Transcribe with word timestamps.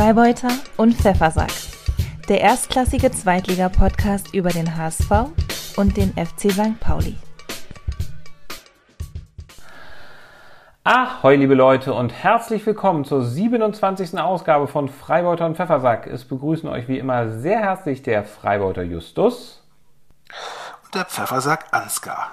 Freibeuter 0.00 0.48
und 0.78 0.94
Pfeffersack. 0.94 1.52
Der 2.26 2.40
erstklassige 2.40 3.10
Zweitliga-Podcast 3.10 4.32
über 4.32 4.48
den 4.48 4.74
HSV 4.74 5.10
und 5.76 5.94
den 5.94 6.14
FC 6.14 6.50
St. 6.50 6.80
Pauli. 6.80 7.16
Ahoi, 10.84 11.36
liebe 11.36 11.52
Leute, 11.52 11.92
und 11.92 12.14
herzlich 12.14 12.64
willkommen 12.64 13.04
zur 13.04 13.22
27. 13.22 14.18
Ausgabe 14.18 14.68
von 14.68 14.88
Freibeuter 14.88 15.44
und 15.44 15.58
Pfeffersack. 15.58 16.06
Es 16.06 16.24
begrüßen 16.24 16.66
euch 16.70 16.88
wie 16.88 16.98
immer 16.98 17.28
sehr 17.28 17.58
herzlich 17.58 18.02
der 18.02 18.24
Freibeuter 18.24 18.82
Justus. 18.82 19.62
Und 20.82 20.94
der 20.94 21.04
Pfeffersack 21.04 21.66
Ansgar. 21.72 22.30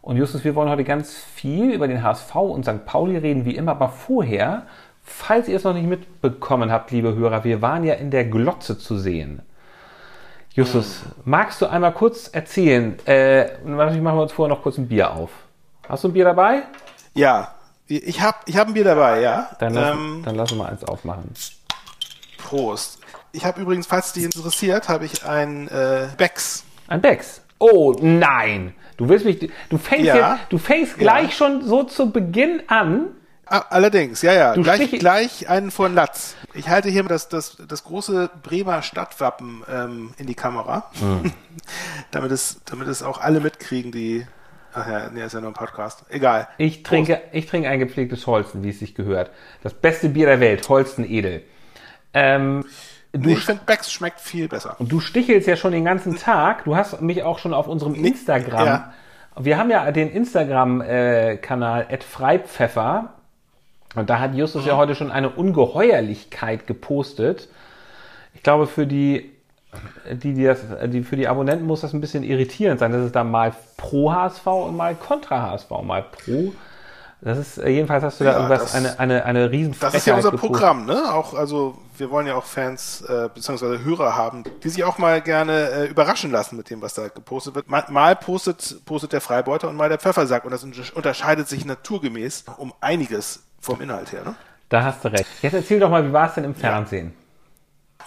Und 0.00 0.16
Justus, 0.16 0.44
wir 0.44 0.54
wollen 0.54 0.70
heute 0.70 0.82
ganz 0.82 1.14
viel 1.14 1.72
über 1.72 1.88
den 1.88 2.02
HSV 2.02 2.34
und 2.36 2.64
St. 2.64 2.86
Pauli 2.86 3.18
reden, 3.18 3.44
wie 3.44 3.54
immer, 3.54 3.72
aber 3.72 3.90
vorher, 3.90 4.62
falls 5.02 5.48
ihr 5.48 5.56
es 5.56 5.64
noch 5.64 5.74
nicht 5.74 5.86
mitbekommen 5.86 6.70
habt, 6.70 6.90
liebe 6.90 7.14
Hörer, 7.14 7.44
wir 7.44 7.62
waren 7.62 7.84
ja 7.84 7.94
in 7.94 8.10
der 8.10 8.24
Glotze 8.24 8.78
zu 8.78 8.98
sehen. 8.98 9.42
Justus, 10.54 11.02
magst 11.24 11.62
du 11.62 11.66
einmal 11.66 11.92
kurz 11.92 12.28
erzählen? 12.28 12.98
Äh, 13.06 13.58
machen 13.64 14.02
wir 14.02 14.12
uns 14.22 14.32
vorher 14.32 14.54
noch 14.54 14.62
kurz 14.62 14.76
ein 14.76 14.88
Bier 14.88 15.12
auf. 15.12 15.30
Hast 15.88 16.04
du 16.04 16.08
ein 16.08 16.12
Bier 16.12 16.24
dabei? 16.24 16.62
Ja, 17.14 17.54
ich 17.86 18.20
habe 18.20 18.36
ich 18.46 18.56
hab 18.56 18.68
ein 18.68 18.74
Bier 18.74 18.84
dabei, 18.84 19.20
ja. 19.20 19.48
Dann 19.58 19.74
lass, 19.74 19.94
ähm, 19.96 20.22
dann 20.24 20.34
lass 20.34 20.52
uns 20.52 20.58
mal 20.58 20.68
eins 20.68 20.84
aufmachen. 20.84 21.32
Prost. 22.38 23.00
Ich 23.32 23.44
habe 23.46 23.60
übrigens, 23.62 23.86
falls 23.86 24.12
dich 24.12 24.24
interessiert, 24.24 24.88
habe 24.88 25.06
ich 25.06 25.24
ein 25.24 25.68
äh, 25.68 26.08
Becks. 26.18 26.64
Ein 26.88 27.00
Becks? 27.00 27.40
Oh 27.58 27.94
nein! 28.00 28.74
Du 28.98 29.08
willst 29.08 29.24
mich, 29.24 29.50
du 29.70 29.78
fängst 29.78 30.04
Ja. 30.06 30.34
jetzt, 30.34 30.52
du 30.52 30.58
fängst 30.58 30.98
gleich 30.98 31.30
Ja. 31.30 31.30
schon 31.30 31.62
so 31.64 31.82
zu 31.84 32.10
Beginn 32.10 32.62
an. 32.68 33.06
Ah, 33.54 33.66
allerdings, 33.68 34.22
ja, 34.22 34.32
ja. 34.32 34.54
Du 34.54 34.62
Gleich, 34.62 34.82
stich- 34.88 34.98
gleich 35.00 35.48
einen 35.50 35.70
vor 35.70 35.86
den 35.88 35.94
Latz. 35.94 36.36
Ich 36.54 36.68
halte 36.70 36.88
hier 36.88 37.02
das, 37.02 37.28
das, 37.28 37.58
das 37.68 37.84
große 37.84 38.30
Bremer 38.42 38.80
Stadtwappen 38.80 39.62
ähm, 39.70 40.14
in 40.16 40.26
die 40.26 40.34
Kamera, 40.34 40.90
Hm. 40.98 41.32
damit, 42.12 42.32
es, 42.32 42.60
damit 42.64 42.88
es 42.88 43.02
auch 43.02 43.20
alle 43.20 43.40
mitkriegen, 43.40 43.92
die. 43.92 44.26
Ach 44.72 44.88
ja, 44.88 45.10
nee, 45.10 45.22
ist 45.22 45.34
ja 45.34 45.40
nur 45.42 45.50
ein 45.50 45.54
Podcast. 45.54 46.02
Egal. 46.08 46.48
Ich 46.56 46.82
trinke, 46.82 47.20
ich 47.32 47.44
trinke 47.44 47.68
ein 47.68 47.78
gepflegtes 47.78 48.26
Holsten, 48.26 48.62
wie 48.62 48.70
es 48.70 48.78
sich 48.78 48.94
gehört. 48.94 49.30
Das 49.62 49.74
beste 49.74 50.08
Bier 50.08 50.24
der 50.26 50.40
Welt, 50.40 50.66
Holsten 50.70 51.04
Edel. 51.04 51.42
Ähm, 52.14 52.64
du, 53.12 53.28
ich 53.28 53.40
finde, 53.44 53.60
Becks 53.66 53.92
schmeckt 53.92 54.18
viel 54.20 54.48
besser. 54.48 54.76
und 54.78 54.90
du 54.90 55.00
stichelst 55.00 55.46
ja 55.46 55.56
schon 55.56 55.72
den 55.72 55.84
ganzen 55.84 56.16
Tag. 56.16 56.64
Du 56.64 56.74
hast 56.74 57.02
mich 57.02 57.22
auch 57.22 57.38
schon 57.38 57.52
auf 57.52 57.66
unserem 57.68 57.94
Instagram. 57.94 58.64
ja. 58.66 58.92
Wir 59.38 59.58
haben 59.58 59.70
ja 59.70 59.90
den 59.92 60.10
Instagram-Kanal 60.10 61.88
@freipfeffer 62.00 63.12
und 63.94 64.08
da 64.10 64.18
hat 64.18 64.34
Justus 64.34 64.64
ja 64.66 64.76
heute 64.76 64.94
schon 64.94 65.10
eine 65.10 65.30
Ungeheuerlichkeit 65.30 66.66
gepostet. 66.66 67.48
Ich 68.34 68.42
glaube, 68.42 68.66
für 68.66 68.86
die, 68.86 69.30
die, 70.10 70.34
die, 70.34 70.44
das, 70.44 70.60
die, 70.86 71.02
für 71.02 71.16
die 71.16 71.28
Abonnenten 71.28 71.66
muss 71.66 71.80
das 71.82 71.92
ein 71.92 72.00
bisschen 72.00 72.22
irritierend 72.24 72.80
sein, 72.80 72.92
dass 72.92 73.02
es 73.02 73.12
da 73.12 73.24
mal 73.24 73.54
pro 73.76 74.12
HSV 74.12 74.46
und 74.46 74.76
mal 74.76 74.94
kontra 74.94 75.50
HSV, 75.50 75.70
mal 75.82 76.02
pro. 76.04 76.52
Das 77.24 77.38
ist, 77.38 77.58
äh, 77.58 77.68
jedenfalls 77.68 78.02
hast 78.02 78.18
du 78.18 78.24
da 78.24 78.30
Ja, 78.32 78.36
irgendwas, 78.38 78.62
das- 78.62 78.74
eine, 78.74 78.98
eine, 78.98 79.24
eine 79.24 79.50
riesen 79.52 79.76
Das 79.78 79.94
ist 79.94 80.06
ja 80.06 80.16
unser 80.16 80.32
gepostet. 80.32 80.52
Programm, 80.58 80.86
ne? 80.86 81.14
Auch, 81.14 81.34
also 81.34 81.78
wir 81.96 82.10
wollen 82.10 82.26
ja 82.26 82.34
auch 82.34 82.42
Fans 82.44 83.02
äh, 83.02 83.28
bzw. 83.32 83.78
Hörer 83.84 84.16
haben, 84.16 84.42
die 84.64 84.68
sich 84.70 84.82
auch 84.82 84.98
mal 84.98 85.20
gerne 85.20 85.70
äh, 85.70 85.86
überraschen 85.86 86.32
lassen 86.32 86.56
mit 86.56 86.68
dem, 86.68 86.82
was 86.82 86.94
da 86.94 87.06
gepostet 87.08 87.54
wird. 87.54 87.68
Mal, 87.70 87.84
mal 87.90 88.16
postet, 88.16 88.84
postet 88.86 89.12
der 89.12 89.20
Freibeuter 89.20 89.68
und 89.68 89.76
mal 89.76 89.88
der 89.88 89.98
Pfeffersack 89.98 90.44
und 90.44 90.50
das 90.50 90.64
unter- 90.64 90.96
unterscheidet 90.96 91.46
sich 91.48 91.64
naturgemäß 91.64 92.46
um 92.56 92.72
einiges 92.80 93.44
vom 93.62 93.80
Inhalt 93.80 94.12
her, 94.12 94.24
ne? 94.24 94.34
Da 94.68 94.84
hast 94.84 95.04
du 95.04 95.08
recht. 95.08 95.26
Jetzt 95.40 95.54
erzähl 95.54 95.80
doch 95.80 95.90
mal, 95.90 96.06
wie 96.06 96.12
war 96.12 96.28
es 96.28 96.34
denn 96.34 96.44
im 96.44 96.54
Fernsehen? 96.54 97.14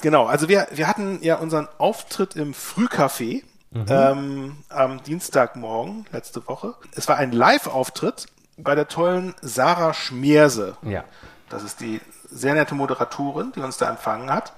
Genau, 0.02 0.26
also 0.26 0.50
wir, 0.50 0.68
wir 0.72 0.88
hatten 0.88 1.20
ja 1.22 1.36
unseren 1.38 1.68
Auftritt 1.78 2.36
im 2.36 2.54
Frühcafé 2.54 3.44
ähm, 3.90 4.58
am 4.70 5.04
Dienstagmorgen 5.04 6.06
letzte 6.12 6.48
Woche. 6.48 6.76
Es 6.96 7.08
war 7.08 7.18
ein 7.18 7.32
Live-Auftritt 7.32 8.28
bei 8.58 8.76
der 8.76 8.88
tollen 8.88 9.36
Sarah 9.42 9.94
Schmierse. 9.94 10.78
Ja. 10.82 11.04
Das 11.50 11.64
ist 11.64 11.82
die 11.82 12.02
sehr 12.30 12.54
nette 12.54 12.74
Moderatorin, 12.76 13.52
die 13.56 13.60
uns 13.60 13.78
da 13.78 13.90
empfangen 13.90 14.32
hat. 14.32 14.54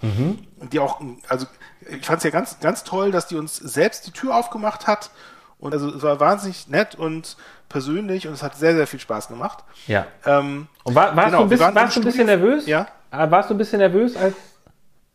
Und 0.59 0.74
die 0.74 0.79
auch, 0.79 1.02
also 1.28 1.46
ich 1.90 2.06
fand 2.06 2.19
es 2.19 2.24
ja 2.24 2.29
ganz, 2.29 2.59
ganz 2.59 2.84
toll, 2.84 3.12
dass 3.12 3.28
die 3.28 3.35
uns 3.35 3.56
selbst 3.56 4.08
die 4.08 4.12
Tür 4.12 4.35
aufgemacht 4.35 4.88
hat. 4.88 5.12
Und 5.59 5.74
also 5.74 5.94
es 5.94 6.02
war 6.03 6.19
wahnsinnig 6.19 6.68
nett 6.68 6.96
und 6.96 7.38
persönlich 7.69 8.28
und 8.28 8.33
es 8.33 8.44
hat 8.44 8.55
sehr, 8.55 8.75
sehr 8.75 8.88
viel 8.88 9.00
Spaß 9.00 9.28
gemacht. 9.28 9.63
Ja. 9.88 10.05
Ähm, 10.25 10.67
Und 10.83 10.95
war, 10.95 11.16
warst 11.16 11.28
Genau, 11.28 11.38
du 11.39 11.44
ein 11.44 11.50
bisschen, 11.50 11.75
warst 11.75 11.95
du 11.95 12.01
ein 12.01 12.05
bisschen 12.05 12.25
nervös? 12.25 12.66
Ja. 12.67 12.88
Äh, 13.11 13.31
Warst 13.31 13.50
du 13.50 13.53
ein 13.55 13.57
bisschen 13.57 13.79
nervös 13.79 14.16
als 14.16 14.35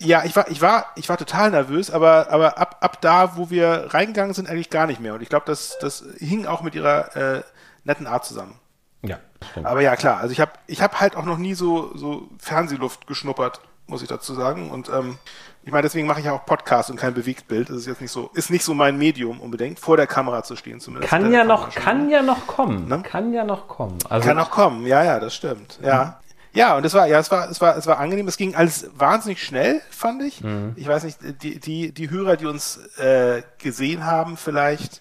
ja, 0.04 0.24
ich 0.24 0.34
war, 0.34 0.50
ich 0.50 0.60
war, 0.60 0.86
ich 0.96 1.08
war 1.08 1.16
total 1.16 1.52
nervös, 1.52 1.90
aber, 1.90 2.28
aber 2.30 2.58
ab, 2.58 2.78
ab 2.80 3.00
da, 3.00 3.36
wo 3.36 3.50
wir 3.50 3.94
reingegangen 3.94 4.34
sind, 4.34 4.48
eigentlich 4.50 4.68
gar 4.68 4.86
nicht 4.88 5.00
mehr. 5.00 5.14
Und 5.14 5.22
ich 5.22 5.28
glaube, 5.28 5.44
das, 5.46 5.78
das 5.80 6.04
hing 6.18 6.46
auch 6.46 6.62
mit 6.62 6.74
ihrer 6.74 7.14
äh, 7.14 7.42
netten 7.84 8.08
Art 8.08 8.24
zusammen. 8.24 8.58
Ja, 9.02 9.18
stimmt. 9.50 9.66
Aber 9.66 9.80
ja, 9.80 9.94
klar. 9.96 10.18
Also 10.18 10.32
ich 10.32 10.40
habe 10.40 10.52
ich 10.66 10.82
hab 10.82 11.00
halt 11.00 11.16
auch 11.16 11.24
noch 11.24 11.38
nie 11.38 11.54
so, 11.54 11.96
so 11.96 12.28
Fernsehluft 12.38 13.06
geschnuppert, 13.06 13.60
muss 13.92 14.02
ich 14.02 14.08
dazu 14.08 14.34
sagen. 14.34 14.70
Und 14.70 14.88
ähm, 14.88 15.18
ich 15.62 15.70
meine, 15.70 15.82
deswegen 15.82 16.08
mache 16.08 16.18
ich 16.18 16.26
ja 16.26 16.32
auch 16.32 16.44
Podcast 16.44 16.90
und 16.90 16.96
kein 16.96 17.14
Bewegtbild. 17.14 17.70
Das 17.70 17.76
ist 17.76 17.86
jetzt 17.86 18.00
nicht 18.00 18.10
so, 18.10 18.30
ist 18.34 18.50
nicht 18.50 18.64
so 18.64 18.74
mein 18.74 18.98
Medium 18.98 19.40
unbedingt, 19.40 19.78
vor 19.78 19.96
der 19.96 20.08
Kamera 20.08 20.42
zu 20.42 20.56
stehen 20.56 20.80
zumindest. 20.80 21.10
Kann 21.10 21.32
ja 21.32 21.44
noch, 21.44 21.70
schon. 21.70 21.82
kann 21.82 22.10
ja 22.10 22.22
noch 22.22 22.48
kommen. 22.48 22.88
Ne? 22.88 23.02
Kann 23.04 23.32
ja 23.32 23.44
noch 23.44 23.68
kommen. 23.68 23.98
Also, 24.08 24.26
Kann 24.26 24.38
auch 24.40 24.50
kommen, 24.50 24.86
ja, 24.86 25.04
ja, 25.04 25.20
das 25.20 25.34
stimmt. 25.34 25.78
Ja. 25.82 26.18
Ja, 26.54 26.76
und 26.76 26.84
es 26.84 26.92
war, 26.92 27.06
ja, 27.06 27.18
es 27.18 27.30
war, 27.30 27.48
es 27.48 27.62
war, 27.62 27.78
es 27.78 27.86
war 27.86 27.98
angenehm. 27.98 28.28
Es 28.28 28.36
ging 28.36 28.54
alles 28.54 28.90
wahnsinnig 28.94 29.42
schnell, 29.42 29.80
fand 29.88 30.22
ich. 30.22 30.42
Ich 30.76 30.86
weiß 30.86 31.04
nicht, 31.04 31.18
die, 31.42 31.58
die, 31.58 31.92
die 31.92 32.10
Hörer, 32.10 32.36
die 32.36 32.44
uns 32.44 32.76
äh, 32.98 33.42
gesehen 33.56 34.04
haben, 34.04 34.36
vielleicht, 34.36 35.00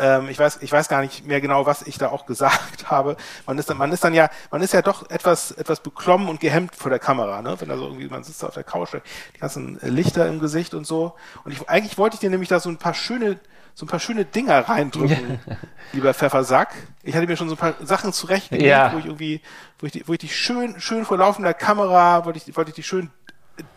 ähm, 0.00 0.28
ich 0.28 0.38
weiß, 0.38 0.58
ich 0.62 0.72
weiß 0.72 0.88
gar 0.88 1.02
nicht 1.02 1.26
mehr 1.26 1.40
genau, 1.40 1.66
was 1.66 1.82
ich 1.82 1.98
da 1.98 2.08
auch 2.08 2.26
gesagt 2.32 2.90
habe. 2.90 3.16
Man 3.46 3.58
ist 3.58 3.68
dann, 3.70 3.76
man 3.76 3.92
ist 3.92 4.02
dann 4.02 4.14
ja, 4.14 4.30
man 4.50 4.62
ist 4.62 4.72
ja 4.72 4.82
doch 4.82 5.08
etwas, 5.10 5.52
etwas 5.52 5.80
beklommen 5.80 6.28
und 6.28 6.40
gehemmt 6.40 6.74
vor 6.74 6.90
der 6.90 6.98
Kamera, 6.98 7.42
ne? 7.42 7.54
Wenn 7.60 7.68
da 7.68 7.76
so 7.76 7.84
irgendwie, 7.86 8.08
man 8.08 8.24
sitzt 8.24 8.42
da 8.42 8.48
auf 8.48 8.54
der 8.54 8.64
Couch, 8.64 8.94
die 9.34 9.38
ganzen 9.38 9.78
Lichter 9.82 10.26
im 10.26 10.40
Gesicht 10.40 10.74
und 10.74 10.86
so. 10.86 11.14
Und 11.44 11.52
ich, 11.52 11.68
eigentlich 11.68 11.98
wollte 11.98 12.14
ich 12.14 12.20
dir 12.20 12.30
nämlich 12.30 12.48
da 12.48 12.58
so 12.60 12.68
ein 12.70 12.78
paar 12.78 12.94
schöne, 12.94 13.38
so 13.74 13.84
ein 13.86 13.88
paar 13.88 14.00
schöne 14.00 14.24
Dinger 14.24 14.68
reindrücken, 14.68 15.38
lieber 15.92 16.12
Pfeffersack. 16.14 16.74
Ich 17.02 17.14
hatte 17.14 17.26
mir 17.26 17.36
schon 17.36 17.48
so 17.48 17.54
ein 17.54 17.58
paar 17.58 17.74
Sachen 17.86 18.12
zurechtgelegt, 18.12 18.66
Ja. 18.66 18.92
wo 18.92 18.98
ich 18.98 19.06
irgendwie, 19.06 19.40
wo 19.78 19.86
ich, 19.86 19.92
die, 19.92 20.08
wo 20.08 20.12
ich 20.14 20.18
die 20.18 20.28
schön, 20.28 20.80
schön 20.80 21.04
vor 21.04 21.18
laufender 21.18 21.54
Kamera, 21.54 22.24
wollte 22.24 22.40
ich, 22.44 22.56
wollte 22.56 22.70
ich 22.70 22.74
die 22.74 22.82
schön 22.82 23.10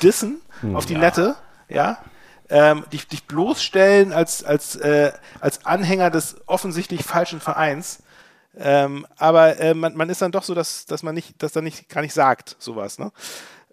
dissen 0.02 0.42
auf 0.74 0.86
die 0.86 0.94
Ja. 0.94 1.00
Nette, 1.00 1.36
ja. 1.70 1.98
Ähm, 2.56 2.84
dich, 2.94 3.08
dich 3.08 3.26
bloßstellen 3.26 4.14
als, 4.14 4.44
als, 4.44 4.76
äh, 4.76 5.12
als 5.40 5.66
Anhänger 5.66 6.12
des 6.12 6.36
offensichtlich 6.46 7.04
falschen 7.04 7.40
Vereins. 7.40 8.04
Ähm, 8.56 9.08
aber 9.18 9.60
äh, 9.60 9.74
man, 9.74 9.96
man 9.96 10.10
ist 10.10 10.22
dann 10.22 10.32
doch 10.32 10.44
so, 10.44 10.54
dass, 10.54 10.86
dass 10.86 11.02
man 11.02 11.16
nicht, 11.16 11.42
dass 11.42 11.54
dann 11.54 11.64
nicht, 11.64 11.90
gar 11.90 12.02
nicht 12.02 12.14
sagt, 12.14 12.56
sowas, 12.60 13.00
ne? 13.00 13.12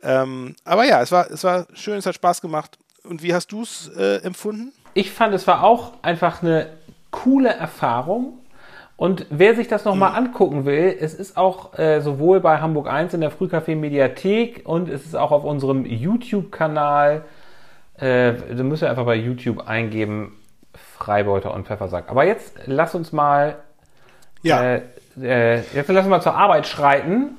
Ähm, 0.03 0.57
aber 0.65 0.85
ja, 0.85 1.03
es 1.03 1.13
war, 1.13 1.31
es 1.31 1.45
war 1.45 1.67
schön, 1.75 1.99
es 1.99 2.07
hat 2.07 2.15
Spaß 2.15 2.41
gemacht. 2.41 2.79
Und 3.05 3.23
wie 3.23 3.35
hast 3.35 3.53
du 3.53 3.63
es 3.63 3.89
äh, 3.89 4.23
empfunden? 4.23 4.73
ich 4.95 5.11
fand, 5.11 5.35
es 5.35 5.47
war 5.47 5.63
auch 5.63 5.93
einfach 6.03 6.43
eine 6.43 6.67
coole 7.11 7.51
Erfahrung. 7.51 8.39
Und 8.97 9.27
wer 9.31 9.55
sich 9.57 9.67
das 9.67 9.87
nochmal 9.87 10.15
angucken 10.15 10.67
will, 10.67 10.95
es 11.01 11.15
ist 11.15 11.39
auch 11.39 11.79
äh, 11.79 12.01
sowohl 12.01 12.41
bei 12.41 12.61
Hamburg 12.61 12.87
1 12.87 13.15
in 13.15 13.23
der 13.23 13.33
Frühcafé 13.33 13.75
Mediathek 13.75 14.63
und 14.65 14.91
es 14.91 15.07
ist 15.07 15.17
auch 15.17 15.31
auf 15.31 15.45
unserem 15.45 15.87
YouTube-Kanal. 15.87 17.25
Äh, 18.01 18.33
da 18.55 18.63
müsst 18.63 18.83
ihr 18.83 18.91
einfach 18.91 19.05
bei 19.05 19.15
YouTube 19.17 19.67
eingeben, 19.69 20.37
Freibeuter 20.99 21.53
und 21.53 21.67
Pfeffersack. 21.67 22.09
Aber 22.09 22.25
jetzt 22.25 22.55
lass 22.67 22.95
uns 22.95 23.13
mal 23.13 23.57
Ja, 24.43 24.63
Äh, 24.63 24.83
äh, 25.21 25.57
jetzt 25.75 25.89
lass 25.89 26.05
uns 26.05 26.09
mal 26.09 26.23
zur 26.23 26.35
Arbeit 26.35 26.67
schreiten. 26.67 27.37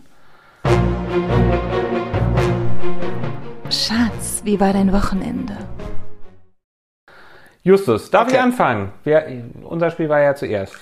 Schatz, 3.69 4.41
wie 4.43 4.59
war 4.59 4.73
dein 4.73 4.91
Wochenende? 4.93 5.57
Justus, 7.63 8.09
darf 8.11 8.27
Okay. 8.27 8.35
ich 8.35 8.41
anfangen? 8.41 8.91
Wer, 9.03 9.25
unser 9.63 9.91
Spiel 9.91 10.09
war 10.09 10.19
ja 10.19 10.35
zuerst. 10.35 10.75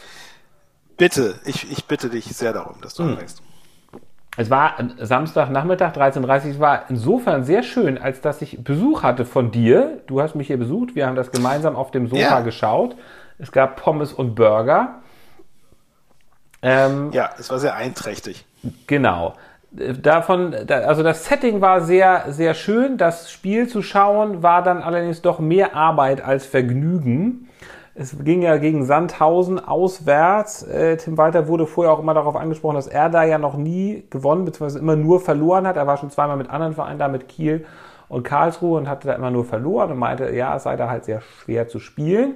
bitte, 0.98 1.40
ich, 1.46 1.72
ich 1.72 1.86
bitte 1.86 2.10
dich 2.10 2.26
sehr 2.26 2.52
darum, 2.52 2.82
dass 2.82 2.96
du 2.96 3.04
Hm. 3.04 3.12
anfängst. 3.12 3.42
Es 4.40 4.50
war 4.50 4.76
Samstagnachmittag, 4.98 5.92
13.30 5.98 6.24
Uhr. 6.46 6.52
Es 6.52 6.60
war 6.62 6.84
insofern 6.88 7.44
sehr 7.44 7.62
schön, 7.62 7.98
als 7.98 8.22
dass 8.22 8.42
ich 8.42 8.64
Besuch 8.64 9.04
hatte 9.04 9.26
von 9.26 9.52
dir. 9.52 10.00
Du 10.08 10.22
hast 10.22 10.34
mich 10.34 10.48
hier 10.48 10.56
besucht. 10.58 10.96
Wir 10.96 11.08
haben 11.08 11.18
das 11.18 11.32
gemeinsam 11.34 11.76
auf 11.76 11.92
dem 11.92 12.08
Sofa 12.08 12.22
Ja. 12.22 12.40
geschaut. 12.40 12.96
Es 13.38 13.52
gab 13.52 13.76
Pommes 13.76 14.14
und 14.14 14.36
Burger. 14.36 15.00
Ähm, 16.62 17.10
Ja, 17.12 17.32
es 17.38 17.50
war 17.50 17.60
sehr 17.60 17.76
einträchtig. 17.76 18.46
Genau. 18.88 19.34
Davon, 19.72 20.56
da- 20.66 20.80
also 20.84 21.04
das 21.04 21.26
Setting 21.26 21.60
war 21.60 21.82
sehr, 21.82 22.24
sehr 22.30 22.54
schön. 22.54 22.96
Das 22.98 23.30
Spiel 23.30 23.68
zu 23.68 23.82
schauen 23.82 24.42
war 24.42 24.64
dann 24.64 24.82
allerdings 24.82 25.22
doch 25.22 25.40
mehr 25.40 25.76
Arbeit 25.76 26.22
als 26.24 26.46
Vergnügen. 26.46 27.49
Es 28.02 28.16
ging 28.24 28.42
ja 28.42 28.56
gegen 28.56 28.86
Sandhausen 28.86 29.60
auswärts. 29.60 30.64
Äh, 30.64 30.96
Tim 30.96 31.18
Walter 31.18 31.50
wurde 31.50 31.68
vorher 31.68 31.92
auch 31.92 32.00
immer 32.00 32.14
darauf 32.14 32.38
angesprochen, 32.38 32.76
dass 32.76 32.88
er 32.88 33.10
da 33.10 33.26
ja 33.26 33.38
noch 33.38 33.58
nie 33.58 34.06
gewonnen 34.10 34.46
bzw. 34.46 34.80
immer 34.80 34.96
nur 34.96 35.20
verloren 35.20 35.68
hat. 35.68 35.76
Er 35.76 35.86
war 35.86 35.98
schon 35.98 36.10
zweimal 36.10 36.38
mit 36.38 36.50
anderen 36.50 36.74
Vereinen 36.74 36.98
da, 36.98 37.10
mit 37.10 37.28
Kiel 37.28 37.66
und 38.08 38.24
Karlsruhe 38.24 38.78
und 38.78 38.88
hatte 38.88 39.10
da 39.10 39.16
immer 39.16 39.32
nur 39.32 39.44
verloren 39.44 39.92
und 39.92 39.98
meinte, 39.98 40.34
ja, 40.34 40.56
es 40.56 40.64
sei 40.64 40.78
da 40.78 40.90
halt 40.90 41.04
sehr 41.04 41.20
schwer 41.20 41.68
zu 41.68 41.80
spielen. 41.80 42.36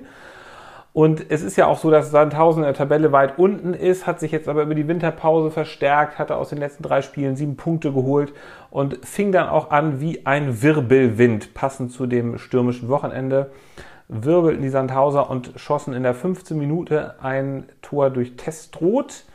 Und 0.91 1.31
es 1.31 1.41
ist 1.41 1.55
ja 1.55 1.67
auch 1.67 1.77
so, 1.77 1.89
dass 1.89 2.11
Sandhausen 2.11 2.63
in 2.63 2.67
der 2.67 2.73
Tabelle 2.73 3.13
weit 3.13 3.39
unten 3.39 3.73
ist, 3.73 4.05
hat 4.05 4.19
sich 4.19 4.33
jetzt 4.33 4.49
aber 4.49 4.63
über 4.63 4.75
die 4.75 4.89
Winterpause 4.89 5.49
verstärkt, 5.49 6.19
hatte 6.19 6.35
aus 6.35 6.49
den 6.49 6.57
letzten 6.57 6.83
drei 6.83 7.01
Spielen 7.01 7.37
sieben 7.37 7.55
Punkte 7.55 7.93
geholt 7.93 8.33
und 8.69 8.99
fing 9.05 9.31
dann 9.31 9.47
auch 9.47 9.71
an 9.71 10.01
wie 10.01 10.25
ein 10.25 10.61
Wirbelwind, 10.61 11.53
passend 11.53 11.93
zu 11.93 12.05
dem 12.05 12.37
stürmischen 12.37 12.89
Wochenende. 12.89 13.49
Wirbelten 14.07 14.61
die 14.61 14.69
Sandhauser 14.69 15.29
und 15.29 15.51
schossen 15.55 15.93
in 15.93 16.03
der 16.03 16.13
15 16.13 16.57
Minute 16.57 17.15
ein 17.21 17.65
Tor 17.81 18.09
durch 18.09 18.35
Testroth. 18.35 19.25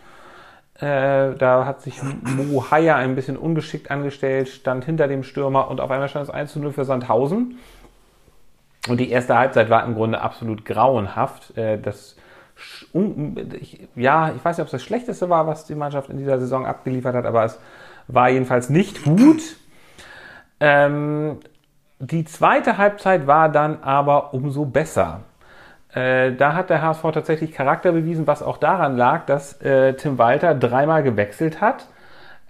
Äh, 0.75 1.35
da 1.35 1.65
hat 1.65 1.83
sich 1.83 2.01
Mo 2.03 2.71
Haya 2.71 2.97
ein 2.97 3.17
bisschen 3.17 3.37
ungeschickt 3.37 3.91
angestellt, 3.91 4.49
stand 4.49 4.85
hinter 4.85 5.09
dem 5.09 5.25
Stürmer 5.25 5.69
und 5.69 5.81
auf 5.81 5.91
einmal 5.91 6.09
stand 6.09 6.29
es 6.29 6.31
1 6.31 6.53
zu 6.53 6.61
0 6.61 6.73
für 6.73 6.85
Sandhausen. 6.85 7.59
Und 8.89 9.01
die 9.01 9.11
erste 9.11 9.37
Halbzeit 9.37 9.71
war 9.71 9.85
im 9.85 9.95
Grunde 9.95 10.21
absolut 10.21 10.65
grauenhaft. 10.65 11.57
Äh, 11.57 11.81
das, 11.81 12.17
ja, 13.97 14.33
ich 14.35 14.45
weiß 14.45 14.57
nicht, 14.57 14.63
ob 14.63 14.67
es 14.67 14.73
das 14.73 14.83
Schlechteste 14.83 15.29
war, 15.29 15.47
was 15.47 15.65
die 15.65 15.75
Mannschaft 15.75 16.11
in 16.11 16.19
dieser 16.19 16.39
Saison 16.39 16.67
abgeliefert 16.67 17.15
hat, 17.15 17.27
aber 17.27 17.45
es 17.45 17.59
war 18.07 18.31
jedenfalls 18.31 18.71
nicht 18.71 19.05
gut. 19.05 19.57
Ähm, 20.61 21.39
die 21.99 22.25
zweite 22.25 22.79
Halbzeit 22.79 23.27
war 23.27 23.49
dann 23.49 23.83
aber 23.83 24.35
umso 24.35 24.65
besser. 24.65 25.21
Äh, 25.93 26.33
da 26.33 26.55
hat 26.55 26.71
der 26.71 26.83
HSV 26.83 27.03
tatsächlich 27.13 27.53
Charakter 27.53 27.93
bewiesen, 27.93 28.27
was 28.27 28.43
auch 28.43 28.59
daran 28.59 28.97
lag, 28.97 29.27
dass 29.27 29.61
äh, 29.63 29.95
Tim 29.95 30.19
Walter 30.19 30.55
dreimal 30.55 31.03
gewechselt 31.03 31.61
hat 31.61 31.87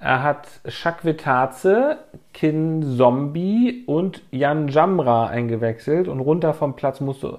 er 0.01 0.23
hat 0.23 0.47
Shakwitaze, 0.67 1.99
Kin 2.33 2.97
Zombie 2.97 3.83
und 3.87 4.23
Jan 4.31 4.69
Jamra 4.69 5.27
eingewechselt 5.27 6.07
und 6.07 6.21
runter 6.21 6.55
vom 6.55 6.77
Platz 6.77 7.01
musste 7.01 7.39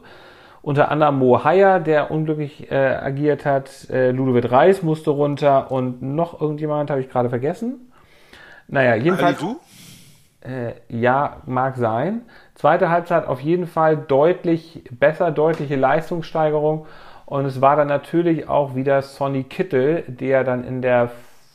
unter 0.61 0.91
anderem 0.91 1.19
Mo 1.19 1.41
Haya, 1.45 1.79
der 1.79 2.11
unglücklich 2.11 2.69
äh, 2.69 2.75
agiert 2.75 3.45
hat, 3.45 3.89
äh, 3.89 4.11
Ludovic 4.11 4.51
Reis 4.51 4.83
musste 4.83 5.11
runter 5.11 5.71
und 5.71 6.01
noch 6.01 6.41
irgendjemand 6.41 6.89
habe 6.89 6.99
ich 6.99 7.09
gerade 7.09 7.29
vergessen. 7.29 7.91
Naja, 8.67 8.95
jedenfalls. 8.95 9.39
du? 9.39 9.57
Äh, 10.41 10.73
ja, 10.87 11.37
mag 11.45 11.75
sein. 11.75 12.21
Zweite 12.55 12.89
Halbzeit 12.89 13.27
auf 13.27 13.41
jeden 13.41 13.67
Fall 13.67 13.97
deutlich 13.97 14.83
besser, 14.91 15.31
deutliche 15.31 15.75
Leistungssteigerung. 15.75 16.85
Und 17.25 17.45
es 17.45 17.61
war 17.61 17.75
dann 17.75 17.87
natürlich 17.87 18.47
auch 18.47 18.73
wieder 18.75 19.01
Sonny 19.01 19.43
Kittel, 19.43 20.03
der 20.07 20.43
dann 20.43 20.63
in 20.63 20.81
der 20.81 21.11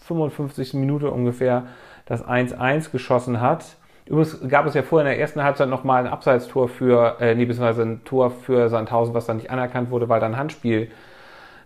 55. 0.07 0.75
Minute 0.75 1.11
ungefähr 1.11 1.65
das 2.07 2.25
1-1 2.25 2.93
geschossen 2.93 3.41
hat. 3.41 3.65
Übrigens 4.07 4.39
gab 4.49 4.67
es 4.67 4.75
ja 4.75 4.83
vorher 4.83 5.11
in 5.11 5.17
der 5.17 5.21
ersten 5.21 5.43
Halbzeit 5.43 5.69
nochmal 5.69 6.05
ein 6.05 6.13
Abseitstor 6.13 6.69
für, 6.69 7.17
äh, 7.21 7.35
nee, 7.35 7.47
beziehungsweise 7.47 7.83
ein 7.83 8.05
Tor 8.05 8.31
für 8.31 8.69
Sandhausen, 8.69 9.15
was 9.15 9.25
dann 9.25 9.39
nicht 9.39 9.51
anerkannt 9.51 9.91
wurde, 9.91 10.11
weil 10.11 10.21
da 10.21 10.27
ein 10.27 10.37
Handspiel 10.37 10.91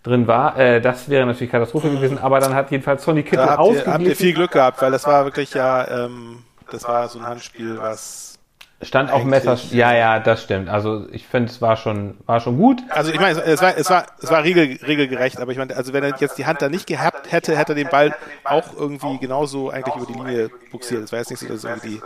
drin 0.04 0.28
war. 0.28 0.56
Äh, 0.56 0.80
das 0.80 1.08
wäre 1.08 1.26
natürlich 1.26 1.50
Katastrophe 1.50 1.90
gewesen, 1.90 2.18
aber 2.18 2.38
dann 2.38 2.54
hat 2.54 2.70
jedenfalls 2.70 3.02
Sonny 3.02 3.24
Kittel 3.24 3.38
da 3.38 3.50
habt 3.50 3.58
ausgeglichen. 3.58 3.88
Ihr, 3.88 3.94
habt 3.94 4.04
ihr 4.04 4.16
viel 4.16 4.34
Glück 4.34 4.52
gehabt, 4.52 4.80
weil 4.80 4.92
das 4.92 5.04
war 5.04 5.24
wirklich 5.24 5.52
ja, 5.54 6.04
ähm, 6.06 6.44
das 6.70 6.84
war 6.84 7.08
so 7.08 7.18
ein 7.18 7.26
Handspiel, 7.26 7.78
was 7.78 8.38
Stand 8.80 9.10
auch 9.10 9.24
Messer. 9.24 9.58
Ja, 9.72 9.92
ja, 9.92 10.20
das 10.20 10.44
stimmt. 10.44 10.68
Also 10.68 11.08
ich 11.10 11.26
finde, 11.26 11.50
es 11.50 11.60
war 11.60 11.76
schon, 11.76 12.16
war 12.26 12.38
schon 12.38 12.56
gut. 12.56 12.80
Also 12.90 13.10
ich 13.10 13.18
meine, 13.18 13.40
es 13.40 13.60
war, 13.60 13.76
es 13.76 13.90
war, 13.90 14.06
es 14.22 14.30
war 14.30 14.44
regel, 14.44 14.78
regelgerecht, 14.86 15.40
aber 15.40 15.50
ich 15.50 15.58
meine, 15.58 15.74
also 15.74 15.92
wenn 15.92 16.04
er 16.04 16.14
jetzt 16.18 16.38
die 16.38 16.46
Hand 16.46 16.62
da 16.62 16.68
nicht 16.68 16.86
gehabt 16.86 17.32
hätte, 17.32 17.56
hätte 17.56 17.72
er 17.72 17.76
den 17.76 17.88
Ball 17.88 18.14
auch 18.44 18.76
irgendwie 18.76 19.18
genauso 19.18 19.70
eigentlich 19.70 19.96
über 19.96 20.06
die 20.06 20.12
Linie 20.12 20.50
buxiert. 20.70 21.02
Es 21.02 21.10
war 21.10 21.18
jetzt 21.18 21.30
nicht 21.30 21.40
so, 21.40 21.48
dass 21.48 21.64
irgendwie 21.64 22.00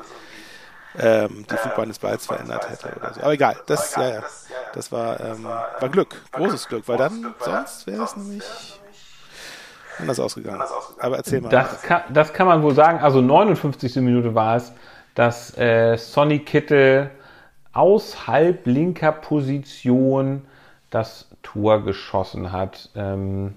die, 0.95 0.99
ähm, 0.99 1.45
die 1.51 1.57
Flugbahn 1.57 1.89
des 1.89 1.99
Balls 1.99 2.27
verändert 2.27 2.71
hätte 2.71 2.97
oder 2.97 3.13
so. 3.13 3.21
Aber 3.21 3.33
egal, 3.35 3.57
das, 3.67 3.95
ja, 3.97 4.09
ja, 4.09 4.23
das 4.73 4.91
war, 4.91 5.21
ähm, 5.21 5.45
war 5.45 5.89
Glück, 5.91 6.23
großes 6.33 6.69
Glück, 6.69 6.89
weil 6.89 6.97
dann 6.97 7.35
sonst 7.39 7.87
wäre 7.87 8.05
es 8.05 8.17
nämlich 8.17 8.45
anders 10.03 10.21
ausgegangen. 10.21 10.63
Aber 11.01 11.17
erzähl 11.17 11.41
mal. 11.41 11.49
Das 11.49 11.83
kann, 11.83 12.03
das 12.13 12.33
kann 12.33 12.47
man 12.47 12.63
wohl 12.63 12.75
sagen. 12.75 12.99
Also 12.99 13.21
59. 13.21 13.97
Minute 13.97 14.35
war 14.35 14.57
es 14.57 14.73
dass 15.15 15.57
äh, 15.59 15.97
Sonny 15.97 16.41
Kittel 16.41 17.11
aus 17.73 18.27
halb 18.27 18.67
linker 18.67 19.13
Position 19.13 20.43
das 20.91 21.29
Tor 21.43 21.85
geschossen 21.85 22.53
hat. 22.53 22.91
Ähm, 22.95 23.55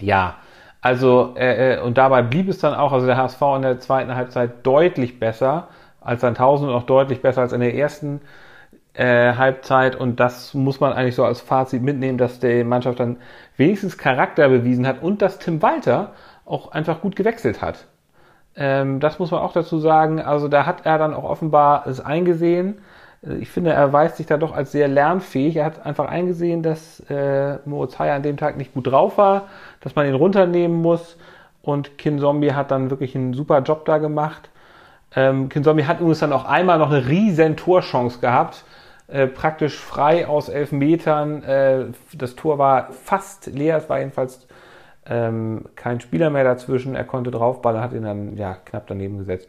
ja, 0.00 0.36
also 0.80 1.34
äh, 1.36 1.74
äh 1.74 1.80
und 1.80 1.96
dabei 1.96 2.22
blieb 2.22 2.48
es 2.48 2.58
dann 2.58 2.74
auch, 2.74 2.92
also 2.92 3.06
der 3.06 3.16
HSV 3.16 3.40
in 3.56 3.62
der 3.62 3.80
zweiten 3.80 4.14
Halbzeit 4.14 4.66
deutlich 4.66 5.18
besser 5.18 5.68
als 6.00 6.22
1000 6.22 6.70
und 6.70 6.76
auch 6.76 6.82
deutlich 6.84 7.22
besser 7.22 7.42
als 7.42 7.52
in 7.52 7.60
der 7.60 7.74
ersten 7.74 8.20
äh, 8.94 9.34
Halbzeit 9.34 9.96
und 9.96 10.20
das 10.20 10.54
muss 10.54 10.80
man 10.80 10.92
eigentlich 10.92 11.16
so 11.16 11.24
als 11.24 11.40
Fazit 11.40 11.82
mitnehmen, 11.82 12.18
dass 12.18 12.40
die 12.40 12.64
Mannschaft 12.64 13.00
dann 13.00 13.18
wenigstens 13.56 13.98
Charakter 13.98 14.48
bewiesen 14.48 14.86
hat 14.86 15.02
und 15.02 15.20
dass 15.20 15.38
Tim 15.38 15.62
Walter 15.62 16.12
auch 16.44 16.72
einfach 16.72 17.00
gut 17.00 17.16
gewechselt 17.16 17.60
hat. 17.60 17.86
Ähm, 18.56 19.00
das 19.00 19.18
muss 19.18 19.30
man 19.30 19.40
auch 19.40 19.52
dazu 19.52 19.78
sagen. 19.78 20.20
Also 20.20 20.48
da 20.48 20.66
hat 20.66 20.86
er 20.86 20.98
dann 20.98 21.14
auch 21.14 21.24
offenbar 21.24 21.86
es 21.86 22.00
eingesehen. 22.00 22.78
Äh, 23.26 23.36
ich 23.36 23.50
finde, 23.50 23.72
er 23.72 23.92
weist 23.92 24.16
sich 24.16 24.26
da 24.26 24.36
doch 24.36 24.54
als 24.54 24.72
sehr 24.72 24.88
lernfähig. 24.88 25.56
Er 25.56 25.64
hat 25.66 25.84
einfach 25.84 26.06
eingesehen, 26.06 26.62
dass 26.62 27.00
äh, 27.10 27.58
Moritz 27.64 27.98
Heyer 27.98 28.14
an 28.14 28.22
dem 28.22 28.36
Tag 28.36 28.56
nicht 28.56 28.74
gut 28.74 28.86
drauf 28.86 29.18
war, 29.18 29.48
dass 29.80 29.96
man 29.96 30.06
ihn 30.06 30.14
runternehmen 30.14 30.80
muss. 30.82 31.16
Und 31.62 31.98
Kin 31.98 32.18
Zombie 32.18 32.52
hat 32.52 32.70
dann 32.70 32.90
wirklich 32.90 33.16
einen 33.16 33.34
super 33.34 33.60
Job 33.62 33.84
da 33.86 33.98
gemacht. 33.98 34.50
Ähm, 35.16 35.48
Kin 35.48 35.64
Zombie 35.64 35.84
hat 35.84 36.00
übrigens 36.00 36.20
dann 36.20 36.32
auch 36.32 36.44
einmal 36.44 36.78
noch 36.78 36.90
eine 36.90 37.06
riesen 37.08 37.56
Torchance 37.56 38.20
gehabt. 38.20 38.64
Äh, 39.06 39.26
praktisch 39.26 39.78
frei 39.78 40.26
aus 40.26 40.48
elf 40.48 40.72
Metern. 40.72 41.42
Äh, 41.42 41.86
das 42.12 42.36
Tor 42.36 42.58
war 42.58 42.92
fast 42.92 43.46
leer. 43.46 43.76
Es 43.76 43.88
war 43.88 43.98
jedenfalls 43.98 44.46
ähm, 45.06 45.66
kein 45.76 46.00
Spieler 46.00 46.30
mehr 46.30 46.44
dazwischen, 46.44 46.94
er 46.94 47.04
konnte 47.04 47.30
draufballern, 47.30 47.82
hat 47.82 47.92
ihn 47.92 48.04
dann 48.04 48.36
ja 48.36 48.54
knapp 48.64 48.86
daneben 48.86 49.18
gesetzt. 49.18 49.48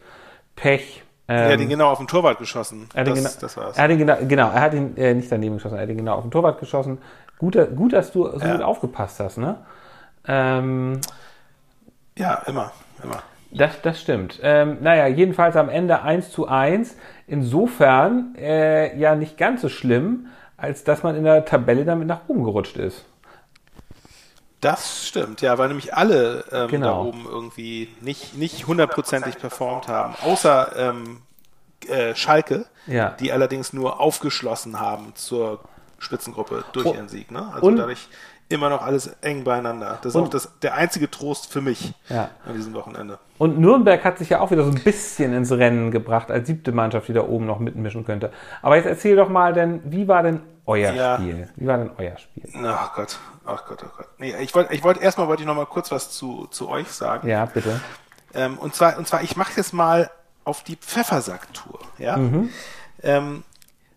Pech. 0.54 1.02
Ähm, 1.28 1.36
er 1.36 1.52
hat 1.52 1.60
ihn 1.60 1.68
genau 1.68 1.90
auf 1.90 1.98
den 1.98 2.06
Torwart 2.06 2.38
geschossen. 2.38 2.88
Er 2.94 3.00
hat 3.00 3.08
das, 3.08 3.18
ihn, 3.18 3.40
das 3.40 3.56
war's. 3.56 3.76
Er 3.76 3.84
hat 3.84 3.90
ihn 3.90 3.98
genau, 3.98 4.16
genau, 4.28 4.50
er 4.50 4.60
hat 4.60 4.74
ihn 4.74 4.96
äh, 4.96 5.14
nicht 5.14 5.30
daneben 5.32 5.56
geschossen, 5.56 5.76
er 5.76 5.82
hat 5.82 5.88
ihn 5.88 5.96
genau 5.96 6.16
auf 6.16 6.22
den 6.22 6.30
Torwart 6.30 6.60
geschossen. 6.60 6.98
Gut, 7.38 7.56
gut 7.74 7.92
dass 7.92 8.12
du 8.12 8.26
so 8.26 8.38
ja. 8.38 8.52
gut 8.52 8.62
aufgepasst 8.62 9.20
hast, 9.20 9.38
ne? 9.38 9.58
Ähm, 10.28 11.00
ja, 12.16 12.42
immer, 12.46 12.72
immer. 13.02 13.22
Das, 13.56 13.80
das 13.82 14.00
stimmt. 14.00 14.38
Ähm, 14.42 14.78
naja, 14.80 15.06
jedenfalls 15.06 15.56
am 15.56 15.68
Ende 15.68 16.02
1 16.02 16.30
zu 16.30 16.46
1. 16.46 16.96
Insofern 17.26 18.34
äh, 18.38 18.96
ja 18.98 19.14
nicht 19.14 19.38
ganz 19.38 19.62
so 19.62 19.68
schlimm, 19.68 20.28
als 20.56 20.84
dass 20.84 21.02
man 21.02 21.16
in 21.16 21.24
der 21.24 21.44
Tabelle 21.44 21.84
damit 21.84 22.06
nach 22.06 22.28
oben 22.28 22.44
gerutscht 22.44 22.76
ist. 22.76 23.04
Das 24.60 25.06
stimmt, 25.06 25.42
ja, 25.42 25.58
weil 25.58 25.68
nämlich 25.68 25.94
alle 25.94 26.44
ähm, 26.50 26.68
genau. 26.68 27.04
da 27.04 27.08
oben 27.08 27.26
irgendwie 27.28 27.94
nicht, 28.00 28.36
nicht 28.36 28.66
hundertprozentig 28.66 29.38
performt 29.38 29.86
haben, 29.86 30.14
außer 30.24 30.72
ähm, 30.76 31.22
äh, 31.88 32.14
Schalke, 32.14 32.66
ja. 32.86 33.10
die 33.10 33.32
allerdings 33.32 33.72
nur 33.72 34.00
aufgeschlossen 34.00 34.80
haben 34.80 35.14
zur 35.14 35.60
Spitzengruppe 35.98 36.64
durch 36.72 36.86
oh. 36.86 36.94
ihren 36.94 37.08
Sieg. 37.08 37.30
Ne? 37.30 37.50
Also 37.52 37.66
und, 37.66 37.76
dadurch 37.76 38.08
immer 38.48 38.70
noch 38.70 38.82
alles 38.82 39.08
eng 39.22 39.44
beieinander. 39.44 39.98
Das 40.02 40.10
ist 40.10 40.16
und, 40.16 40.24
auch 40.24 40.28
das, 40.28 40.50
der 40.62 40.74
einzige 40.74 41.10
Trost 41.10 41.52
für 41.52 41.60
mich 41.60 41.94
ja. 42.08 42.30
an 42.46 42.54
diesem 42.54 42.74
Wochenende. 42.74 43.18
Und 43.38 43.58
Nürnberg 43.58 44.04
hat 44.04 44.18
sich 44.18 44.30
ja 44.30 44.40
auch 44.40 44.50
wieder 44.50 44.64
so 44.64 44.70
ein 44.70 44.82
bisschen 44.82 45.32
ins 45.32 45.50
Rennen 45.50 45.90
gebracht 45.90 46.30
als 46.30 46.46
siebte 46.46 46.72
Mannschaft, 46.72 47.08
die 47.08 47.12
da 47.12 47.22
oben 47.22 47.46
noch 47.46 47.58
mitmischen 47.58 48.04
könnte. 48.04 48.32
Aber 48.62 48.76
jetzt 48.76 48.86
erzähl 48.86 49.16
doch 49.16 49.28
mal 49.28 49.52
denn, 49.52 49.80
wie 49.84 50.06
war 50.08 50.22
denn 50.22 50.40
euer 50.64 50.92
ja. 50.92 51.16
Spiel? 51.16 51.48
Wie 51.56 51.66
war 51.66 51.78
denn 51.78 51.90
euer 51.98 52.16
Spiel? 52.18 52.44
Ach 52.64 52.94
Gott, 52.94 53.18
ach 53.44 53.64
Gott, 53.66 53.84
ach 53.84 53.96
Gott. 53.96 54.08
Nee, 54.18 54.34
ich 54.40 54.54
wollte 54.54 54.74
ich 54.74 54.82
wollte 54.84 55.00
erstmal 55.00 55.28
wollte 55.28 55.42
ich 55.42 55.46
noch 55.46 55.56
mal 55.56 55.66
kurz 55.66 55.90
was 55.90 56.10
zu, 56.10 56.46
zu 56.50 56.68
euch 56.68 56.88
sagen. 56.88 57.28
Ja, 57.28 57.46
bitte. 57.46 57.80
Ähm, 58.34 58.58
und 58.58 58.74
zwar, 58.74 58.98
und 58.98 59.08
zwar, 59.08 59.22
ich 59.22 59.36
mache 59.36 59.52
jetzt 59.56 59.72
mal 59.72 60.10
auf 60.44 60.62
die 60.62 60.76
Pfeffersack-Tour. 60.76 61.80
Ja? 61.98 62.16
Mhm. 62.16 62.50
Ähm, 63.02 63.44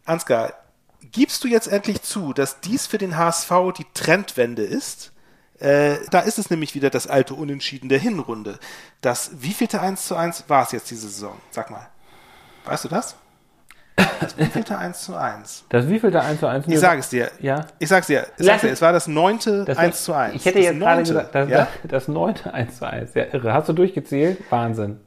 Ansgar, 0.06 0.54
gibst 1.02 1.44
du 1.44 1.48
jetzt 1.48 1.68
endlich 1.68 2.02
zu, 2.02 2.34
dass 2.34 2.60
dies 2.62 2.88
für 2.88 2.98
den 2.98 3.18
HSV 3.18 3.52
die 3.78 3.86
Trendwende 3.94 4.64
ist? 4.64 5.12
Äh, 5.60 5.98
da 6.12 6.20
ist 6.22 6.40
es 6.40 6.50
nämlich 6.50 6.74
wieder 6.74 6.90
das 6.90 7.08
alte 7.08 7.34
Unentschieden 7.34 7.90
der 7.90 8.00
Hinrunde. 8.00 8.60
Das 9.02 9.32
wievielte 9.42 9.82
1 9.82 10.06
zu 10.06 10.16
1 10.16 10.46
war 10.48 10.64
es 10.64 10.72
jetzt 10.72 10.90
diese 10.90 11.10
Saison? 11.10 11.36
Sag 11.52 11.70
mal. 11.70 11.88
Weißt 12.66 12.86
du 12.86 12.88
das? 12.88 13.16
Das 14.22 14.38
wievielte 14.38 14.78
1 14.78 15.02
zu 15.02 15.16
1? 15.16 15.66
Das 15.68 15.88
wievielte 15.90 16.22
1 16.22 16.40
zu 16.40 16.48
1? 16.48 16.66
Ich 16.68 16.80
sage 16.80 17.00
es 17.02 17.10
dir. 17.10 17.32
Ja. 17.40 17.66
Ich 17.80 17.90
sag's 17.90 18.08
dir. 18.08 18.28
Ich 18.38 18.46
sag's 18.46 18.62
dir. 18.62 18.70
Es 18.70 18.82
war 18.82 18.94
das 18.94 19.08
neunte 19.08 19.66
das 19.66 19.78
1 19.78 20.04
zu 20.04 20.14
1. 20.14 20.36
Ich 20.36 20.46
hätte 20.46 20.60
das 20.60 20.66
jetzt 20.66 20.80
gerade 20.80 21.02
gesagt, 21.02 21.36
das, 21.36 21.50
ja? 21.50 21.68
das 21.84 22.08
neunte 22.08 22.54
1 22.54 22.78
zu 22.78 22.88
1. 22.88 23.14
Ja, 23.16 23.26
irre. 23.34 23.54
Hast 23.54 23.68
du 23.68 23.74
durchgezählt? 23.74 24.40
Wahnsinn. 24.50 25.00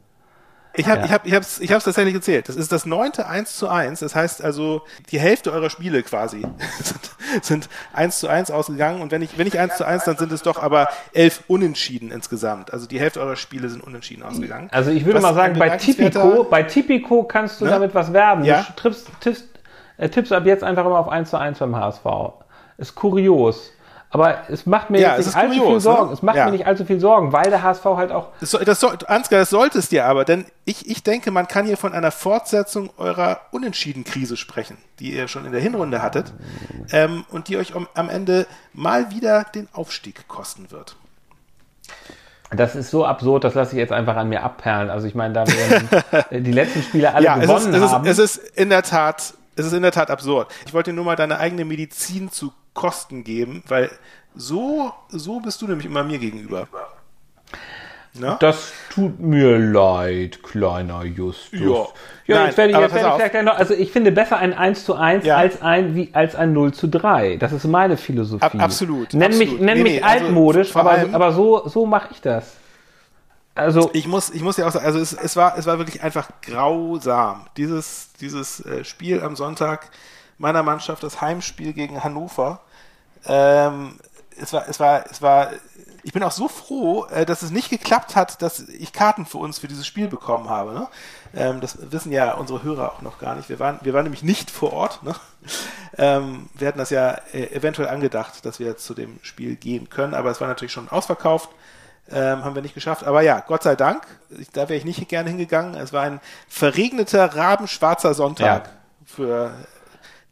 Ich 0.75 0.87
habe 0.89 1.01
Ja. 1.01 1.05
ich 1.07 1.13
hab, 1.13 1.27
ich 1.27 1.35
hab's, 1.35 1.61
ich 1.61 1.73
hab's 1.73 1.85
tatsächlich 1.85 2.15
gezählt. 2.15 2.49
Das 2.49 2.57
ist 2.57 2.73
das 2.73 2.87
neunte 2.87 3.27
1 3.27 3.57
zu 3.57 3.69
1. 3.69 4.01
Das 4.01 4.15
heißt 4.15 4.43
also, 4.43 4.83
die 5.11 5.21
Hälfte 5.21 5.53
eurer 5.53 5.69
Spiele 5.71 6.03
quasi 6.03 6.41
sind, 6.83 7.45
sind 7.45 7.69
1 7.93 8.19
zu 8.19 8.29
1 8.29 8.51
ausgegangen. 8.51 9.03
Und 9.03 9.13
wenn 9.13 9.23
ich, 9.23 9.37
wenn 9.39 9.47
ich 9.47 9.59
1 9.59 9.77
zu 9.77 9.85
1, 9.87 10.05
dann 10.05 10.17
sind 10.17 10.33
es 10.33 10.43
doch 10.43 10.63
aber 10.63 10.89
elf 11.13 11.43
Unentschieden 11.49 12.11
insgesamt. 12.11 12.73
Also 12.73 12.87
die 12.87 12.99
Hälfte 12.99 13.21
eurer 13.21 13.37
Spiele 13.37 13.69
sind 13.69 13.83
unentschieden 13.83 14.23
ausgegangen. 14.23 14.69
Also 14.73 14.91
ich 14.91 15.05
würde 15.05 15.17
Was 15.23 15.23
mal 15.23 15.35
sagen, 15.35 15.59
bei 15.59 15.71
Tipico, 15.77 16.45
bei 16.45 16.63
Tipico 16.63 17.25
kannst 17.25 17.61
du 17.61 17.65
Ne? 17.67 17.71
damit 17.71 17.95
was 17.95 18.13
werben. 18.13 18.45
Ja. 18.45 18.63
Du 18.69 18.73
triffst, 18.83 19.09
tippst, 19.21 19.45
äh, 19.99 20.09
tippst 20.09 20.33
ab 20.33 20.47
jetzt 20.47 20.65
einfach 20.65 20.85
immer 20.87 20.99
auf 20.99 21.09
1 21.09 21.31
zu 21.31 21.37
1 21.39 21.59
beim 21.59 21.77
HSV. 21.77 22.05
Ist 22.79 22.95
kurios. 22.95 23.71
Aber 24.15 24.51
es 24.51 24.67
macht 24.67 24.91
mir 24.91 25.01
Ja, 25.01 25.17
jetzt 25.17 25.21
es 25.21 25.27
nicht 25.27 25.35
ist 25.37 25.41
allzu 25.41 25.53
viel 25.55 25.63
kurios, 25.63 25.83
Sorgen. 25.83 26.07
ne? 26.09 26.13
Es 26.13 26.23
macht 26.23 26.37
Ja. 26.37 26.45
mir 26.45 26.51
nicht 26.53 26.67
allzu 26.67 26.85
viel 26.85 27.01
Sorgen, 27.01 27.33
weil 27.33 27.49
der 27.49 27.63
HSV 27.63 27.85
halt 27.85 28.13
auch 28.13 28.29
Das, 28.41 28.51
das 28.51 28.79
soll, 28.79 28.99
Ansgar, 29.07 29.41
das 29.41 29.49
sollte 29.49 29.79
es 29.79 29.89
dir 29.89 30.05
aber, 30.05 30.27
denn 30.27 30.45
ich, 30.67 30.87
ich 30.89 31.03
denke, 31.03 31.31
man 31.31 31.49
kann 31.49 31.65
hier 31.65 31.79
von 31.79 31.95
einer 31.95 32.11
Fortsetzung 32.11 32.91
eurer 32.99 33.41
Unentschieden-Krise 33.53 34.37
sprechen, 34.37 34.77
die 34.99 35.15
ihr 35.15 35.29
schon 35.29 35.47
in 35.47 35.53
der 35.53 35.63
Hinrunde 35.63 36.03
hattet 36.03 36.31
ähm, 36.93 37.25
und 37.31 37.49
die 37.49 37.57
euch 37.57 37.73
am, 37.75 38.09
Ende 38.11 38.47
mal 38.75 39.11
wieder 39.11 39.45
den 39.55 39.67
Aufstieg 39.73 40.29
kosten 40.29 40.71
wird. 40.71 40.95
Das 42.55 42.77
ist 42.77 42.91
so 42.91 43.07
absurd, 43.07 43.45
das 43.45 43.55
lasse 43.55 43.73
ich 43.73 43.79
jetzt 43.79 43.93
einfach 43.93 44.17
an 44.17 44.29
mir 44.29 44.43
abperlen. 44.43 44.91
Also 44.91 45.07
ich 45.07 45.15
meine, 45.15 45.33
da 45.33 45.45
äh, 46.31 46.41
die 46.43 46.53
letzten 46.53 46.83
Spiele 46.83 47.15
alle 47.15 47.25
Ja, 47.25 47.37
es 47.39 47.45
ist, 47.45 47.49
gewonnen 47.49 47.75
es, 47.75 47.83
ist, 47.83 47.91
haben. 47.93 48.07
es 48.07 48.19
ist 48.19 48.37
in 48.59 48.69
der 48.69 48.83
Tat, 48.83 49.33
es 49.57 49.65
ist 49.65 49.73
in 49.73 49.81
der 49.81 49.93
Tat 49.93 50.11
absurd. 50.11 50.53
Ich 50.67 50.75
wollte 50.75 50.91
dir 50.91 50.97
nur 50.97 51.07
mal 51.07 51.17
deine 51.17 51.39
eigene 51.39 51.65
Medizin 51.65 52.31
zu 52.31 52.53
Kosten 52.75 53.25
geben, 53.25 53.63
weil 53.69 53.91
so, 54.35 54.93
so 55.09 55.41
bist 55.41 55.61
du 55.63 55.67
nämlich 55.67 55.87
immer 55.87 56.05
mir 56.05 56.19
gegenüber. 56.19 56.67
Ne? 58.15 58.37
das 58.41 58.73
tut 58.91 59.21
mir 59.21 59.59
leid, 59.59 60.43
kleiner 60.43 61.03
Justus. 61.03 61.59
Ja. 61.61 61.87
Ja, 62.27 62.37
Nein, 62.37 62.47
jetzt 62.49 62.59
werde 62.59 62.73
ich, 62.73 62.79
jetzt 62.79 62.95
werde 62.95 63.09
ich 63.09 63.15
vielleicht 63.15 63.31
gleich 63.33 63.45
noch, 63.45 63.57
also 63.57 63.73
ich 63.73 63.91
finde 63.91 64.13
besser 64.13 64.37
ein 64.37 64.53
1 64.53 64.85
zu 64.85 64.95
1 64.97 65.25
Ja. 65.25 65.39
als 65.39 65.63
ein, 65.63 65.95
wie, 65.95 66.11
als 66.13 66.35
ein 66.35 66.53
0 66.53 66.75
zu 66.75 66.89
3. 66.89 67.37
Das 67.39 67.53
ist 67.53 67.65
meine 67.65 67.97
Philosophie. 67.97 68.45
Ab- 68.45 68.55
absolut, 68.61 69.15
Nenn 69.15 69.31
mich, 69.39 69.49
absolut. 69.49 69.61
nenn 69.63 69.79
Nee, 69.79 69.83
mich 69.83 69.93
nee, 69.95 70.03
also 70.03 70.25
altmodisch, 70.27 70.73
vor 70.73 70.83
aber, 70.83 71.07
aber 71.11 71.33
so, 71.33 71.67
so 71.69 71.87
mache 71.87 72.09
ich 72.13 72.21
das. 72.21 72.57
Also, 73.55 73.91
Ich 73.95 74.07
muss, 74.07 74.29
ich 74.29 74.43
muss 74.43 74.59
ja 74.59 74.67
auch 74.69 74.73
sagen, 74.73 74.85
also 74.85 74.99
es, 74.99 75.15
es, 75.15 75.35
war, 75.37 75.57
es 75.57 75.65
war 75.65 75.79
wirklich 75.79 76.03
einfach 76.03 76.29
grausam. 76.43 77.47
Dieses, 77.57 78.13
dieses 78.21 78.61
äh, 78.65 78.85
Spiel 78.85 79.23
am 79.23 79.37
Sonntag 79.37 79.89
meiner 80.43 80.63
Mannschaft, 80.63 81.03
das 81.03 81.21
Heimspiel 81.23 81.73
gegen 81.73 82.05
Hannover. 82.05 82.61
Ähm, 83.25 83.99
es 84.39 84.53
war, 84.53 84.69
es 84.69 84.81
war, 84.81 85.05
es 85.11 85.23
war, 85.23 85.51
ich 86.03 86.13
bin 86.13 86.23
auch 86.23 86.33
so 86.33 86.49
froh, 86.49 87.07
äh, 87.07 87.25
dass 87.25 87.43
es 87.43 87.51
nicht 87.53 87.71
geklappt 87.71 88.17
hat, 88.17 88.43
dass 88.43 88.59
ich 88.61 88.93
Karten 88.93 89.25
für 89.25 89.39
uns 89.39 89.61
für 89.61 89.69
dieses 89.69 89.87
Spiel 89.87 90.09
bekommen 90.09 90.51
habe. 90.51 90.75
Ne? 90.75 90.89
Ähm, 91.35 91.61
das 91.61 91.79
wissen 91.93 92.11
ja 92.13 92.35
unsere 92.35 92.63
Hörer 92.63 92.93
auch 92.93 93.03
noch 93.03 93.19
gar 93.19 93.37
nicht. 93.37 93.49
Wir 93.49 93.61
waren, 93.61 93.79
wir 93.83 93.95
waren 93.95 94.03
nämlich 94.03 94.25
nicht 94.25 94.51
vor 94.51 94.73
Ort. 94.73 95.03
Ne? 95.05 95.15
Ähm, 95.97 96.49
wir 96.55 96.69
hatten 96.69 96.79
das 96.79 96.91
ja 96.91 97.13
äh, 97.33 97.55
eventuell 97.55 97.89
angedacht, 97.89 98.45
dass 98.45 98.59
wir 98.59 98.77
zu 98.77 98.95
dem 98.95 99.21
Spiel 99.23 99.55
gehen 99.57 99.91
können, 99.91 100.15
aber 100.15 100.31
es 100.31 100.41
war 100.41 100.49
natürlich 100.49 100.73
schon 100.73 100.89
ausverkauft. 100.89 101.51
Ähm, 102.11 102.45
haben 102.45 102.57
wir 102.57 102.63
nicht 102.63 102.75
geschafft. 102.75 103.05
Aber 103.05 103.23
ja, 103.23 103.41
Gott 103.47 103.63
sei 103.63 103.77
Dank, 103.77 104.05
da 104.55 104.63
wäre 104.63 104.75
ich 104.75 104.85
nicht 104.85 105.09
gerne 105.09 105.31
hingegangen. 105.31 105.75
Es 105.77 105.93
war 105.93 106.03
ein 106.03 106.21
verregneter, 106.49 107.37
rabenschwarzer 107.37 108.13
Sonntag 108.13 108.65
Ja. 108.67 108.71
für 109.07 109.55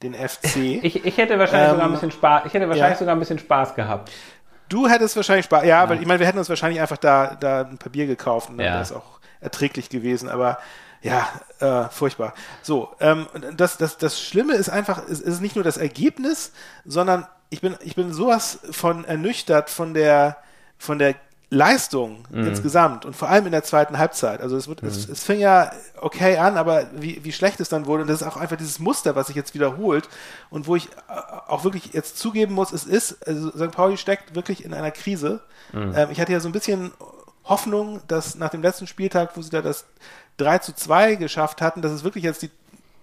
den 0.03 0.15
FC. 0.15 0.57
ich, 0.83 1.05
ich 1.05 1.17
hätte 1.17 1.39
wahrscheinlich 1.39 1.69
Ähm, 1.69 1.75
sogar 1.75 1.87
ein 1.87 1.93
bisschen 1.93 2.11
Spaß, 2.13 2.43
ich 2.47 2.55
hätte 2.55 2.69
wahrscheinlich 2.69 2.95
ja. 2.95 2.99
sogar 2.99 3.15
ein 3.17 3.19
bisschen 3.19 3.39
Spaß 3.39 3.75
gehabt. 3.75 4.11
Du 4.69 4.89
hättest 4.89 5.17
wahrscheinlich 5.17 5.47
Spaß. 5.47 5.65
Ja, 5.65 5.89
weil 5.89 6.01
ich 6.01 6.07
meine, 6.07 6.21
wir 6.21 6.27
hätten 6.27 6.39
uns 6.39 6.49
wahrscheinlich 6.49 6.81
einfach 6.81 6.97
da, 6.97 7.35
da 7.39 7.63
ein 7.63 7.79
paar 7.79 7.91
Bier 7.91 8.07
gekauft 8.07 8.51
und 8.51 8.59
dann 8.59 8.67
Ja. 8.67 8.73
wäre 8.75 8.83
es 8.83 8.93
auch 8.93 9.19
erträglich 9.41 9.89
gewesen. 9.89 10.29
Aber 10.29 10.59
ja, 11.03 11.27
äh, 11.61 11.89
furchtbar. 11.91 12.35
So, 12.63 12.91
ähm, 13.01 13.27
das, 13.57 13.79
das, 13.79 13.99
das 13.99 14.21
Schlimme 14.21 14.55
ist 14.55 14.69
einfach, 14.69 15.03
es 15.09 15.21
ist 15.21 15.41
nicht 15.41 15.57
nur 15.57 15.65
das 15.65 15.77
Ergebnis, 15.77 16.53
sondern 16.85 17.27
ich 17.49 17.61
bin, 17.63 17.75
ich 17.81 17.97
bin 17.97 18.13
sowas 18.13 18.61
von 18.71 19.05
ernüchtert 19.05 19.71
von 19.71 19.93
der, 19.95 20.37
von 20.79 20.99
der 20.99 21.15
Leistung 21.53 22.25
insgesamt 22.33 23.05
und 23.05 23.17
vor 23.17 23.29
allem 23.29 23.47
in 23.47 23.51
der 23.51 23.65
zweiten 23.65 23.99
Halbzeit. 23.99 24.41
Also 24.41 24.57
es, 24.57 24.69
wird, 24.69 24.85
es, 24.85 25.09
es 25.09 25.25
fing 25.25 25.41
ja 25.41 25.73
okay 26.01 26.39
an, 26.39 26.57
aber 26.57 26.87
wie, 26.95 27.25
wie 27.25 27.33
schlecht 27.33 27.59
es 27.59 27.69
dann 27.69 27.87
wurde, 27.87 28.03
und 28.03 28.09
das 28.09 28.23
ist 28.23 28.27
auch 28.27 28.37
einfach 28.37 28.57
dieses 28.57 28.79
Muster, 28.79 29.17
was 29.17 29.27
sich 29.27 29.35
jetzt 29.35 29.53
wiederholt 29.53 30.09
und 30.51 30.69
wo 30.69 30.77
ich 30.77 30.89
auch 31.49 31.65
wirklich 31.65 31.93
jetzt 31.93 32.19
zugeben 32.19 32.55
muss, 32.55 32.73
es 32.73 32.85
ist, 32.85 33.27
also 33.27 33.51
St. 33.51 33.73
Pauli 33.73 33.97
steckt 33.97 34.37
wirklich 34.37 34.65
in 34.65 34.73
einer 34.73 34.93
Krise. 34.93 35.41
Ähm, 35.97 36.09
ich 36.13 36.21
hatte 36.21 36.33
ja 36.33 36.39
so 36.39 36.49
ein 36.49 36.53
bisschen 36.53 36.93
Hoffnung, 37.45 38.01
dass 38.07 38.37
nach 38.37 38.51
dem 38.51 38.63
letzten 38.63 38.87
Spieltag, 38.87 39.37
wo 39.37 39.43
sie 39.43 39.51
da 39.51 39.61
das 39.61 39.87
3 40.37 40.59
zu 40.59 40.73
2 40.73 41.17
geschafft 41.17 41.61
hatten, 41.61 41.83
dass 41.83 41.91
es 41.91 42.05
wirklich 42.05 42.23
jetzt 42.23 42.43
die 42.43 42.51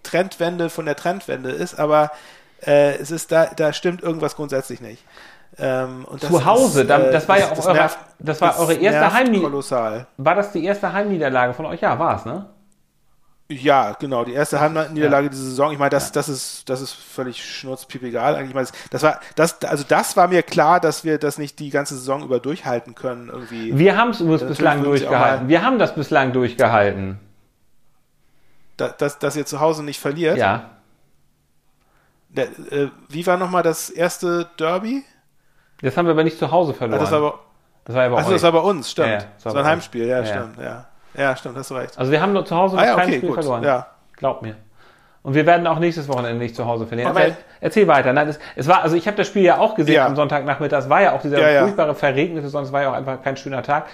Trendwende 0.03 0.69
von 0.69 0.85
der 0.85 0.95
Trendwende 0.95 1.51
ist, 1.51 1.77
aber 1.77 2.11
äh, 2.65 2.95
es 2.95 3.11
ist 3.11 3.31
da, 3.33 3.47
da 3.47 3.73
stimmt 3.73 4.01
irgendwas 4.01 4.37
grundsätzlich 4.37 4.79
nicht. 4.79 5.03
Ähm, 5.59 6.05
Zu 6.19 6.45
Hause, 6.45 6.83
ist, 6.83 6.89
äh, 6.89 7.11
das 7.11 7.27
war 7.27 7.39
ja 7.39 7.51
auch 7.51 7.65
eure- 7.65 7.73
nervt- 7.77 7.97
das 8.19 8.39
war 8.41 8.59
eure 8.59 8.73
erste 8.75 8.99
nervt 9.01 9.15
Heimnie- 9.15 9.41
Kolossal. 9.41 10.05
War 10.17 10.35
das 10.35 10.51
die 10.51 10.63
erste 10.63 10.93
Heimniederlage 10.93 11.53
von 11.55 11.65
euch? 11.65 11.81
Ja, 11.81 11.97
war 11.97 12.15
es, 12.17 12.25
ne? 12.25 12.45
Ja, 13.49 13.93
genau, 13.93 14.25
die 14.25 14.33
erste 14.33 14.59
Heimniederlage 14.59 15.29
dieser 15.29 15.45
Saison. 15.45 15.71
Ich 15.71 15.79
meine, 15.79 15.89
das, 15.89 16.11
das 16.11 16.27
ist, 16.27 16.67
das 16.69 16.81
ist 16.81 16.91
völlig 16.91 17.43
schnurzpiepegal 17.43 18.35
eigentlich. 18.35 18.49
Ich 18.49 18.55
meine, 18.55 18.67
das 18.91 19.03
war, 19.03 19.19
das, 19.35 19.63
also 19.63 19.85
das 19.87 20.17
war 20.17 20.27
mir 20.27 20.43
klar, 20.43 20.81
dass 20.81 21.05
wir 21.05 21.17
das 21.17 21.37
nicht 21.37 21.57
die 21.59 21.69
ganze 21.69 21.95
Saison 21.95 22.23
über 22.23 22.39
durchhalten 22.41 22.93
können 22.93 23.29
irgendwie. 23.29 23.77
Wir 23.77 23.95
haben 23.97 24.09
es 24.11 24.19
bislang 24.19 24.83
durchgehalten. 24.83 25.47
Wir 25.47 25.63
haben 25.63 25.79
das 25.79 25.95
bislang 25.95 26.33
durchgehalten. 26.33 27.19
Da, 28.75 28.89
dass, 28.89 29.17
dass 29.17 29.35
ihr 29.37 29.45
zu 29.45 29.59
Hause 29.61 29.81
nicht 29.83 29.99
verliert. 30.01 30.37
Ja. 30.37 30.69
Der, 32.29 32.47
äh, 32.71 32.89
wie 33.07 33.25
war 33.25 33.37
nochmal 33.37 33.63
das 33.63 33.89
erste 33.89 34.47
Derby? 34.59 35.03
Das 35.81 35.95
haben 35.97 36.05
wir 36.05 36.11
aber 36.13 36.23
nicht 36.23 36.37
zu 36.39 36.49
Hause 36.51 36.73
verloren. 36.73 36.99
das 36.99 37.11
war 37.11 37.17
aber, 37.19 37.39
das 37.85 37.95
war 37.95 38.03
ja 38.03 38.09
bei 38.09 38.17
also 38.17 38.29
euch. 38.29 38.35
das 38.35 38.43
war 38.43 38.51
bei 38.51 38.59
uns, 38.67 38.91
stimmt. 38.91 39.07
Ja, 39.07 39.13
ja, 39.13 39.23
das 39.35 39.45
war, 39.45 39.53
war 39.53 39.61
ein 39.61 39.67
Heimspiel, 39.67 40.07
ja. 40.07 40.17
Ja, 40.19 40.23
ja. 40.23 40.25
stimmt, 40.25 40.57
ja. 40.59 40.85
Ja, 41.15 41.35
stimmt, 41.35 41.57
hast 41.57 41.71
du 41.71 41.75
recht. 41.75 41.97
Also 41.97 42.11
wir 42.11 42.21
haben 42.21 42.33
nur 42.33 42.45
zu 42.45 42.55
Hause 42.55 42.75
noch 42.75 42.83
Ah 42.83 42.85
ja, 42.85 42.95
kein 42.95 43.07
okay, 43.07 43.17
Spiel 43.17 43.29
gut, 43.29 43.39
verloren. 43.43 43.63
ja. 43.63 43.87
Glaub 44.15 44.41
mir. 44.41 44.55
Und 45.23 45.33
wir 45.33 45.45
werden 45.45 45.67
auch 45.67 45.79
nächstes 45.79 46.07
Wochenende 46.07 46.37
nicht 46.37 46.55
zu 46.55 46.65
Hause 46.65 46.87
verlieren. 46.87 47.09
Aber- 47.11 47.19
Aber 47.21 47.31
erzähl 47.59 47.87
weiter. 47.87 48.13
Nein, 48.13 48.29
es, 48.29 48.39
es 48.55 48.67
war, 48.67 48.81
also 48.83 48.95
ich 48.95 49.07
habe 49.07 49.17
das 49.17 49.27
Spiel 49.27 49.41
ja 49.43 49.57
auch 49.57 49.75
gesehen 49.75 49.95
Ja. 49.95 50.05
am 50.05 50.15
Sonntagnachmittag. 50.15 50.79
Es 50.79 50.89
war 50.89 51.01
ja 51.01 51.13
auch 51.13 51.21
dieser 51.21 51.39
Ja, 51.39 51.49
ja. 51.49 51.61
furchtbare 51.63 51.95
verregnete, 51.95 52.47
sonst 52.49 52.71
war 52.71 52.81
ja 52.83 52.89
auch 52.91 52.93
einfach 52.93 53.21
kein 53.23 53.35
schöner 53.35 53.61
Tag. 53.63 53.87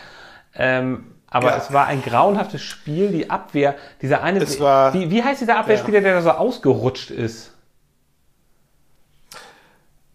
Ähm, 0.56 1.06
aber 1.30 1.50
Ja. 1.52 1.58
es 1.58 1.74
war 1.74 1.88
ein 1.88 2.04
grauenhaftes 2.04 2.62
Spiel. 2.62 3.10
Die 3.10 3.30
Abwehr, 3.30 3.76
dieser 4.02 4.22
eine, 4.22 4.42
war- 4.60 4.94
wie, 4.94 5.10
wie 5.10 5.24
heißt 5.24 5.42
dieser 5.42 5.58
Abwehrspieler, 5.58 6.02
der 6.02 6.16
da 6.16 6.22
so 6.22 6.32
ausgerutscht 6.32 7.10
ist? 7.10 7.53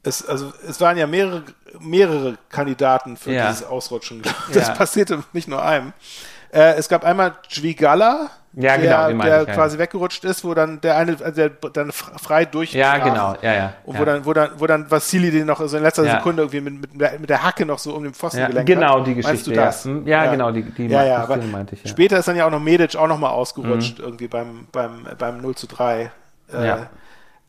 Es, 0.02 0.26
also, 0.26 0.52
es 0.67 0.81
waren 0.81 0.97
ja 0.97 1.07
mehrere, 1.07 1.43
mehrere 1.81 2.38
Kandidaten 2.49 3.17
für 3.17 3.33
Ja. 3.33 3.49
dieses 3.50 3.64
Ausrutschen. 3.64 4.23
Das 4.52 4.69
Ja. 4.69 4.75
passierte 4.75 5.23
nicht 5.33 5.49
nur 5.49 5.62
einem. 5.62 5.93
Äh, 6.50 6.75
es 6.76 6.88
gab 6.88 7.05
einmal 7.05 7.35
Jwigala, 7.50 8.31
Ja, 8.55 8.78
der, 8.78 9.09
genau, 9.12 9.23
der 9.23 9.43
ich, 9.43 9.49
ja. 9.49 9.55
quasi 9.55 9.76
weggerutscht 9.78 10.25
ist, 10.25 10.45
wo 10.45 10.55
dann 10.55 10.81
der 10.81 10.97
eine, 10.97 11.17
der 11.17 11.50
dann 11.50 11.93
frei 11.93 12.47
durch 12.47 12.73
Ja, 12.73 12.97
genau. 12.97 13.37
Ja, 13.43 13.52
ja. 13.52 13.73
Und 13.85 13.95
ja. 13.97 14.00
wo 14.00 14.05
dann, 14.07 14.25
wo 14.25 14.33
dann, 14.33 14.50
wo 14.57 14.67
dann 14.67 14.90
Vassili 14.90 15.31
den 15.31 15.47
noch 15.47 15.61
so 15.69 15.76
in 15.76 15.83
letzter 15.83 16.05
Ja. 16.05 16.17
Sekunde 16.17 16.43
irgendwie 16.45 16.61
mit, 16.62 16.81
mit, 16.93 17.00
der- 17.00 17.19
mit 17.19 17.28
der 17.28 17.43
Hacke 17.43 17.67
noch 17.67 17.78
so 17.78 17.95
um 17.95 18.02
den 18.05 18.14
Pfosten 18.14 18.38
ja, 18.40 18.47
gelenkt 18.49 18.67
genau 18.71 19.00
hat. 19.00 19.07
die 19.07 19.14
Geschichte. 19.17 19.28
Meinst 19.28 19.47
du 19.47 19.52
das? 19.52 19.85
Ja, 19.85 19.90
Hm, 19.90 20.07
ja, 20.07 20.31
genau, 20.31 20.50
die, 20.52 20.62
die, 20.62 20.87
ja, 20.87 21.05
ja, 21.05 21.17
aber 21.19 21.37
meinte 21.37 21.75
ich. 21.75 21.83
Ja. 21.83 21.88
Mhm. 21.88 21.90
Später 21.90 22.19
ist 22.19 22.28
dann 22.28 22.37
ja 22.37 22.47
auch 22.47 22.50
noch 22.50 22.61
Medic 22.61 22.97
auch 22.97 23.09
noch 23.09 23.19
mal 23.19 23.31
ausgerutscht, 23.31 23.99
irgendwie 23.99 24.28
beim, 24.28 24.69
beim, 24.73 25.07
beim 25.19 25.40
0 25.43 25.55
zu 25.55 25.67
3. 25.67 26.11
Äh, 26.52 26.67
Ja. 26.67 26.87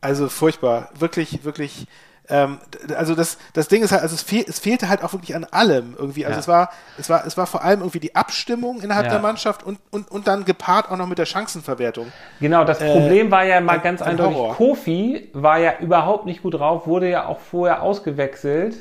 Also 0.01 0.27
furchtbar. 0.29 0.89
Wirklich, 0.99 1.43
wirklich. 1.45 1.87
Ähm, 2.31 2.59
also 2.95 3.15
das, 3.15 3.37
das 3.53 3.67
Ding 3.69 3.81
ist 3.81 3.91
halt, 3.91 4.03
also 4.03 4.13
es, 4.13 4.21
fehl, 4.21 4.45
es 4.47 4.59
fehlte 4.59 4.87
halt 4.87 5.03
auch 5.03 5.13
wirklich 5.13 5.35
an 5.35 5.45
allem 5.49 5.95
irgendwie. 5.97 6.25
Also 6.25 6.35
Ja. 6.35 6.39
es 6.41 6.47
war, 6.47 6.69
es 6.99 7.09
war, 7.09 7.25
es 7.25 7.37
war 7.37 7.47
vor 7.47 7.63
allem 7.63 7.79
irgendwie 7.79 7.99
die 7.99 8.15
Abstimmung 8.15 8.81
innerhalb 8.81 9.05
Ja. 9.07 9.13
der 9.13 9.19
Mannschaft 9.21 9.63
und, 9.63 9.79
und, 9.89 10.11
und 10.11 10.27
dann 10.27 10.45
gepaart 10.45 10.91
auch 10.91 10.97
noch 10.97 11.07
mit 11.07 11.17
der 11.17 11.25
Chancenverwertung. 11.25 12.11
Genau, 12.39 12.63
das 12.65 12.77
Problem 12.79 13.31
war 13.31 13.43
ja 13.45 13.59
mal 13.61 13.79
ganz 13.79 14.01
ein 14.03 14.09
eindeutig, 14.11 14.37
Horror. 14.37 14.55
Kofi 14.55 15.29
war 15.33 15.57
ja 15.57 15.73
überhaupt 15.79 16.25
nicht 16.27 16.43
gut 16.43 16.53
drauf, 16.53 16.85
wurde 16.85 17.09
ja 17.09 17.25
auch 17.25 17.39
vorher 17.39 17.81
ausgewechselt. 17.81 18.75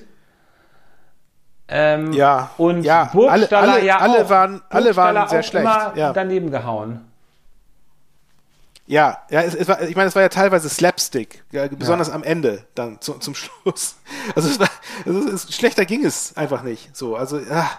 Ähm, 1.70 2.12
Ja, 2.12 2.50
Und 2.56 2.82
ja, 2.82 3.10
Burgstaller 3.12 3.62
alle- 3.62 3.72
alle- 3.76 3.84
ja 3.86 3.98
alle 3.98 4.24
auch. 4.24 4.30
waren- 4.30 4.62
alle 4.70 4.96
waren 4.96 5.28
sehr 5.28 5.42
schlecht, 5.42 5.66
Immer 5.66 5.92
ja. 5.96 6.12
daneben 6.12 6.50
gehauen. 6.50 7.07
Ja, 8.88 9.18
ja, 9.28 9.42
es, 9.42 9.54
es 9.54 9.68
war, 9.68 9.82
ich 9.82 9.94
meine, 9.96 10.08
es 10.08 10.14
war 10.14 10.22
ja 10.22 10.30
teilweise 10.30 10.70
Slapstick, 10.70 11.44
ja, 11.52 11.68
besonders 11.68 12.08
am 12.08 12.22
Ende 12.22 12.64
dann 12.74 12.98
zu, 13.02 13.14
zum 13.14 13.34
Schluss. 13.34 13.96
Also 14.34 14.48
es 14.48 14.58
war, 14.58 14.70
es 15.04 15.14
ist, 15.14 15.50
es, 15.50 15.54
schlechter 15.54 15.84
ging 15.84 16.06
es 16.06 16.36
einfach 16.38 16.62
nicht. 16.62 16.96
So, 16.96 17.14
also 17.14 17.38
ja, 17.38 17.70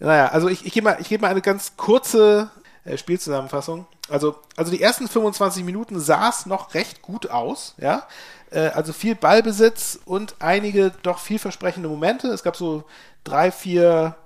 naja, 0.00 0.26
also 0.26 0.48
ich, 0.48 0.66
ich 0.66 0.72
gebe 0.72 0.84
mal, 0.84 0.96
ich 1.00 1.08
gebe 1.08 1.22
mal 1.22 1.28
eine 1.28 1.40
ganz 1.40 1.76
kurze 1.76 2.50
äh, 2.84 2.96
Spielzusammenfassung. 2.96 3.86
Also, 4.08 4.40
also 4.56 4.72
die 4.72 4.82
ersten 4.82 5.06
25 5.06 5.62
Minuten 5.62 6.00
sah 6.00 6.28
es 6.28 6.46
noch 6.46 6.74
recht 6.74 7.00
gut 7.00 7.30
aus, 7.30 7.76
ja. 7.78 8.08
Äh, 8.50 8.70
also 8.70 8.92
viel 8.92 9.14
Ballbesitz 9.14 10.00
und 10.04 10.34
einige 10.40 10.90
doch 11.04 11.20
vielversprechende 11.20 11.88
Momente. 11.88 12.26
Es 12.26 12.42
gab 12.42 12.56
so 12.56 12.82
drei, 13.22 13.52
vier 13.52 14.16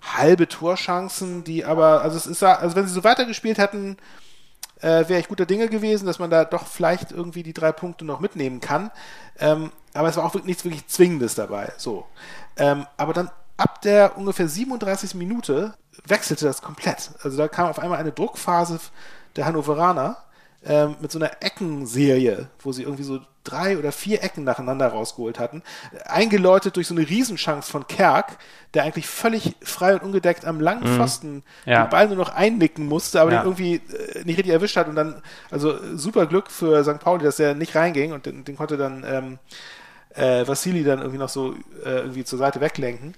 halbe 0.00 0.46
Torchancen, 0.46 1.42
die 1.42 1.64
aber, 1.64 2.02
also 2.02 2.16
es 2.16 2.26
ist, 2.26 2.42
also 2.44 2.76
wenn 2.76 2.86
sie 2.86 2.94
so 2.94 3.02
weitergespielt 3.02 3.58
hätten, 3.58 3.96
äh, 4.82 5.08
wäre 5.08 5.20
ich 5.20 5.28
guter 5.28 5.46
Dinge 5.46 5.68
gewesen, 5.68 6.06
dass 6.06 6.18
man 6.18 6.30
da 6.30 6.44
doch 6.44 6.66
vielleicht 6.66 7.12
irgendwie 7.12 7.42
die 7.42 7.54
drei 7.54 7.72
Punkte 7.72 8.04
noch 8.04 8.20
mitnehmen 8.20 8.60
kann. 8.60 8.90
Ähm, 9.38 9.70
aber 9.94 10.08
es 10.08 10.16
war 10.16 10.24
auch 10.24 10.34
wirklich 10.34 10.48
nichts 10.48 10.64
wirklich 10.64 10.86
Zwingendes 10.88 11.34
dabei. 11.34 11.72
So. 11.78 12.06
Ähm, 12.56 12.86
aber 12.96 13.12
dann 13.12 13.30
ab 13.56 13.80
der 13.82 14.18
ungefähr 14.18 14.48
37. 14.48 15.14
Minute 15.14 15.74
wechselte 16.04 16.46
das 16.46 16.62
komplett. 16.62 17.12
Also 17.22 17.36
da 17.36 17.48
kam 17.48 17.68
auf 17.68 17.78
einmal 17.78 17.98
eine 17.98 18.12
Druckphase 18.12 18.80
der 19.36 19.46
Hannoveraner 19.46 20.16
ähm, 20.64 20.96
mit 21.00 21.12
so 21.12 21.18
einer 21.18 21.42
Eckenserie, 21.42 22.48
wo 22.60 22.72
sie 22.72 22.82
irgendwie 22.82 23.04
so 23.04 23.20
drei 23.44 23.78
oder 23.78 23.92
vier 23.92 24.22
Ecken 24.22 24.44
nacheinander 24.44 24.88
rausgeholt 24.88 25.38
hatten, 25.38 25.62
eingeläutet 26.06 26.76
durch 26.76 26.86
so 26.86 26.94
eine 26.94 27.08
Riesenchance 27.08 27.70
von 27.70 27.86
Kerk, 27.86 28.38
der 28.74 28.84
eigentlich 28.84 29.06
völlig 29.06 29.56
frei 29.62 29.94
und 29.94 30.02
ungedeckt 30.02 30.44
am 30.44 30.60
langen 30.60 30.90
mhm. 30.90 30.96
Pfosten 30.96 31.42
ja. 31.64 31.84
den 31.84 31.90
Ball 31.90 32.06
nur 32.08 32.16
noch 32.16 32.30
einnicken 32.30 32.86
musste, 32.86 33.20
aber 33.20 33.32
ja. 33.32 33.40
den 33.40 33.46
irgendwie 33.46 33.74
äh, 33.74 34.24
nicht 34.24 34.38
richtig 34.38 34.52
erwischt 34.52 34.76
hat 34.76 34.88
und 34.88 34.94
dann, 34.94 35.22
also 35.50 35.78
super 35.96 36.26
Glück 36.26 36.50
für 36.50 36.82
St. 36.84 37.00
Pauli, 37.00 37.24
dass 37.24 37.38
er 37.38 37.54
nicht 37.54 37.74
reinging 37.74 38.12
und 38.12 38.26
den, 38.26 38.44
den 38.44 38.56
konnte 38.56 38.76
dann 38.76 39.04
ähm, 39.06 39.38
äh, 40.14 40.46
Vassili 40.46 40.84
dann 40.84 41.00
irgendwie 41.00 41.18
noch 41.18 41.28
so 41.28 41.54
äh, 41.84 42.00
irgendwie 42.00 42.24
zur 42.24 42.38
Seite 42.38 42.60
weglenken 42.60 43.14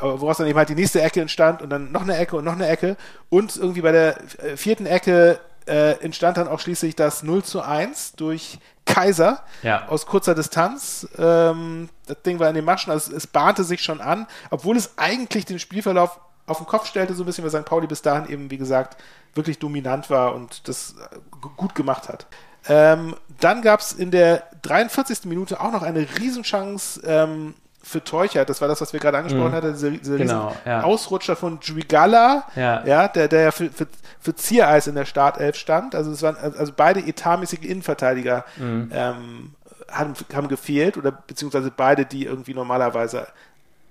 aber 0.00 0.20
woraus 0.20 0.38
dann 0.38 0.46
eben 0.46 0.58
halt 0.58 0.68
die 0.68 0.74
nächste 0.74 1.02
Ecke 1.02 1.20
entstand 1.20 1.62
und 1.62 1.70
dann 1.70 1.92
noch 1.92 2.02
eine 2.02 2.16
Ecke 2.16 2.36
und 2.36 2.44
noch 2.44 2.52
eine 2.52 2.68
Ecke 2.68 2.96
und 3.30 3.56
irgendwie 3.56 3.80
bei 3.80 3.92
der 3.92 4.18
äh, 4.38 4.56
vierten 4.56 4.86
Ecke 4.86 5.40
äh, 5.68 5.92
entstand 6.00 6.36
dann 6.36 6.48
auch 6.48 6.60
schließlich 6.60 6.96
das 6.96 7.22
0 7.22 7.44
zu 7.44 7.62
1 7.62 8.12
durch 8.12 8.58
Kaiser 8.84 9.44
ja. 9.62 9.86
aus 9.88 10.06
kurzer 10.06 10.34
Distanz. 10.34 11.06
Ähm, 11.18 11.88
das 12.06 12.22
Ding 12.22 12.38
war 12.38 12.48
in 12.48 12.54
den 12.54 12.64
Maschen, 12.64 12.90
also 12.90 13.10
es, 13.12 13.24
es 13.24 13.26
bahnte 13.26 13.64
sich 13.64 13.82
schon 13.82 14.00
an, 14.00 14.26
obwohl 14.50 14.76
es 14.76 14.94
eigentlich 14.96 15.44
den 15.44 15.58
Spielverlauf 15.58 16.20
auf 16.46 16.58
den 16.58 16.66
Kopf 16.66 16.86
stellte, 16.86 17.14
so 17.14 17.22
ein 17.22 17.26
bisschen, 17.26 17.44
weil 17.44 17.50
St. 17.50 17.66
Pauli 17.66 17.86
bis 17.86 18.02
dahin 18.02 18.30
eben, 18.30 18.50
wie 18.50 18.56
gesagt, 18.56 18.96
wirklich 19.34 19.58
dominant 19.58 20.08
war 20.10 20.34
und 20.34 20.66
das 20.66 20.94
äh, 20.98 21.16
gut 21.56 21.74
gemacht 21.74 22.08
hat. 22.08 22.26
Ähm, 22.66 23.14
dann 23.40 23.62
gab 23.62 23.80
es 23.80 23.92
in 23.92 24.10
der 24.10 24.44
43. 24.62 25.24
Minute 25.24 25.60
auch 25.60 25.70
noch 25.70 25.82
eine 25.82 26.06
Riesenchance 26.18 27.00
ähm, 27.04 27.54
für 27.82 28.02
Teuchert, 28.02 28.50
das 28.50 28.60
war 28.60 28.68
das, 28.68 28.80
was 28.80 28.92
wir 28.92 29.00
gerade 29.00 29.18
angesprochen 29.18 29.52
mm. 29.52 29.54
hatten, 29.54 29.72
dieser, 29.72 29.90
dieser 29.90 30.16
genau, 30.16 30.56
ja. 30.66 30.82
Ausrutscher 30.82 31.36
von 31.36 31.58
Juigala, 31.62 32.44
ja. 32.56 32.84
ja, 32.84 33.08
der, 33.08 33.28
der 33.28 33.42
ja 33.42 33.50
für, 33.50 33.70
für, 33.70 33.86
für 34.20 34.34
Ziereis 34.34 34.86
in 34.86 34.94
der 34.94 35.04
Startelf 35.04 35.56
stand. 35.56 35.94
Also 35.94 36.10
es 36.10 36.22
waren 36.22 36.36
also 36.36 36.72
beide 36.76 37.00
etatmäßige 37.00 37.62
Innenverteidiger 37.62 38.44
mm. 38.56 38.90
ähm, 38.92 39.54
haben, 39.90 40.14
haben 40.34 40.48
gefehlt 40.48 40.96
oder 40.96 41.12
beziehungsweise 41.12 41.70
beide, 41.74 42.04
die 42.04 42.24
irgendwie 42.24 42.54
normalerweise 42.54 43.26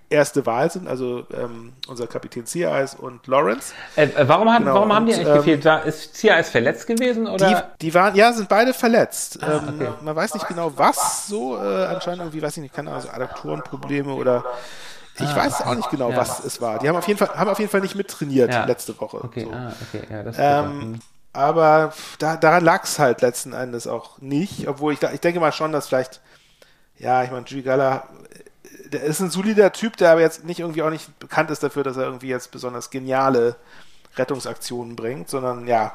erste 0.09 0.45
Wahl 0.45 0.71
sind, 0.71 0.87
also 0.87 1.25
ähm, 1.33 1.73
unser 1.87 2.07
Kapitän 2.07 2.45
Ziereis 2.45 2.95
und 2.95 3.27
Lawrence. 3.27 3.73
Äh, 3.95 4.05
äh 4.05 4.27
warum, 4.27 4.49
hat, 4.49 4.59
genau, 4.59 4.75
warum 4.75 4.93
haben 4.93 5.05
die 5.05 5.13
eigentlich 5.13 5.27
ähm, 5.27 5.35
gefehlt? 5.35 5.65
War, 5.65 5.83
ist 5.85 6.15
Ziereis 6.15 6.49
verletzt 6.49 6.87
gewesen? 6.87 7.27
Oder? 7.27 7.73
Die, 7.79 7.87
die 7.87 7.93
waren, 7.93 8.15
ja, 8.15 8.31
sind 8.31 8.47
beide 8.47 8.73
verletzt. 8.73 9.39
Ah, 9.41 9.61
ähm, 9.67 9.75
okay. 9.75 9.89
Man 10.01 10.15
weiß 10.15 10.33
nicht 10.33 10.47
genau 10.47 10.71
was, 10.75 11.27
so 11.27 11.57
äh, 11.57 11.85
anscheinend 11.85 12.21
irgendwie, 12.21 12.41
weiß 12.41 12.57
ich 12.57 12.63
nicht, 12.63 12.73
keine 12.73 12.91
Ahnung, 12.91 13.03
also 13.03 13.13
Adduktorenprobleme 13.13 14.13
oder 14.13 14.45
ich 15.19 15.27
ah, 15.27 15.35
weiß 15.35 15.61
auch 15.61 15.75
nicht 15.75 15.89
genau, 15.89 16.11
ja. 16.11 16.17
was 16.17 16.43
es 16.43 16.61
war. 16.61 16.79
Die 16.79 16.87
haben 16.87 16.95
auf 16.95 17.07
jeden 17.07 17.17
Fall, 17.17 17.29
haben 17.29 17.49
auf 17.49 17.59
jeden 17.59 17.71
Fall 17.71 17.81
nicht 17.81 17.95
mittrainiert 17.95 18.53
ja. 18.53 18.65
letzte 18.65 18.99
Woche. 18.99 19.23
Okay, 19.23 19.45
so. 19.45 19.51
ah, 19.51 19.73
okay, 19.81 20.03
ja, 20.09 20.23
das 20.23 20.35
ähm, 20.39 20.81
hm. 20.81 20.99
aber 21.33 21.93
da, 22.19 22.37
daran 22.37 22.63
lag 22.63 22.83
es 22.83 22.99
halt 22.99 23.21
letzten 23.21 23.51
Endes 23.53 23.87
auch 23.87 24.19
nicht, 24.19 24.67
obwohl 24.67 24.93
ich, 24.93 25.01
ich 25.01 25.19
denke 25.19 25.39
mal 25.39 25.51
schon, 25.51 25.71
dass 25.71 25.87
vielleicht, 25.87 26.21
ja, 26.97 27.23
ich 27.23 27.31
meine, 27.31 27.43
Gigala 27.43 28.07
der 28.89 29.03
ist 29.03 29.19
ein 29.19 29.29
solider 29.29 29.71
Typ, 29.71 29.97
der 29.97 30.11
aber 30.11 30.21
jetzt 30.21 30.45
nicht 30.45 30.59
irgendwie 30.59 30.83
auch 30.83 30.89
nicht 30.89 31.17
bekannt 31.19 31.51
ist 31.51 31.63
dafür, 31.63 31.83
dass 31.83 31.97
er 31.97 32.03
irgendwie 32.03 32.27
jetzt 32.29 32.51
besonders 32.51 32.89
geniale 32.89 33.55
Rettungsaktionen 34.15 34.95
bringt, 34.95 35.29
sondern 35.29 35.67
ja, 35.67 35.93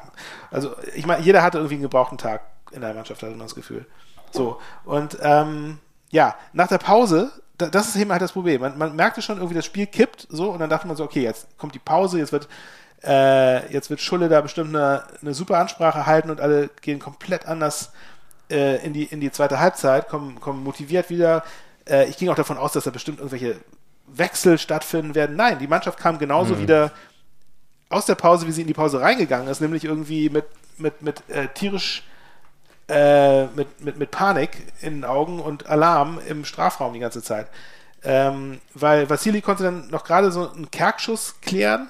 also 0.51 0.75
ich 0.95 1.05
meine, 1.05 1.23
jeder 1.23 1.41
hatte 1.43 1.57
irgendwie 1.57 1.75
einen 1.75 1.83
gebrauchten 1.83 2.17
Tag 2.17 2.41
in 2.71 2.81
der 2.81 2.93
Mannschaft, 2.93 3.21
hatte 3.21 3.31
man 3.31 3.39
das 3.39 3.55
Gefühl. 3.55 3.85
So, 4.31 4.59
und 4.85 5.17
ähm, 5.21 5.79
ja, 6.09 6.35
nach 6.53 6.67
der 6.67 6.77
Pause, 6.77 7.31
da, 7.57 7.67
das 7.67 7.89
ist 7.89 7.95
eben 7.97 8.11
halt 8.11 8.21
das 8.21 8.31
Problem. 8.31 8.61
Man, 8.61 8.77
man 8.77 8.95
merkte 8.95 9.21
schon 9.21 9.37
irgendwie, 9.37 9.55
das 9.55 9.65
Spiel 9.65 9.85
kippt 9.85 10.27
so 10.29 10.49
und 10.51 10.59
dann 10.59 10.69
dachte 10.69 10.87
man 10.87 10.95
so, 10.95 11.03
okay, 11.03 11.21
jetzt 11.21 11.57
kommt 11.57 11.75
die 11.75 11.79
Pause, 11.79 12.19
jetzt 12.19 12.31
wird 12.31 12.47
äh, 13.03 13.71
jetzt 13.71 13.89
wird 13.89 13.99
Schulle 13.99 14.29
da 14.29 14.41
bestimmt 14.41 14.69
eine, 14.69 15.03
eine 15.21 15.33
super 15.33 15.57
Ansprache 15.57 16.05
halten 16.05 16.29
und 16.29 16.39
alle 16.39 16.69
gehen 16.81 16.99
komplett 16.99 17.45
anders 17.45 17.91
äh, 18.49 18.83
in, 18.85 18.93
die, 18.93 19.03
in 19.03 19.19
die 19.19 19.31
zweite 19.31 19.59
Halbzeit, 19.59 20.07
kommen, 20.07 20.39
kommen 20.39 20.63
motiviert 20.63 21.09
wieder, 21.09 21.43
äh, 21.89 22.07
ich 22.09 22.17
ging 22.17 22.29
auch 22.29 22.35
davon 22.35 22.57
aus, 22.57 22.73
dass 22.73 22.83
da 22.83 22.91
bestimmt 22.91 23.19
irgendwelche 23.19 23.57
Wechsel 24.07 24.57
stattfinden 24.57 25.15
werden. 25.15 25.35
Nein, 25.35 25.59
die 25.59 25.67
Mannschaft 25.67 25.99
kam 25.99 26.19
genauso 26.19 26.55
mhm. 26.55 26.59
wieder 26.59 26.91
aus 27.89 28.05
der 28.05 28.15
Pause, 28.15 28.47
wie 28.47 28.51
sie 28.51 28.61
in 28.61 28.67
die 28.67 28.73
Pause 28.73 29.01
reingegangen 29.01 29.47
ist, 29.47 29.61
nämlich 29.61 29.85
irgendwie 29.85 30.29
mit, 30.29 30.45
mit, 30.77 31.01
mit 31.01 31.29
äh, 31.29 31.47
tierisch 31.49 32.03
äh, 32.89 33.45
mit, 33.45 33.81
mit, 33.81 33.97
mit 33.97 34.11
Panik 34.11 34.51
in 34.81 34.95
den 34.95 35.05
Augen 35.05 35.39
und 35.39 35.67
Alarm 35.67 36.19
im 36.27 36.43
Strafraum 36.43 36.93
die 36.93 36.99
ganze 36.99 37.23
Zeit. 37.23 37.47
Ähm, 38.03 38.59
weil 38.73 39.09
Vassili 39.09 39.41
konnte 39.41 39.63
dann 39.63 39.87
noch 39.87 40.03
gerade 40.03 40.31
so 40.31 40.51
einen 40.51 40.69
Kerkschuss 40.69 41.35
klären. 41.41 41.89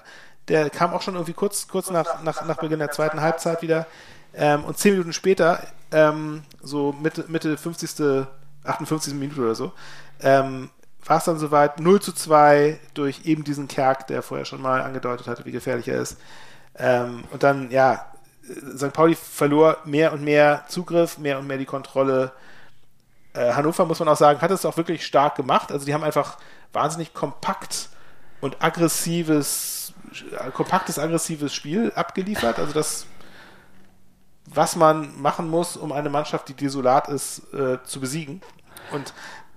Der 0.50 0.70
kam 0.70 0.94
auch 0.94 1.02
schon 1.02 1.16
irgendwie 1.16 1.34
kurz, 1.34 1.68
kurz 1.68 1.90
nach, 1.90 2.22
nach, 2.22 2.46
nach 2.46 2.58
Beginn 2.58 2.80
der 2.80 2.92
zweiten 2.92 3.22
Halbzeit 3.22 3.62
wieder. 3.62 3.88
Ähm, 4.36 4.64
und 4.66 4.78
zehn 4.78 4.94
Minuten 4.94 5.14
später, 5.14 5.66
ähm, 5.92 6.44
so 6.62 6.94
Mitte, 6.94 7.26
Mitte 7.28 7.58
50. 7.58 8.26
58. 8.64 9.14
Minute 9.14 9.42
oder 9.42 9.56
so, 9.56 9.72
ähm, 10.22 10.70
war 11.06 11.18
es 11.18 11.26
dann 11.26 11.38
soweit 11.38 11.80
0 11.80 12.02
zu 12.02 12.14
2 12.14 12.80
durch 12.94 13.26
eben 13.26 13.44
diesen 13.44 13.68
Kerk, 13.68 14.08
der 14.08 14.22
vorher 14.22 14.46
schon 14.46 14.62
mal 14.62 14.82
angedeutet 14.82 15.28
hatte, 15.28 15.46
wie 15.46 15.52
gefährlich 15.52 15.88
er 15.88 16.02
ist. 16.02 16.18
Ähm, 16.78 17.24
und 17.32 17.44
dann, 17.44 17.72
ja, 17.72 18.06
St. 18.76 18.94
Pauli 18.94 19.16
verlor 19.16 19.78
mehr 19.86 20.14
und 20.14 20.24
mehr 20.24 20.66
Zugriff, 20.68 21.18
mehr 21.18 21.40
und 21.40 21.48
mehr 21.48 21.58
die 21.58 21.66
Kontrolle. 21.66 22.32
Äh, 23.34 23.54
Hannover, 23.54 23.86
muss 23.86 24.00
man 24.00 24.10
auch 24.10 24.18
sagen, 24.18 24.42
hat 24.42 24.52
es 24.52 24.66
auch 24.66 24.78
wirklich 24.78 25.06
stark 25.06 25.36
gemacht. 25.36 25.72
Also 25.72 25.86
die 25.86 25.94
haben 25.94 26.04
einfach 26.04 26.38
wahnsinnig 26.74 27.14
kompakt 27.14 27.90
und 28.42 28.62
aggressives, 28.62 29.94
kompaktes, 30.54 31.00
aggressives 31.00 31.54
Spiel 31.54 31.92
abgeliefert. 31.96 32.60
Also 32.60 32.74
das 32.74 33.06
was 34.46 34.76
man 34.76 35.22
machen 35.22 35.50
muss, 35.50 35.78
um 35.78 35.92
eine 35.92 36.10
Mannschaft, 36.10 36.50
die 36.50 36.54
desolat 36.54 37.08
ist, 37.08 37.54
äh, 37.54 37.78
zu 37.84 38.00
besiegen. 38.00 38.42
Und 38.92 39.14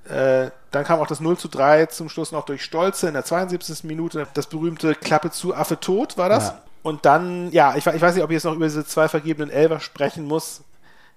äh, 0.09 0.51
dann 0.71 0.85
kam 0.85 1.01
auch 1.01 1.07
das 1.07 1.21
0 1.21 1.37
zu 1.37 1.49
3 1.49 1.87
zum 1.87 2.09
Schluss 2.09 2.33
noch 2.33 2.45
durch 2.45 2.63
Stolze 2.63 3.09
in 3.09 3.15
der 3.15 3.25
72. 3.25 3.85
Minute. 3.85 4.27
Das 4.35 4.47
berühmte 4.47 4.95
Klappe 4.95 5.31
zu 5.31 5.55
Affe 5.55 5.81
tot 5.81 6.17
war 6.17 6.29
das. 6.29 6.49
Ja. 6.49 6.63
Und 6.83 7.05
dann, 7.05 7.51
ja, 7.51 7.75
ich, 7.77 7.85
ich, 7.87 8.01
weiß 8.01 8.15
nicht, 8.15 8.23
ob 8.23 8.31
ich 8.31 8.35
jetzt 8.35 8.45
noch 8.45 8.55
über 8.55 8.67
diese 8.67 8.85
zwei 8.85 9.09
vergebenen 9.09 9.51
Elfer 9.51 9.81
sprechen 9.81 10.25
muss. 10.27 10.63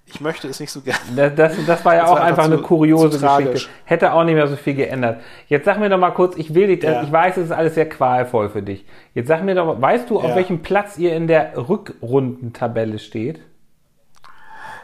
Ich 0.06 0.20
möchte 0.20 0.48
es 0.48 0.58
nicht 0.58 0.72
so 0.72 0.80
gerne. 0.80 1.30
Das, 1.30 1.52
das, 1.64 1.84
war 1.84 1.94
ja 1.94 2.00
das 2.00 2.10
auch 2.10 2.14
war 2.16 2.22
einfach, 2.22 2.42
einfach 2.42 2.52
eine 2.52 2.62
kuriose 2.62 3.20
Geschichte. 3.20 3.68
Hätte 3.84 4.12
auch 4.12 4.24
nicht 4.24 4.34
mehr 4.34 4.48
so 4.48 4.56
viel 4.56 4.74
geändert. 4.74 5.20
Jetzt 5.46 5.66
sag 5.66 5.78
mir 5.78 5.88
doch 5.88 5.98
mal 5.98 6.10
kurz, 6.10 6.36
ich 6.36 6.52
will 6.52 6.66
dich, 6.66 6.82
ja. 6.82 7.04
ich 7.04 7.12
weiß, 7.12 7.36
es 7.36 7.44
ist 7.44 7.52
alles 7.52 7.76
sehr 7.76 7.88
qualvoll 7.88 8.48
für 8.48 8.62
dich. 8.62 8.84
Jetzt 9.14 9.28
sag 9.28 9.44
mir 9.44 9.54
doch 9.54 9.66
mal, 9.66 9.80
weißt 9.80 10.10
du, 10.10 10.18
auf 10.18 10.30
ja. 10.30 10.34
welchem 10.34 10.62
Platz 10.62 10.98
ihr 10.98 11.14
in 11.14 11.28
der 11.28 11.52
Rückrundentabelle 11.56 12.98
steht? 12.98 13.40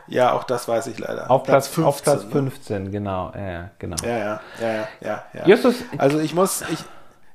Ja, 0.09 0.33
auch 0.33 0.45
das 0.45 0.69
weiß 0.69 0.87
ich 0.88 0.99
leider. 0.99 1.31
Auf 1.31 1.42
Platz, 1.42 1.69
Platz 1.69 1.75
15. 1.75 1.85
Auf 1.85 2.03
Platz 2.03 2.25
15, 2.33 2.85
ne? 2.85 2.90
genau. 2.90 3.33
Ja, 3.35 3.71
genau. 3.79 3.97
Ja, 4.03 4.19
ja, 4.19 4.40
ja, 4.61 4.88
ja, 5.01 5.25
ja. 5.33 5.47
Justus, 5.47 5.77
also 5.99 6.19
ich 6.21 6.35
muss, 6.35 6.62
ich, 6.73 6.79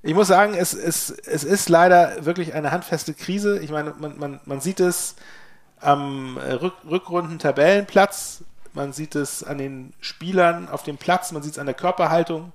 ich 0.04 0.14
muss 0.14 0.28
sagen, 0.28 0.54
es, 0.56 0.74
es, 0.74 1.10
es 1.10 1.44
ist 1.44 1.70
leider 1.70 2.26
wirklich 2.26 2.54
eine 2.54 2.72
handfeste 2.72 3.14
Krise. 3.14 3.60
Ich 3.60 3.72
meine, 3.72 3.94
man, 4.00 4.18
man, 4.18 4.40
man 4.46 4.62
sieht 4.62 4.80
es 4.80 5.16
am 5.80 6.38
Rück, 6.38 6.74
Rückrunden-Tabellenplatz, 6.90 8.44
man 8.74 8.94
sieht 8.94 9.16
es 9.16 9.44
an 9.44 9.58
den 9.58 9.94
Spielern 10.00 10.70
auf 10.70 10.84
dem 10.84 10.98
Platz, 10.98 11.32
man 11.32 11.44
sieht 11.44 11.54
es 11.54 11.60
an 11.60 11.66
der 11.66 11.76
Körperhaltung 11.76 12.52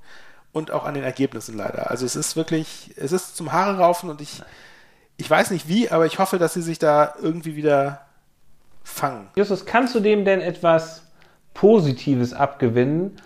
und 0.52 0.70
auch 0.70 0.84
an 0.84 0.94
den 0.94 1.04
Ergebnissen 1.04 1.56
leider. 1.56 1.90
Also 1.90 2.06
es 2.06 2.16
ist 2.16 2.36
wirklich, 2.36 2.94
es 2.96 3.12
ist 3.12 3.36
zum 3.36 3.52
Haare 3.52 3.78
raufen 3.78 4.08
und 4.08 4.20
ich, 4.20 4.42
ich 5.18 5.28
weiß 5.28 5.50
nicht 5.50 5.68
wie, 5.68 5.90
aber 5.90 6.06
ich 6.06 6.18
hoffe, 6.18 6.38
dass 6.38 6.54
sie 6.54 6.62
sich 6.62 6.78
da 6.78 7.14
irgendwie 7.20 7.56
wieder 7.56 8.05
fangen. 8.86 9.28
Justus, 9.36 9.66
kannst 9.66 9.94
du 9.94 10.00
dem 10.00 10.24
denn 10.24 10.40
etwas 10.40 11.02
Positives 11.54 12.32
abgewinnen? 12.32 13.20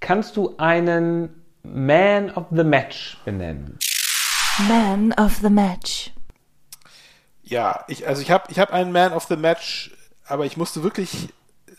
Kannst 0.00 0.36
du 0.36 0.54
einen 0.58 1.42
Man 1.62 2.30
of 2.32 2.46
the 2.50 2.64
Match 2.64 3.18
benennen? 3.24 3.78
Man 4.68 5.12
of 5.12 5.36
the 5.36 5.50
Match. 5.50 6.12
Ja, 7.42 7.84
ich, 7.88 8.06
also 8.06 8.22
ich 8.22 8.30
habe 8.30 8.44
ich 8.50 8.58
hab 8.58 8.72
einen 8.72 8.92
Man 8.92 9.12
of 9.12 9.24
the 9.24 9.36
Match, 9.36 9.92
aber 10.26 10.44
ich 10.44 10.56
musste 10.56 10.82
wirklich 10.82 11.28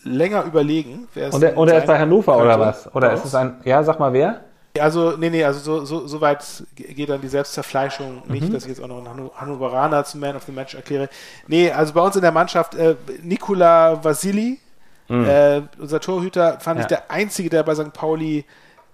länger 0.03 0.43
überlegen. 0.43 1.07
Wer 1.13 1.27
es 1.27 1.35
und 1.35 1.43
er, 1.43 1.57
und 1.57 1.67
er 1.67 1.79
ist 1.79 1.87
bei 1.87 1.99
Hannover 1.99 2.37
oder 2.37 2.59
was? 2.59 2.93
Oder 2.95 3.13
ist 3.13 3.25
es 3.25 3.35
ein, 3.35 3.61
ja, 3.65 3.83
sag 3.83 3.99
mal 3.99 4.13
wer? 4.13 4.45
Also, 4.79 5.15
nee, 5.17 5.29
nee, 5.29 5.43
also 5.43 5.59
so, 5.59 5.85
so, 5.85 6.07
so 6.07 6.21
weit 6.21 6.43
geht 6.75 7.09
dann 7.09 7.21
die 7.21 7.27
Selbstzerfleischung 7.27 8.23
nicht, 8.27 8.49
mhm. 8.49 8.53
dass 8.53 8.63
ich 8.63 8.69
jetzt 8.69 8.81
auch 8.81 8.87
noch 8.87 9.05
einen 9.05 9.29
Hannoveraner 9.35 10.03
zum 10.03 10.21
Man 10.21 10.35
of 10.35 10.43
the 10.43 10.51
Match 10.51 10.75
erkläre. 10.75 11.09
Nee, 11.47 11.71
also 11.71 11.93
bei 11.93 12.01
uns 12.01 12.15
in 12.15 12.21
der 12.21 12.31
Mannschaft, 12.31 12.75
äh, 12.75 12.95
Nikola 13.21 14.03
Vasili, 14.03 14.59
mhm. 15.07 15.25
äh, 15.25 15.61
unser 15.79 15.99
Torhüter, 15.99 16.59
fand 16.59 16.77
ja. 16.77 16.81
ich 16.81 16.87
der 16.87 17.11
Einzige, 17.11 17.49
der 17.49 17.63
bei 17.63 17.75
St. 17.75 17.93
Pauli 17.93 18.45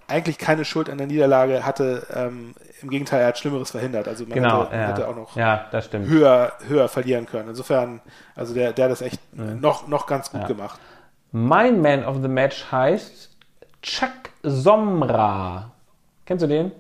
eigentlich 0.07 0.37
keine 0.37 0.65
Schuld 0.65 0.89
an 0.89 0.97
der 0.97 1.07
Niederlage 1.07 1.65
hatte. 1.65 2.05
Ähm, 2.13 2.53
Im 2.81 2.89
Gegenteil, 2.89 3.21
er 3.21 3.27
hat 3.27 3.37
Schlimmeres 3.37 3.71
verhindert. 3.71 4.07
Also 4.07 4.25
man 4.25 4.33
Genau, 4.33 4.65
hätte, 4.65 4.75
ja. 4.75 4.87
hätte 4.87 5.07
auch 5.07 5.15
noch 5.15 5.35
Ja, 5.35 5.69
höher, 5.91 6.53
höher 6.67 6.87
verlieren 6.89 7.25
können. 7.25 7.49
Insofern, 7.49 8.01
also 8.35 8.53
der, 8.53 8.73
der 8.73 8.85
hat 8.85 8.91
das 8.91 9.01
echt 9.01 9.19
noch, 9.33 9.87
noch 9.87 10.07
ganz 10.07 10.31
gut 10.31 10.47
gemacht. 10.47 10.79
Mein 11.31 11.81
Man 11.81 12.03
of 12.03 12.17
the 12.21 12.27
Match 12.27 12.71
heißt 12.71 13.29
Chuck 13.81 14.11
Somra. 14.43 15.70
Kennst 16.31 16.43
du 16.43 16.47
den? 16.47 16.71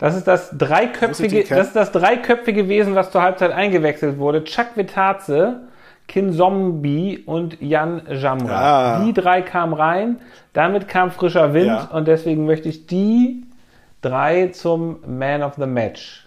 Das 0.00 0.16
ist 0.16 0.26
das 0.26 0.50
dreiköpfige, 0.58 1.44
das 1.48 1.68
ist 1.68 1.76
das 1.76 1.92
dreiköpfige 1.92 2.68
Wesen, 2.68 2.96
was 2.96 3.12
zur 3.12 3.22
Halbzeit 3.22 3.52
eingewechselt 3.52 4.18
wurde. 4.18 4.42
Chuck 4.42 4.66
Vitaze, 4.74 5.60
Kin 6.08 6.32
Zombie 6.32 7.22
und 7.24 7.60
Jan 7.62 8.02
Jamra. 8.10 8.96
Ah. 8.96 9.04
Die 9.04 9.12
drei 9.12 9.42
kamen 9.42 9.74
rein, 9.74 10.18
damit 10.54 10.88
kam 10.88 11.12
frischer 11.12 11.54
Wind 11.54 11.66
Ja. 11.68 11.84
und 11.92 12.08
deswegen 12.08 12.46
möchte 12.46 12.68
ich 12.68 12.88
die 12.88 13.44
drei 14.02 14.48
zum 14.48 14.98
Man 15.06 15.44
of 15.44 15.54
the 15.54 15.66
Match 15.66 16.26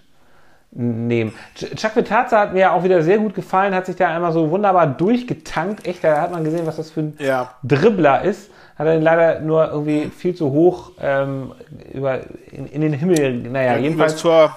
nehmen. 0.72 1.34
Ch- 1.58 1.76
Chuck 1.76 1.98
Vitaze 1.98 2.38
hat 2.40 2.54
mir 2.54 2.60
ja 2.62 2.72
auch 2.72 2.86
wieder 2.86 3.02
sehr 3.04 3.18
gut 3.18 3.36
gefallen, 3.36 3.76
hat 3.76 3.88
sich 3.88 3.98
da 3.98 4.08
einmal 4.08 4.32
so 4.32 4.50
wunderbar 4.52 4.88
durchgetankt. 4.88 5.86
Echt, 5.86 6.02
da 6.02 6.22
hat 6.22 6.32
man 6.32 6.46
gesehen, 6.46 6.66
was 6.66 6.78
das 6.78 6.92
für 6.92 7.02
ein 7.02 7.18
Ja. 7.20 7.50
Dribbler 7.62 8.22
ist. 8.22 8.50
Hat 8.82 8.88
er 8.88 8.96
ihn 8.96 9.04
leider 9.04 9.40
nur 9.42 9.70
irgendwie 9.70 10.06
viel 10.10 10.34
zu 10.34 10.52
hoch 10.52 10.94
ähm, 11.00 11.52
über, 11.94 12.22
in, 12.52 12.66
in 12.66 12.82
den 12.82 12.94
Himmel, 12.94 13.34
naja, 13.44 13.78
Jedenfalls 13.78 14.22
jedenfalls 14.22 14.22
Tor, 14.22 14.56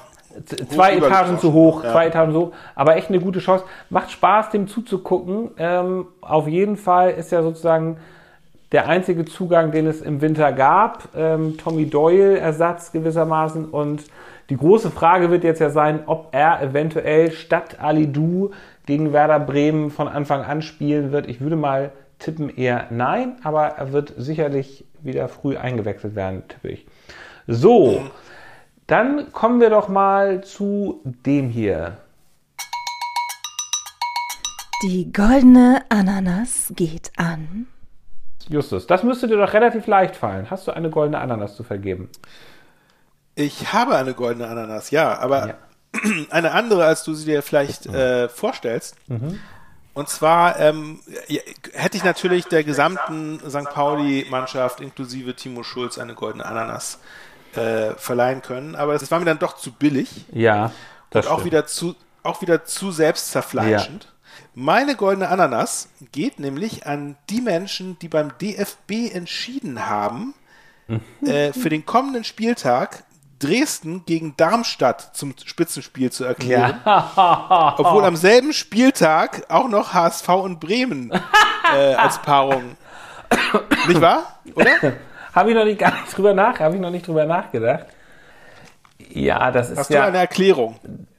zwei 0.70 0.96
Etagen 0.96 1.38
zu 1.38 1.52
hoch, 1.52 1.84
Ja. 1.84 1.92
zwei 1.92 2.06
Etagen 2.06 2.34
hoch, 2.34 2.52
aber 2.74 2.96
echt 2.96 3.10
eine 3.10 3.20
gute 3.20 3.40
Chance. 3.40 3.64
Macht 3.90 4.10
Spaß, 4.10 4.48
dem 4.48 4.66
zuzugucken. 4.66 5.50
Ähm, 5.58 6.06
auf 6.22 6.48
jeden 6.48 6.78
Fall 6.78 7.10
ist 7.10 7.32
ja 7.32 7.42
sozusagen 7.42 7.98
der 8.72 8.88
einzige 8.88 9.26
Zugang, 9.26 9.72
den 9.72 9.86
es 9.86 10.00
im 10.00 10.22
Winter 10.22 10.52
gab. 10.52 11.08
Ähm, 11.14 11.58
Tommy 11.58 11.90
Doyle 11.90 12.38
Ersatz 12.38 12.92
gewissermaßen. 12.92 13.66
Und 13.66 14.04
die 14.48 14.56
große 14.56 14.90
Frage 14.90 15.30
wird 15.30 15.44
jetzt 15.44 15.60
ja 15.60 15.68
sein, 15.68 16.00
ob 16.06 16.28
er 16.32 16.62
eventuell 16.62 17.30
statt 17.30 17.76
Ali 17.78 18.10
Du 18.10 18.52
gegen 18.86 19.12
Werder 19.12 19.38
Bremen 19.38 19.90
von 19.90 20.08
Anfang 20.08 20.42
an 20.42 20.62
spielen 20.62 21.12
wird. 21.12 21.28
Ich 21.28 21.42
würde 21.42 21.56
mal 21.56 21.92
tippen 22.24 22.48
eher 22.48 22.86
nein, 22.90 23.36
aber 23.44 23.66
er 23.68 23.92
wird 23.92 24.14
sicherlich 24.16 24.84
wieder 25.02 25.28
früh 25.28 25.56
eingewechselt 25.56 26.14
werden, 26.14 26.42
tippe 26.48 26.70
ich. 26.70 26.86
So, 27.46 28.02
dann 28.86 29.30
kommen 29.32 29.60
wir 29.60 29.68
doch 29.68 29.88
mal 29.88 30.42
zu 30.42 31.02
dem 31.04 31.50
hier. 31.50 31.98
Die 34.82 35.12
goldene 35.12 35.82
Ananas 35.90 36.72
geht 36.74 37.12
an. 37.16 37.66
Justus, 38.48 38.86
das 38.86 39.02
müsste 39.02 39.28
dir 39.28 39.36
doch 39.36 39.52
relativ 39.52 39.86
leicht 39.86 40.16
fallen. 40.16 40.50
Hast 40.50 40.66
du 40.66 40.72
eine 40.72 40.90
goldene 40.90 41.18
Ananas 41.20 41.56
zu 41.56 41.62
vergeben? 41.62 42.08
Ich 43.34 43.72
habe 43.72 43.96
eine 43.96 44.14
goldene 44.14 44.46
Ananas, 44.48 44.90
ja, 44.90 45.18
aber 45.18 45.48
Ja. 45.48 45.54
eine 46.30 46.52
andere, 46.52 46.84
als 46.84 47.04
du 47.04 47.14
sie 47.14 47.26
dir 47.26 47.42
vielleicht 47.42 47.86
äh, 47.86 48.28
vorstellst. 48.28 48.96
Und 49.94 50.08
zwar 50.08 50.58
ähm, 50.58 51.00
ja, 51.28 51.40
hätte 51.72 51.96
ich 51.96 52.04
natürlich 52.04 52.46
der 52.46 52.64
gesamten 52.64 53.38
St. 53.48 53.70
Pauli-Mannschaft 53.72 54.80
inklusive 54.80 55.34
Timo 55.36 55.62
Schulz 55.62 55.98
eine 55.98 56.14
goldene 56.14 56.44
Ananas 56.44 56.98
äh, 57.54 57.94
verleihen 57.94 58.42
können, 58.42 58.74
aber 58.74 58.94
das 58.94 59.10
war 59.10 59.20
mir 59.20 59.24
dann 59.24 59.38
doch 59.38 59.56
zu 59.56 59.72
billig 59.72 60.26
Ja, 60.32 60.72
das 61.10 61.26
und 61.26 61.32
auch 61.32 61.36
stimmt. 61.36 61.46
wieder 61.46 61.66
zu 61.66 61.94
auch 62.24 62.40
wieder 62.42 62.64
zu 62.64 62.90
selbstzerfleischend. 62.90 64.08
Meine 64.54 64.96
goldene 64.96 65.28
Ananas 65.28 65.88
geht 66.10 66.38
nämlich 66.40 66.86
an 66.86 67.16
die 67.28 67.40
Menschen, 67.40 67.98
die 67.98 68.08
beim 68.08 68.32
DFB 68.38 69.12
entschieden 69.12 69.86
haben, 69.86 70.34
äh, 71.24 71.52
für 71.52 71.68
den 71.68 71.84
kommenden 71.86 72.24
Spieltag 72.24 73.04
Dresden 73.44 74.04
gegen 74.06 74.34
Darmstadt 74.36 75.10
zum 75.14 75.34
Spitzenspiel 75.44 76.10
zu 76.10 76.24
erklären. 76.24 76.80
Ja. 76.84 77.74
Obwohl 77.78 78.04
am 78.04 78.16
selben 78.16 78.52
Spieltag 78.52 79.44
auch 79.48 79.68
noch 79.68 79.92
HSV 79.92 80.28
und 80.28 80.60
Bremen 80.60 81.12
äh, 81.74 81.94
als 81.94 82.20
Paarung. 82.22 82.76
Nicht 83.88 84.00
wahr? 84.00 84.40
Oder? 84.54 84.70
Habe 85.34 85.50
ich 85.50 85.56
noch 85.56 85.64
nicht 85.64 85.78
gar 85.80 85.92
nicht 85.92 86.16
drüber 86.16 86.32
nach, 86.32 86.60
habe 86.60 86.76
ich 86.76 86.80
noch 86.80 86.92
nicht 86.92 87.08
drüber 87.08 87.24
nachgedacht. 87.24 87.86
Ja, 89.08 89.50
das 89.50 89.70
ist 89.70 89.78
Hast 89.78 89.90
ja 89.90 90.02
du 90.02 90.06
eine 90.06 90.18
Erklärung? 90.18 90.76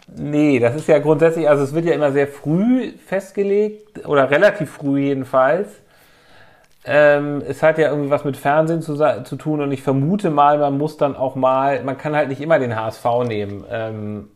nee, 0.08 0.60
das 0.60 0.76
ist 0.76 0.88
ja 0.88 1.00
grundsätzlich, 1.00 1.50
also 1.50 1.66
es 1.66 1.74
wird 1.74 1.84
ja 1.84 1.94
immer 1.94 2.14
sehr 2.14 2.28
früh 2.28 2.94
festgelegt 3.06 4.06
oder 4.06 4.32
relativ 4.32 4.72
früh 4.72 5.02
jedenfalls. 5.02 5.68
Ähm, 6.88 7.42
es 7.48 7.64
hat 7.64 7.78
ja 7.80 7.90
irgendwie 7.90 8.12
was 8.12 8.24
mit 8.24 8.38
Fernsehen 8.38 8.82
zu, 8.82 8.96
zu 9.24 9.36
tun 9.38 9.62
und 9.62 9.72
ich 9.72 9.82
vermute 9.82 10.30
mal, 10.30 10.60
man 10.60 10.78
muss 10.78 10.98
dann 10.98 11.16
auch 11.16 11.36
mal, 11.36 11.84
man 11.84 11.98
kann 11.98 12.16
halt 12.16 12.30
nicht 12.30 12.42
immer 12.42 12.60
den 12.60 12.76
HSV 12.76 13.06
nehmen. 13.26 13.66
Ähm, 13.70 14.28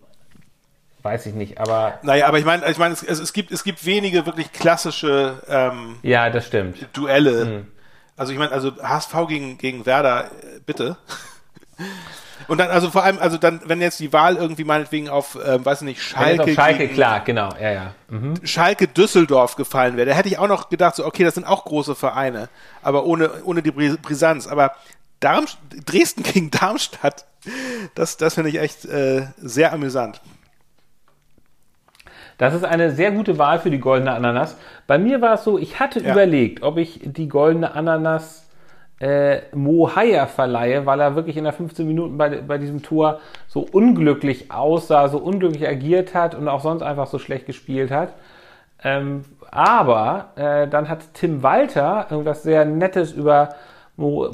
weiß 1.04 1.28
ich 1.28 1.36
nicht, 1.36 1.60
aber 1.60 2.00
Naja, 2.02 2.28
aber 2.28 2.40
ich 2.40 2.46
meine, 2.46 2.70
ich 2.70 2.78
meine, 2.78 2.94
es, 2.94 3.04
es, 3.04 3.34
gibt 3.34 3.52
es 3.52 3.64
gibt 3.64 3.86
wenige 3.86 4.26
wirklich 4.26 4.52
klassische 4.52 5.42
ähm, 5.48 5.98
ja, 6.02 6.30
das 6.30 6.48
stimmt. 6.48 6.88
Duelle. 6.94 7.46
Hm. 7.46 7.68
Also 8.18 8.34
ich 8.34 8.40
meine, 8.40 8.52
also 8.52 8.72
HSV 8.82 9.14
gegen, 9.28 9.58
gegen 9.58 9.86
Werder, 9.86 10.26
äh, 10.26 10.60
bitte. 10.66 10.98
Und 12.48 12.58
dann, 12.58 12.70
also 12.72 12.90
vor 12.90 13.04
allem, 13.04 13.20
also 13.20 13.38
dann, 13.38 13.62
wenn 13.66 13.82
jetzt 13.82 14.00
die 14.00 14.12
Wahl 14.14 14.38
irgendwie 14.38 14.64
meinetwegen 14.64 15.10
auf, 15.10 15.38
ähm, 15.46 15.64
weiß 15.66 15.82
ich 15.82 15.86
nicht, 15.86 16.02
Schalke, 16.02 16.44
auf 16.44 16.50
Schalke, 16.52 16.88
klar, 16.88 17.20
genau, 17.20 17.50
ja, 17.62 17.72
ja. 17.72 17.94
Mhm. 18.08 18.34
Schalke 18.46 18.88
Düsseldorf 18.88 19.56
gefallen 19.56 19.98
wäre, 19.98 20.08
da 20.10 20.16
hätte 20.16 20.30
ich 20.30 20.40
auch 20.40 20.48
noch 20.48 20.70
gedacht, 20.70 20.96
so, 20.96 21.06
okay, 21.06 21.24
das 21.24 21.36
sind 21.36 21.46
auch 21.46 21.66
große 21.66 21.96
Vereine, 21.96 22.50
aber 22.82 23.06
ohne, 23.06 23.44
ohne 23.44 23.62
die 23.62 23.72
Bri- 23.72 23.98
Brisanz. 24.02 24.48
Aber 24.48 24.72
Darm, 25.20 25.46
Dresden 25.86 26.24
gegen 26.34 26.50
Darmstadt, 26.50 27.26
das, 27.96 28.18
das 28.18 28.36
finde 28.36 28.50
ich 28.50 28.60
echt 28.60 28.86
äh, 28.86 29.28
sehr 29.38 29.74
amüsant. 29.74 30.22
Das 32.38 32.54
ist 32.54 32.64
eine 32.64 32.92
sehr 32.96 33.12
gute 33.12 33.38
Wahl 33.38 33.60
für 33.60 33.70
die 33.70 33.80
goldene 33.80 34.14
Ananas. 34.14 34.56
Bei 34.88 34.98
mir 34.98 35.20
war 35.22 35.34
es 35.34 35.44
so, 35.44 35.58
ich 35.60 35.80
hatte 35.80 36.00
Ja. 36.00 36.14
überlegt, 36.14 36.64
ob 36.64 36.78
ich 36.78 37.02
die 37.04 37.28
goldene 37.28 37.74
Ananas 37.74 38.49
äh, 39.00 39.42
Mo 39.56 39.88
verleihe, 39.88 40.86
weil 40.86 41.00
er 41.00 41.16
wirklich 41.16 41.38
in 41.38 41.46
der 41.46 41.54
15 41.54 41.88
Minuten 41.88 42.18
bei, 42.18 42.42
bei 42.42 42.58
diesem 42.58 42.84
Tor 42.84 43.20
so 43.48 43.66
unglücklich 43.72 44.52
aussah, 44.52 45.08
so 45.08 45.18
unglücklich 45.20 45.68
agiert 45.68 46.14
hat 46.14 46.36
und 46.36 46.48
auch 46.48 46.62
sonst 46.62 46.82
einfach 46.82 47.08
so 47.08 47.20
schlecht 47.20 47.46
gespielt 47.46 47.92
hat. 47.92 48.14
Ähm, 48.84 49.26
aber 49.52 50.32
äh, 50.36 50.68
dann 50.68 50.90
hat 50.90 51.14
Tim 51.14 51.44
Walter 51.44 52.08
irgendwas 52.10 52.44
sehr 52.44 52.66
Nettes 52.66 53.12
über 53.12 53.50
Mo, 53.98 54.30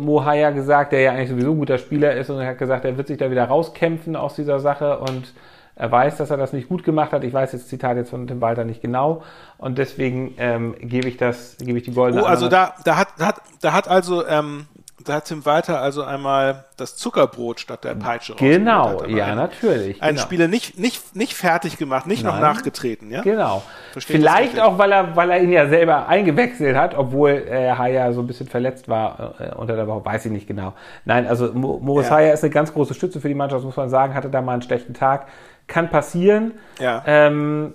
gesagt, 0.53 0.91
der 0.91 1.01
ja 1.01 1.11
eigentlich 1.11 1.29
sowieso 1.29 1.51
ein 1.51 1.57
guter 1.57 1.79
Spieler 1.79 2.13
ist 2.13 2.29
und 2.29 2.39
er 2.39 2.49
hat 2.49 2.59
gesagt, 2.59 2.85
er 2.85 2.97
wird 2.97 3.07
sich 3.07 3.17
da 3.17 3.31
wieder 3.31 3.45
rauskämpfen 3.45 4.15
aus 4.15 4.35
dieser 4.35 4.59
Sache 4.59 4.99
und 4.99 5.33
er 5.75 5.91
weiß, 5.91 6.17
dass 6.17 6.29
er 6.29 6.37
das 6.37 6.53
nicht 6.53 6.69
gut 6.69 6.83
gemacht 6.83 7.11
hat. 7.11 7.23
Ich 7.23 7.33
weiß 7.33 7.51
das 7.51 7.67
Zitat 7.67 7.97
jetzt 7.97 8.09
von 8.09 8.27
Tim 8.27 8.39
Walter 8.41 8.63
nicht 8.63 8.81
genau 8.81 9.23
und 9.57 9.77
deswegen 9.77 10.33
ähm, 10.37 10.75
gebe 10.79 11.07
ich 11.09 11.17
das, 11.17 11.57
gebe 11.59 11.77
ich 11.77 11.83
die 11.83 11.93
goldene 11.93 12.23
Oh, 12.23 12.25
also 12.25 12.45
Ananas- 12.47 12.83
da, 12.83 12.91
da 12.93 12.97
hat, 12.97 13.07
da 13.17 13.25
hat, 13.27 13.41
da 13.61 13.73
hat 13.73 13.87
also, 13.87 14.25
ähm, 14.25 14.67
da 15.03 15.15
hat 15.15 15.25
Tim 15.25 15.45
Walter 15.45 15.81
also 15.81 16.03
einmal 16.03 16.63
das 16.77 16.95
Zuckerbrot 16.95 17.59
statt 17.59 17.83
der 17.83 17.95
Peitsche 17.95 18.33
Genau, 18.35 19.03
ja, 19.05 19.35
natürlich. 19.35 20.01
Einen 20.01 20.15
genau. 20.15 20.25
Spieler 20.25 20.47
nicht, 20.47 20.79
nicht, 20.79 21.15
nicht 21.15 21.33
fertig 21.33 21.77
gemacht, 21.77 22.07
nicht 22.07 22.23
noch 22.23 22.33
Nein. 22.39 22.41
nachgetreten, 22.41 23.11
ja? 23.11 23.21
Genau. 23.21 23.61
Verstehe 23.91 24.19
das 24.19 24.31
Vielleicht 24.31 24.59
auch, 24.59 24.77
weil 24.77 24.93
er, 24.93 25.15
weil 25.17 25.31
er 25.31 25.41
ihn 25.41 25.51
ja 25.51 25.67
selber 25.67 26.07
eingewechselt 26.07 26.77
hat, 26.77 26.95
obwohl 26.97 27.31
äh, 27.31 27.71
Haya 27.71 28.13
so 28.13 28.21
ein 28.21 28.27
bisschen 28.27 28.47
verletzt 28.47 28.87
war 28.87 29.35
äh, 29.39 29.53
unter 29.55 29.75
der 29.75 29.85
Woche, 29.87 30.05
weiß 30.05 30.25
ich 30.27 30.31
nicht 30.31 30.47
genau. 30.47 30.73
Nein, 31.03 31.27
also 31.27 31.51
Mo- 31.51 31.79
Moritz 31.81 32.07
Ja. 32.07 32.15
Haya 32.15 32.33
ist 32.33 32.43
eine 32.43 32.51
ganz 32.53 32.73
große 32.73 32.93
Stütze 32.93 33.19
für 33.19 33.27
die 33.27 33.35
Mannschaft, 33.35 33.65
muss 33.65 33.75
man 33.75 33.89
sagen, 33.89 34.13
hatte 34.13 34.29
da 34.29 34.41
mal 34.41 34.53
einen 34.53 34.61
schlechten 34.61 34.93
Tag. 34.93 35.27
Kann 35.67 35.89
passieren. 35.89 36.53
Ja. 36.79 37.03
Ähm, 37.05 37.73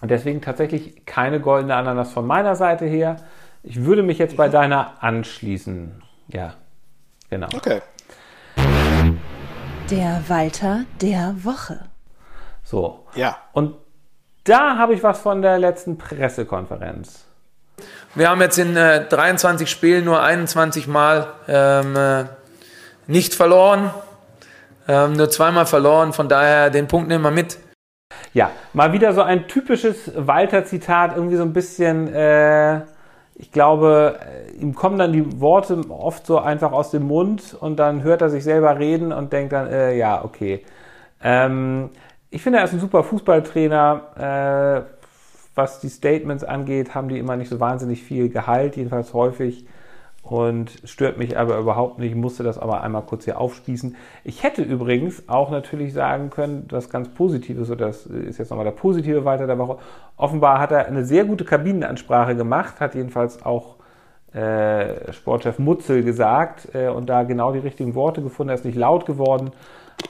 und 0.00 0.10
deswegen 0.10 0.40
tatsächlich 0.42 1.06
keine 1.06 1.40
goldene 1.40 1.74
Ananas 1.74 2.12
von 2.12 2.26
meiner 2.26 2.56
Seite 2.56 2.84
her. 2.84 3.16
Ich 3.62 3.84
würde 3.84 4.02
mich 4.02 4.18
jetzt 4.18 4.36
bei 4.36 4.48
deiner 4.48 5.02
anschließen. 5.02 6.02
Ja, 6.28 6.54
genau. 7.30 7.48
Okay. 7.54 7.80
Der 9.90 10.22
Walter 10.28 10.84
der 11.00 11.34
Woche. 11.42 11.80
So. 12.62 13.06
Ja. 13.14 13.36
Und 13.52 13.74
da 14.44 14.76
habe 14.76 14.94
ich 14.94 15.02
was 15.02 15.20
von 15.20 15.42
der 15.42 15.58
letzten 15.58 15.98
Pressekonferenz. 15.98 17.24
Wir 18.14 18.30
haben 18.30 18.40
jetzt 18.40 18.58
in 18.58 18.76
äh, 18.76 19.06
23 19.06 19.70
Spielen 19.70 20.04
nur 20.04 20.22
21 20.22 20.86
Mal 20.86 21.28
ähm, 21.46 21.96
äh, 21.96 22.24
nicht 23.06 23.34
verloren, 23.34 23.90
ähm, 24.88 25.14
nur 25.14 25.30
zweimal 25.30 25.66
verloren. 25.66 26.12
Von 26.12 26.28
daher 26.28 26.70
den 26.70 26.88
Punkt 26.88 27.08
nehmen 27.08 27.24
wir 27.24 27.30
mit. 27.30 27.58
Ja, 28.34 28.50
mal 28.72 28.92
wieder 28.92 29.12
so 29.12 29.22
ein 29.22 29.48
typisches 29.48 30.10
Walter-Zitat, 30.14 31.16
irgendwie 31.16 31.36
so 31.36 31.42
ein 31.42 31.52
bisschen, 31.52 32.12
äh, 32.12 32.80
ich 33.38 33.52
glaube, 33.52 34.18
äh, 34.20 34.52
ihm 34.60 34.74
kommen 34.74 34.98
dann 34.98 35.12
die 35.12 35.40
Worte 35.40 35.80
oft 35.88 36.26
so 36.26 36.38
einfach 36.38 36.72
aus 36.72 36.90
dem 36.90 37.04
Mund 37.04 37.56
und 37.58 37.78
dann 37.78 38.02
hört 38.02 38.20
er 38.20 38.30
sich 38.30 38.42
selber 38.42 38.78
reden 38.78 39.12
und 39.12 39.32
denkt 39.32 39.52
dann, 39.52 39.68
äh, 39.68 39.96
ja, 39.96 40.24
okay. 40.24 40.64
Ähm, 41.22 41.90
ich 42.30 42.42
finde, 42.42 42.58
er 42.58 42.64
ist 42.64 42.74
ein 42.74 42.80
super 42.80 43.04
Fußballtrainer. 43.04 44.84
Äh, 44.86 44.98
was 45.54 45.80
die 45.80 45.88
Statements 45.88 46.44
angeht, 46.44 46.94
haben 46.94 47.08
die 47.08 47.18
immer 47.18 47.36
nicht 47.36 47.48
so 47.48 47.58
wahnsinnig 47.58 48.02
viel 48.02 48.28
Gehalt, 48.28 48.76
jedenfalls 48.76 49.12
häufig. 49.12 49.66
Und 50.28 50.72
stört 50.84 51.16
mich 51.16 51.38
aber 51.38 51.56
überhaupt 51.56 51.98
nicht, 51.98 52.14
musste 52.14 52.42
das 52.42 52.58
aber 52.58 52.82
einmal 52.82 53.00
kurz 53.02 53.24
hier 53.24 53.40
aufspießen. 53.40 53.96
Ich 54.24 54.42
hätte 54.42 54.62
übrigens 54.62 55.26
auch 55.26 55.50
natürlich 55.50 55.94
sagen 55.94 56.28
können, 56.28 56.66
was 56.68 56.90
ganz 56.90 57.08
Positives, 57.08 57.70
oder 57.70 57.86
das 57.86 58.04
ist 58.04 58.38
jetzt 58.38 58.50
nochmal 58.50 58.66
der 58.66 58.72
positive 58.72 59.24
Weiter 59.24 59.46
der 59.46 59.58
Woche. 59.58 59.78
Offenbar 60.18 60.58
hat 60.58 60.70
er 60.70 60.86
eine 60.86 61.06
sehr 61.06 61.24
gute 61.24 61.46
Kabinenansprache 61.46 62.36
gemacht, 62.36 62.78
hat 62.78 62.94
jedenfalls 62.94 63.42
auch 63.42 63.76
äh, 64.34 65.10
Sportchef 65.14 65.58
Mutzel 65.58 66.02
gesagt 66.02 66.74
äh, 66.74 66.88
und 66.88 67.08
da 67.08 67.22
genau 67.22 67.52
die 67.52 67.60
richtigen 67.60 67.94
Worte 67.94 68.20
gefunden. 68.20 68.50
Er 68.50 68.56
ist 68.56 68.66
nicht 68.66 68.76
laut 68.76 69.06
geworden, 69.06 69.52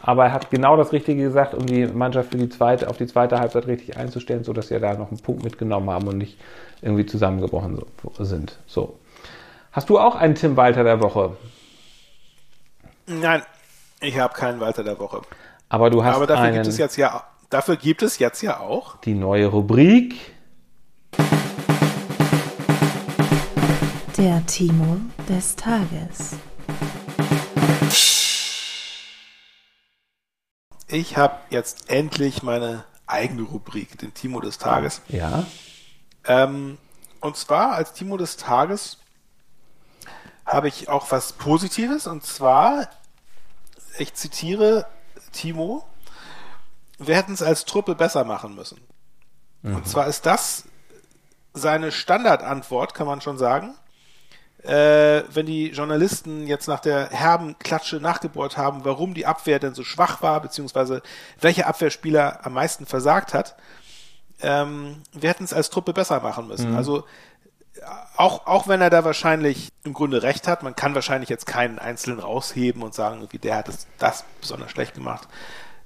aber 0.03 0.25
er 0.25 0.33
hat 0.33 0.51
genau 0.51 0.77
das 0.77 0.93
Richtige 0.93 1.23
gesagt, 1.23 1.55
um 1.55 1.65
die 1.65 1.87
Mannschaft 1.87 2.33
für 2.33 2.39
die 2.39 2.49
zweite, 2.49 2.89
auf 2.89 2.97
die 2.97 3.07
zweite 3.07 3.39
Halbzeit 3.39 3.69
richtig 3.69 3.97
einzustellen, 3.97 4.43
sodass 4.43 4.67
sie 4.67 4.75
ja 4.75 4.81
da 4.81 4.95
noch 4.95 5.13
einen 5.13 5.21
Punkt 5.21 5.45
mitgenommen 5.45 5.89
haben 5.91 6.09
und 6.09 6.19
nicht 6.19 6.41
irgendwie 6.83 7.07
zusammengebrochen 7.07 7.81
sind. 8.19 8.59
So. 8.67 8.95
Hast 9.79 9.91
du 9.91 10.01
auch 10.01 10.17
einen 10.17 10.35
Tim 10.35 10.57
Walter 10.57 10.83
der 10.83 11.01
Woche? 11.01 11.37
Nein, 13.07 13.45
ich 14.01 14.19
habe 14.19 14.35
keinen 14.35 14.59
Walter 14.59 14.83
der 14.83 14.99
Woche. 14.99 15.23
Aber 15.69 15.89
du 15.89 16.03
hast 16.03 16.17
Aber 16.17 16.27
dafür 16.27 16.47
einen, 16.47 16.55
gibt 16.57 16.67
es 16.67 16.79
jetzt 16.79 16.97
ja, 16.97 17.29
dafür 17.49 17.77
gibt 17.77 18.03
es 18.03 18.19
jetzt 18.19 18.43
ja 18.43 18.59
auch 18.59 18.97
die 18.97 19.15
neue 19.15 19.47
Rubrik. 19.47 20.35
Der 24.17 24.45
Timo 24.47 24.97
des 25.29 25.55
Tages. 25.55 26.35
Ich 30.89 31.17
habe 31.17 31.37
jetzt 31.51 31.89
endlich 31.89 32.43
meine 32.43 32.83
eigene 33.07 33.43
Rubrik, 33.43 33.97
den 33.97 34.13
Timo 34.13 34.41
des 34.41 34.59
Tages. 34.59 35.03
Ja. 35.07 35.47
Ähm, 36.27 36.79
und 37.21 37.37
zwar 37.37 37.75
als 37.75 37.93
Timo 37.93 38.17
des 38.17 38.37
Tages 38.37 38.99
habe 40.49 40.69
ich 40.69 40.89
auch 40.89 41.11
was 41.13 41.35
Positives 41.35 42.07
und 42.07 42.25
zwar, 42.25 42.89
ich 43.99 44.15
zitiere 44.15 44.87
Timo, 45.33 45.85
wir 46.99 47.15
hätten 47.15 47.33
es 47.33 47.43
als 47.43 47.65
Truppe 47.65 47.95
besser 47.95 48.25
machen 48.25 48.55
müssen. 48.55 48.81
Und 49.63 49.87
zwar 49.89 50.07
ist 50.07 50.25
das 50.27 50.65
seine 51.53 51.93
Standardantwort, 51.93 52.95
kann 52.95 53.07
man 53.07 53.21
schon 53.21 53.39
sagen. 53.39 53.75
Äh, 54.63 55.23
wenn 55.33 55.47
die 55.47 55.69
Journalisten 55.69 56.47
jetzt 56.47 56.67
nach 56.67 56.81
der 56.81 57.11
herben 57.11 57.59
Klatsche 57.59 57.97
nachgebohrt 57.97 58.57
haben, 58.57 58.85
warum 58.85 59.15
die 59.15 59.27
Abwehr 59.27 59.59
denn 59.59 59.75
so 59.75 59.85
schwach 59.85 60.21
war, 60.23 60.41
beziehungsweise 60.41 61.03
welcher 61.41 61.67
Abwehrspieler 61.69 62.45
am 62.45 62.55
meisten 62.55 62.87
versagt 62.87 63.35
hat, 63.35 63.57
ähm, 64.41 65.03
wir 65.13 65.31
hätten 65.31 65.45
es 65.45 65.53
als 65.53 65.71
Truppe 65.71 65.93
besser 65.93 66.21
machen 66.21 66.49
müssen. 66.49 66.75
Also 66.77 67.05
auch, 68.17 68.47
auch 68.47 68.69
wenn 68.69 68.81
er 68.81 68.91
da 68.91 69.05
wahrscheinlich 69.05 69.71
im 69.85 69.93
Grunde 69.93 70.23
recht 70.23 70.49
hat, 70.49 70.63
man 70.63 70.77
kann 70.77 70.95
wahrscheinlich 70.95 71.29
jetzt 71.29 71.47
keinen 71.47 71.79
Einzelnen 71.79 72.19
rausheben 72.19 72.83
und 72.83 72.95
sagen, 72.95 73.27
wie 73.31 73.39
der 73.39 73.57
hat 73.57 73.69
das, 73.69 73.87
das 73.99 74.25
besonders 74.41 74.71
schlecht 74.71 74.95
gemacht. 74.95 75.29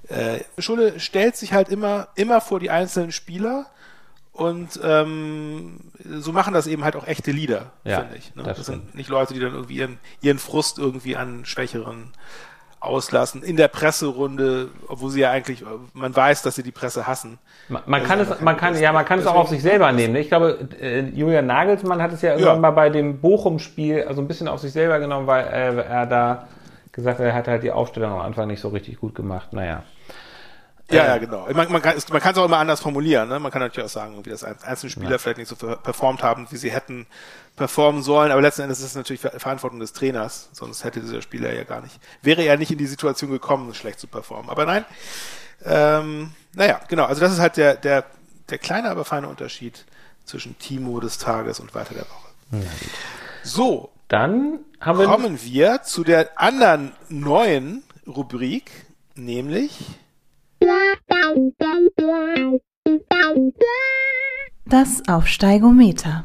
Äh, 0.08 0.40
Schule 0.58 0.98
stellt 1.00 1.36
sich 1.36 1.52
halt 1.52 1.68
immer, 1.68 2.08
immer 2.14 2.40
vor 2.40 2.60
die 2.60 2.70
einzelnen 2.70 3.12
Spieler 3.12 3.66
und 4.32 4.80
ähm, 4.82 5.92
so 6.04 6.32
machen 6.32 6.54
das 6.54 6.66
eben 6.66 6.84
halt 6.84 6.96
auch 6.96 7.06
echte 7.06 7.32
Leader, 7.32 7.70
Ja, 7.84 8.00
finde 8.00 8.16
ich. 8.16 8.34
Ne? 8.34 8.42
das 8.42 8.56
Das, 8.58 8.66
sind 8.66 8.94
nicht 8.94 9.10
Leute, 9.10 9.34
die 9.34 9.40
dann 9.40 9.52
irgendwie 9.52 9.76
ihren, 9.76 9.98
ihren 10.22 10.38
Frust 10.38 10.78
irgendwie 10.78 11.16
an 11.16 11.44
Schwächeren 11.44 12.12
auslassen. 12.82 13.42
In 13.42 13.56
der 13.56 13.68
Presserunde, 13.68 14.68
obwohl 14.88 15.10
sie 15.10 15.20
ja 15.20 15.30
eigentlich, 15.30 15.64
man 15.94 16.14
weiß, 16.14 16.42
dass 16.42 16.56
sie 16.56 16.62
die 16.62 16.72
Presse 16.72 17.06
hassen. 17.06 17.38
Man, 17.68 17.82
man 17.86 18.00
Das 18.00 18.08
kann 18.08 18.20
es, 18.20 18.28
man 18.40 18.56
keine 18.56 18.74
kann, 18.74 18.82
ja, 18.82 18.92
man 18.92 19.04
kann 19.04 19.18
es 19.20 19.26
auch 19.26 19.34
auf 19.36 19.48
sich 19.48 19.62
selber 19.62 19.92
nehmen. 19.92 20.14
ne? 20.14 20.20
Ich 20.20 20.28
glaube, 20.28 20.58
äh, 20.80 21.00
Julian 21.10 21.46
Nagelsmann 21.46 22.02
hat 22.02 22.12
es 22.12 22.22
ja 22.22 22.32
irgendwann 22.32 22.56
Ja. 22.56 22.60
mal 22.60 22.70
bei 22.72 22.90
dem 22.90 23.20
Bochum-Spiel 23.20 24.04
also 24.04 24.20
ein 24.20 24.28
bisschen 24.28 24.48
auf 24.48 24.60
sich 24.60 24.72
selber 24.72 24.98
genommen, 24.98 25.26
weil 25.26 25.44
äh, 25.46 25.82
er 25.82 26.06
da 26.06 26.48
gesagt 26.90 27.18
hat, 27.20 27.24
er 27.26 27.34
hat 27.34 27.48
halt 27.48 27.62
die 27.62 27.70
Aufstellung 27.72 28.12
am 28.12 28.20
Anfang 28.20 28.48
nicht 28.48 28.60
so 28.60 28.68
richtig 28.68 28.98
gut 29.00 29.14
gemacht. 29.14 29.52
Naja. 29.52 29.82
Ja, 30.92 31.06
ja, 31.06 31.18
genau. 31.18 31.46
Man, 31.52 31.70
man 31.72 31.82
kann 31.82 31.96
es 31.96 32.10
auch 32.38 32.44
immer 32.44 32.58
anders 32.58 32.80
formulieren. 32.80 33.28
Ne? 33.28 33.38
Man 33.38 33.50
kann 33.50 33.60
natürlich 33.62 33.86
auch 33.86 33.92
sagen, 33.92 34.24
wie 34.24 34.30
das 34.30 34.44
ein- 34.44 34.56
einzelne 34.62 34.90
Spieler 34.90 35.18
vielleicht 35.18 35.38
nicht 35.38 35.48
so 35.48 35.56
per- 35.56 35.76
performt 35.76 36.22
haben, 36.22 36.46
wie 36.50 36.56
sie 36.56 36.70
hätten 36.70 37.06
performen 37.56 38.02
sollen. 38.02 38.30
Aber 38.32 38.40
letzten 38.40 38.62
Endes 38.62 38.78
ist 38.80 38.86
es 38.86 38.94
natürlich 38.94 39.20
Ver- 39.20 39.38
Verantwortung 39.38 39.80
des 39.80 39.92
Trainers. 39.92 40.48
Sonst 40.52 40.84
hätte 40.84 41.00
dieser 41.00 41.22
Spieler 41.22 41.52
ja 41.52 41.64
gar 41.64 41.80
nicht, 41.82 41.98
wäre 42.22 42.42
er 42.42 42.56
nicht 42.56 42.70
in 42.70 42.78
die 42.78 42.86
Situation 42.86 43.30
gekommen, 43.30 43.72
schlecht 43.74 43.98
zu 44.00 44.06
performen. 44.06 44.50
Aber 44.50 44.64
nein, 44.66 44.84
ähm, 45.64 46.32
naja, 46.54 46.80
genau. 46.88 47.04
Also 47.04 47.20
das 47.20 47.32
ist 47.32 47.38
halt 47.40 47.56
der, 47.56 47.74
der, 47.76 48.04
der 48.50 48.58
kleine, 48.58 48.90
aber 48.90 49.04
feine 49.04 49.28
Unterschied 49.28 49.84
zwischen 50.24 50.58
Timo 50.58 51.00
des 51.00 51.18
Tages 51.18 51.60
und 51.60 51.74
weiter 51.74 51.94
der 51.94 52.04
Woche. 52.04 52.66
So, 53.42 53.90
Dann 54.08 54.58
haben 54.80 54.98
wir 54.98 55.06
kommen 55.06 55.40
wir 55.42 55.82
zu 55.82 56.04
der 56.04 56.30
anderen 56.40 56.92
neuen 57.08 57.82
Rubrik, 58.06 58.70
nämlich 59.14 59.78
Das 64.66 65.02
Aufsteigometer. 65.08 66.24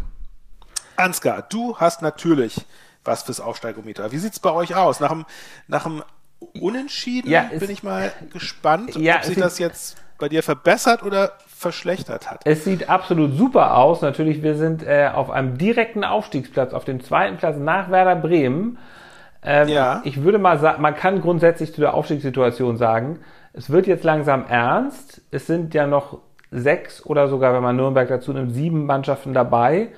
Ansgar, 0.95 1.43
du 1.49 1.77
hast 1.77 2.01
natürlich 2.01 2.65
was 3.03 3.23
fürs 3.23 3.39
Aufsteigometer. 3.39 4.11
Wie 4.11 4.17
sieht's 4.17 4.39
bei 4.39 4.51
euch 4.51 4.75
aus? 4.75 4.99
Nach 4.99 5.09
dem, 5.09 5.25
nach 5.67 5.83
dem 5.83 6.03
Unentschieden 6.59 7.29
Ja, 7.29 7.49
es- 7.51 7.59
bin 7.59 7.69
ich 7.69 7.83
mal 7.83 8.11
gespannt, 8.33 8.95
Ja, 8.95 9.17
ob 9.17 9.23
sich 9.23 9.37
es- 9.37 9.43
das 9.43 9.59
jetzt 9.59 9.97
bei 10.19 10.27
dir 10.29 10.43
verbessert 10.43 11.03
oder 11.03 11.33
verschlechtert 11.47 12.29
hat. 12.29 12.41
Es 12.45 12.63
sieht 12.65 12.89
absolut 12.89 13.37
super 13.37 13.77
aus. 13.77 14.01
Natürlich, 14.01 14.43
wir 14.43 14.55
sind 14.55 14.83
äh, 14.83 15.09
auf 15.13 15.29
einem 15.29 15.57
direkten 15.57 16.03
Aufstiegsplatz, 16.03 16.73
auf 16.73 16.85
dem 16.85 17.03
zweiten 17.03 17.37
Platz 17.37 17.57
nach 17.57 17.89
Werder 17.91 18.15
Bremen. 18.15 18.77
Ähm, 19.43 19.67
Ja. 19.69 20.01
Ich 20.03 20.21
würde 20.23 20.39
mal 20.39 20.59
sagen, 20.59 20.81
man 20.81 20.95
kann 20.95 21.21
grundsätzlich 21.21 21.73
zu 21.73 21.81
der 21.81 21.93
Aufstiegssituation 21.93 22.77
sagen, 22.77 23.19
es 23.57 23.69
wird 23.69 23.87
jetzt 23.87 24.03
langsam 24.03 24.45
ernst. 24.47 25.21
Es 25.31 25.47
sind 25.47 25.73
ja 25.73 25.87
noch 25.87 26.19
sechs 26.51 27.05
oder 27.05 27.27
sogar, 27.27 27.53
wenn 27.53 27.63
man 27.63 27.75
Nürnberg 27.75 28.07
dazu 28.07 28.31
nimmt, 28.31 28.53
sieben 28.53 28.85
Mannschaften 28.85 29.33
dabei. 29.33 29.89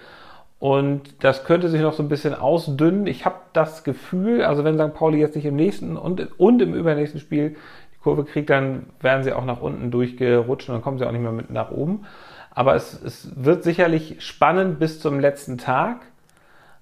Und 0.60 1.24
das 1.24 1.44
könnte 1.44 1.70
sich 1.70 1.82
noch 1.82 1.94
so 1.94 2.02
ein 2.04 2.10
bisschen 2.10 2.34
ausdünnen. 2.34 3.06
Ich 3.06 3.26
habe 3.26 3.38
das 3.54 3.84
Gefühl, 3.84 4.44
also 4.44 4.64
wenn 4.64 4.78
St. 4.78 4.94
Pauli 4.94 5.20
jetzt 5.20 5.36
nicht 5.36 5.46
im 5.46 5.56
nächsten 5.56 5.98
und, 5.98 6.40
und 6.40 6.62
im 6.62 6.74
übernächsten 6.74 7.20
Spiel 7.20 7.56
die 7.94 8.00
Kurve 8.02 8.26
kriegt, 8.26 8.50
dann 8.50 8.88
werden 9.02 9.24
sie 9.24 9.34
auch 9.34 9.46
nach 9.46 9.62
unten 9.62 9.92
durchgerutscht 9.92 10.70
und 10.70 10.76
dann 10.76 10.82
kommen 10.82 10.98
sie 10.98 11.06
auch 11.06 11.12
nicht 11.12 11.22
mehr 11.22 11.32
mit 11.32 11.50
nach 11.50 11.72
oben. 11.72 12.06
Aber 12.52 12.76
es, 12.76 13.02
es 13.02 13.32
wird 13.36 13.64
sicherlich 13.64 14.18
spannend 14.20 14.80
bis 14.80 15.00
zum 15.00 15.20
letzten 15.20 15.58
Tag. 15.58 16.02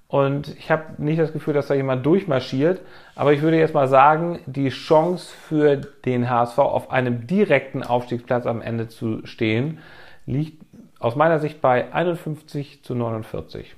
Und 0.09 0.55
ich 0.57 0.71
habe 0.71 1.01
nicht 1.03 1.19
das 1.19 1.33
Gefühl, 1.33 1.53
dass 1.53 1.67
da 1.67 1.73
jemand 1.73 2.05
durchmarschiert. 2.05 2.81
Aber 3.15 3.33
ich 3.33 3.41
würde 3.41 3.57
jetzt 3.57 3.73
mal 3.73 3.89
sagen, 3.89 4.39
die 4.45 4.69
Chance 4.69 5.33
für 5.49 5.75
den 5.75 6.29
HSV 6.29 6.57
auf 6.59 6.91
einem 6.91 7.27
direkten 7.27 7.83
Aufstiegsplatz 7.83 8.45
am 8.45 8.61
Ende 8.61 8.87
zu 8.87 9.25
stehen, 9.25 9.79
liegt 10.25 10.63
aus 10.99 11.15
meiner 11.15 11.39
Sicht 11.39 11.59
bei 11.61 11.91
51 11.93 12.83
zu 12.83 12.95
49 12.95 13.75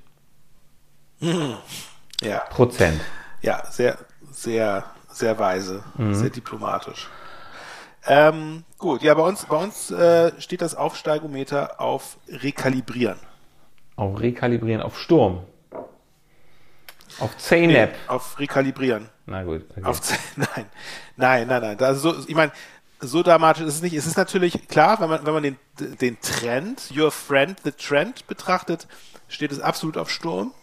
Ja, 2.22 2.40
Prozent. 2.50 3.02
ja, 3.42 3.64
sehr, 3.70 3.98
sehr, 4.32 4.84
sehr 5.10 5.38
weise, 5.40 5.84
Mhm. 5.98 6.14
sehr 6.14 6.30
diplomatisch. 6.30 7.10
Ähm, 8.08 8.64
gut, 8.78 9.02
ja, 9.02 9.14
bei 9.14 9.24
uns, 9.24 9.46
bei 9.46 9.58
uns 9.58 9.92
äh, 9.92 10.32
steht 10.40 10.62
das 10.62 10.76
Aufsteigometer 10.76 11.82
auf 11.82 12.18
Rekalibrieren. 12.30 13.20
Auf 13.98 14.20
Rekalibrieren, 14.22 14.82
auf 14.82 14.98
Sturm. 14.98 15.44
Auf 17.20 17.38
Zeynep. 17.38 17.96
Auf 18.08 18.40
Rekalibrieren. 18.40 19.10
Na 19.26 19.44
gut. 19.44 19.64
Okay. 19.72 19.84
Auf, 19.84 20.00
nein, 20.36 20.66
nein, 21.18 21.48
nein, 21.48 21.62
nein. 21.62 21.80
Also 21.80 22.14
so, 22.14 22.24
ich 22.28 22.36
meine, 22.36 22.52
so 23.00 23.24
dramatisch 23.24 23.64
ist 23.64 23.76
es 23.76 23.82
nicht. 23.82 23.94
Es 23.94 24.06
ist 24.06 24.18
natürlich 24.18 24.68
klar, 24.68 25.00
wenn 25.00 25.10
man, 25.10 25.26
wenn 25.26 25.34
man 25.34 25.44
den, 25.44 25.58
den 25.80 26.20
Trend, 26.22 26.92
Your 26.96 27.12
Friend, 27.12 27.58
the 27.64 27.72
Trend 27.72 28.28
betrachtet, 28.28 28.88
steht 29.28 29.52
es 29.52 29.60
absolut 29.60 29.98
auf 29.98 30.10
Sturm. 30.10 30.54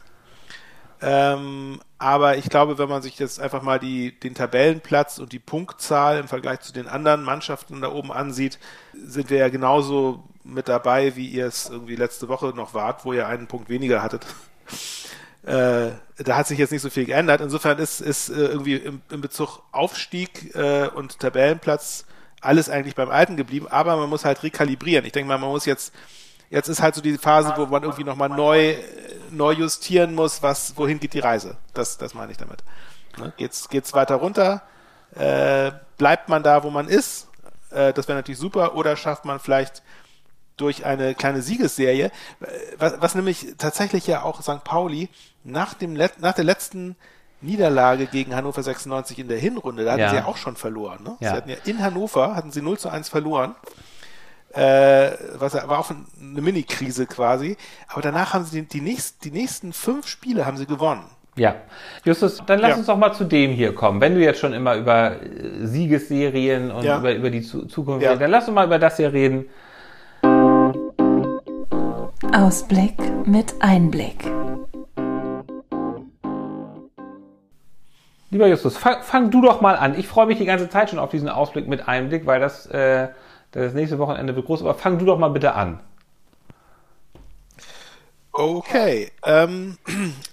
Ähm, 1.02 1.80
aber 1.98 2.36
ich 2.38 2.48
glaube, 2.48 2.78
wenn 2.78 2.88
man 2.88 3.02
sich 3.02 3.18
jetzt 3.18 3.38
einfach 3.38 3.62
mal 3.62 3.78
die, 3.78 4.18
den 4.18 4.34
Tabellenplatz 4.34 5.18
und 5.18 5.32
die 5.32 5.38
Punktzahl 5.38 6.18
im 6.18 6.28
Vergleich 6.28 6.60
zu 6.60 6.72
den 6.72 6.88
anderen 6.88 7.22
Mannschaften 7.22 7.80
da 7.80 7.92
oben 7.92 8.12
ansieht, 8.12 8.58
sind 8.94 9.28
wir 9.28 9.38
ja 9.38 9.48
genauso 9.48 10.24
mit 10.42 10.68
dabei, 10.68 11.16
wie 11.16 11.28
ihr 11.28 11.46
es 11.46 11.68
irgendwie 11.68 11.96
letzte 11.96 12.28
Woche 12.28 12.46
noch 12.48 12.72
wart, 12.72 13.04
wo 13.04 13.12
ihr 13.12 13.26
einen 13.26 13.46
Punkt 13.46 13.68
weniger 13.68 14.02
hattet. 14.02 14.26
Äh, 15.46 15.92
da 16.18 16.36
hat 16.36 16.48
sich 16.48 16.58
jetzt 16.58 16.72
nicht 16.72 16.82
so 16.82 16.90
viel 16.90 17.04
geändert. 17.04 17.40
Insofern 17.40 17.78
ist, 17.78 18.00
ist 18.00 18.28
äh, 18.28 18.34
irgendwie 18.34 18.76
im, 18.76 19.00
im 19.10 19.20
Bezug 19.20 19.62
Aufstieg 19.70 20.54
äh, 20.56 20.88
und 20.88 21.20
Tabellenplatz 21.20 22.04
alles 22.40 22.68
eigentlich 22.68 22.94
beim 22.94 23.10
Alten 23.10 23.36
geblieben, 23.36 23.66
aber 23.68 23.96
man 23.96 24.08
muss 24.08 24.24
halt 24.24 24.42
rekalibrieren. 24.42 25.04
Ich 25.04 25.12
denke 25.12 25.28
mal, 25.28 25.38
man 25.38 25.50
muss 25.50 25.64
jetzt, 25.64 25.92
jetzt 26.50 26.68
ist 26.68 26.82
halt 26.82 26.94
so 26.94 27.00
die 27.00 27.16
Phase, 27.16 27.54
wo 27.56 27.66
man 27.66 27.82
irgendwie 27.82 28.04
nochmal 28.04 28.28
neu, 28.28 28.76
neu 29.30 29.52
justieren 29.52 30.14
muss, 30.14 30.42
was, 30.42 30.76
wohin 30.76 31.00
geht 31.00 31.14
die 31.14 31.20
Reise. 31.20 31.56
Das, 31.74 31.96
das 31.98 32.14
meine 32.14 32.32
ich 32.32 32.38
damit. 32.38 32.62
Ne? 33.18 33.32
Geht's, 33.36 33.68
geht's 33.68 33.94
weiter 33.94 34.16
runter? 34.16 34.62
Äh, 35.14 35.72
bleibt 35.96 36.28
man 36.28 36.42
da, 36.42 36.62
wo 36.62 36.70
man 36.70 36.88
ist? 36.88 37.28
Äh, 37.70 37.92
das 37.92 38.08
wäre 38.08 38.18
natürlich 38.18 38.38
super. 38.38 38.74
Oder 38.74 38.96
schafft 38.96 39.24
man 39.24 39.40
vielleicht 39.40 39.82
durch 40.56 40.84
eine 40.86 41.14
kleine 41.14 41.42
Siegesserie, 41.42 42.10
was, 42.78 42.94
was 43.00 43.14
nämlich 43.14 43.54
tatsächlich 43.58 44.06
ja 44.06 44.22
auch 44.22 44.40
St. 44.42 44.64
Pauli 44.64 45.08
nach, 45.44 45.74
dem, 45.74 45.92
nach 45.94 46.32
der 46.34 46.44
letzten 46.44 46.96
Niederlage 47.42 48.06
gegen 48.06 48.34
Hannover 48.34 48.62
96 48.62 49.18
in 49.18 49.28
der 49.28 49.38
Hinrunde, 49.38 49.84
da 49.84 49.92
hatten 49.92 50.00
Ja. 50.00 50.10
sie 50.10 50.16
ja 50.16 50.24
auch 50.24 50.38
schon 50.38 50.56
verloren. 50.56 51.02
Ne? 51.04 51.16
Ja. 51.20 51.30
Sie 51.30 51.36
hatten 51.36 51.50
ja 51.50 51.56
in 51.64 51.82
Hannover, 51.82 52.34
hatten 52.34 52.50
sie 52.50 52.62
0 52.62 52.78
zu 52.78 52.88
1 52.88 53.08
verloren. 53.10 53.54
Äh, 54.54 55.10
was 55.34 55.52
war 55.54 55.78
auch 55.78 55.90
eine 55.90 56.40
Mini-Krise 56.40 57.04
quasi. 57.06 57.58
Aber 57.88 58.00
danach 58.00 58.32
haben 58.32 58.44
sie 58.44 58.62
die, 58.62 58.68
die, 58.68 58.80
nächsten, 58.80 59.20
die 59.22 59.30
nächsten 59.30 59.72
fünf 59.74 60.06
Spiele 60.06 60.46
haben 60.46 60.56
sie 60.56 60.64
gewonnen. 60.66 61.04
Ja. 61.36 61.56
Justus, 62.04 62.42
dann 62.46 62.60
lass 62.60 62.70
Ja. 62.70 62.76
uns 62.76 62.86
doch 62.86 62.96
mal 62.96 63.12
zu 63.12 63.24
dem 63.24 63.50
hier 63.50 63.74
kommen. 63.74 64.00
Wenn 64.00 64.14
du 64.14 64.20
jetzt 64.22 64.40
schon 64.40 64.54
immer 64.54 64.76
über 64.76 65.20
äh, 65.20 65.66
Siegesserien 65.66 66.70
und 66.70 66.84
Ja. 66.84 66.98
über, 66.98 67.14
über 67.14 67.28
die 67.28 67.42
Zu 67.42 67.66
Zukunft 67.66 68.02
Ja. 68.02 68.10
redest, 68.12 68.22
dann 68.22 68.30
lass 68.30 68.48
uns 68.48 68.54
mal 68.54 68.64
über 68.64 68.78
das 68.78 68.96
hier 68.96 69.12
reden. 69.12 69.44
Ausblick 72.34 72.94
mit 73.26 73.54
Einblick. 73.60 74.24
Lieber 78.30 78.48
Justus, 78.48 78.76
fang, 78.76 79.02
fang 79.02 79.30
du 79.30 79.40
doch 79.40 79.60
mal 79.60 79.76
an. 79.76 79.98
Ich 79.98 80.08
freue 80.08 80.26
mich 80.26 80.38
die 80.38 80.44
ganze 80.44 80.68
Zeit 80.68 80.90
schon 80.90 80.98
auf 80.98 81.10
diesen 81.10 81.28
Ausblick 81.28 81.68
mit 81.68 81.88
Einblick, 81.88 82.26
weil 82.26 82.40
das, 82.40 82.66
äh, 82.66 83.08
das 83.52 83.74
nächste 83.74 83.98
Wochenende 83.98 84.34
wird 84.34 84.46
groß. 84.46 84.62
Aber 84.62 84.74
fang 84.74 84.98
du 84.98 85.04
doch 85.04 85.18
mal 85.18 85.28
bitte 85.28 85.54
an. 85.54 85.80
Okay. 88.38 89.10
Ähm, 89.24 89.78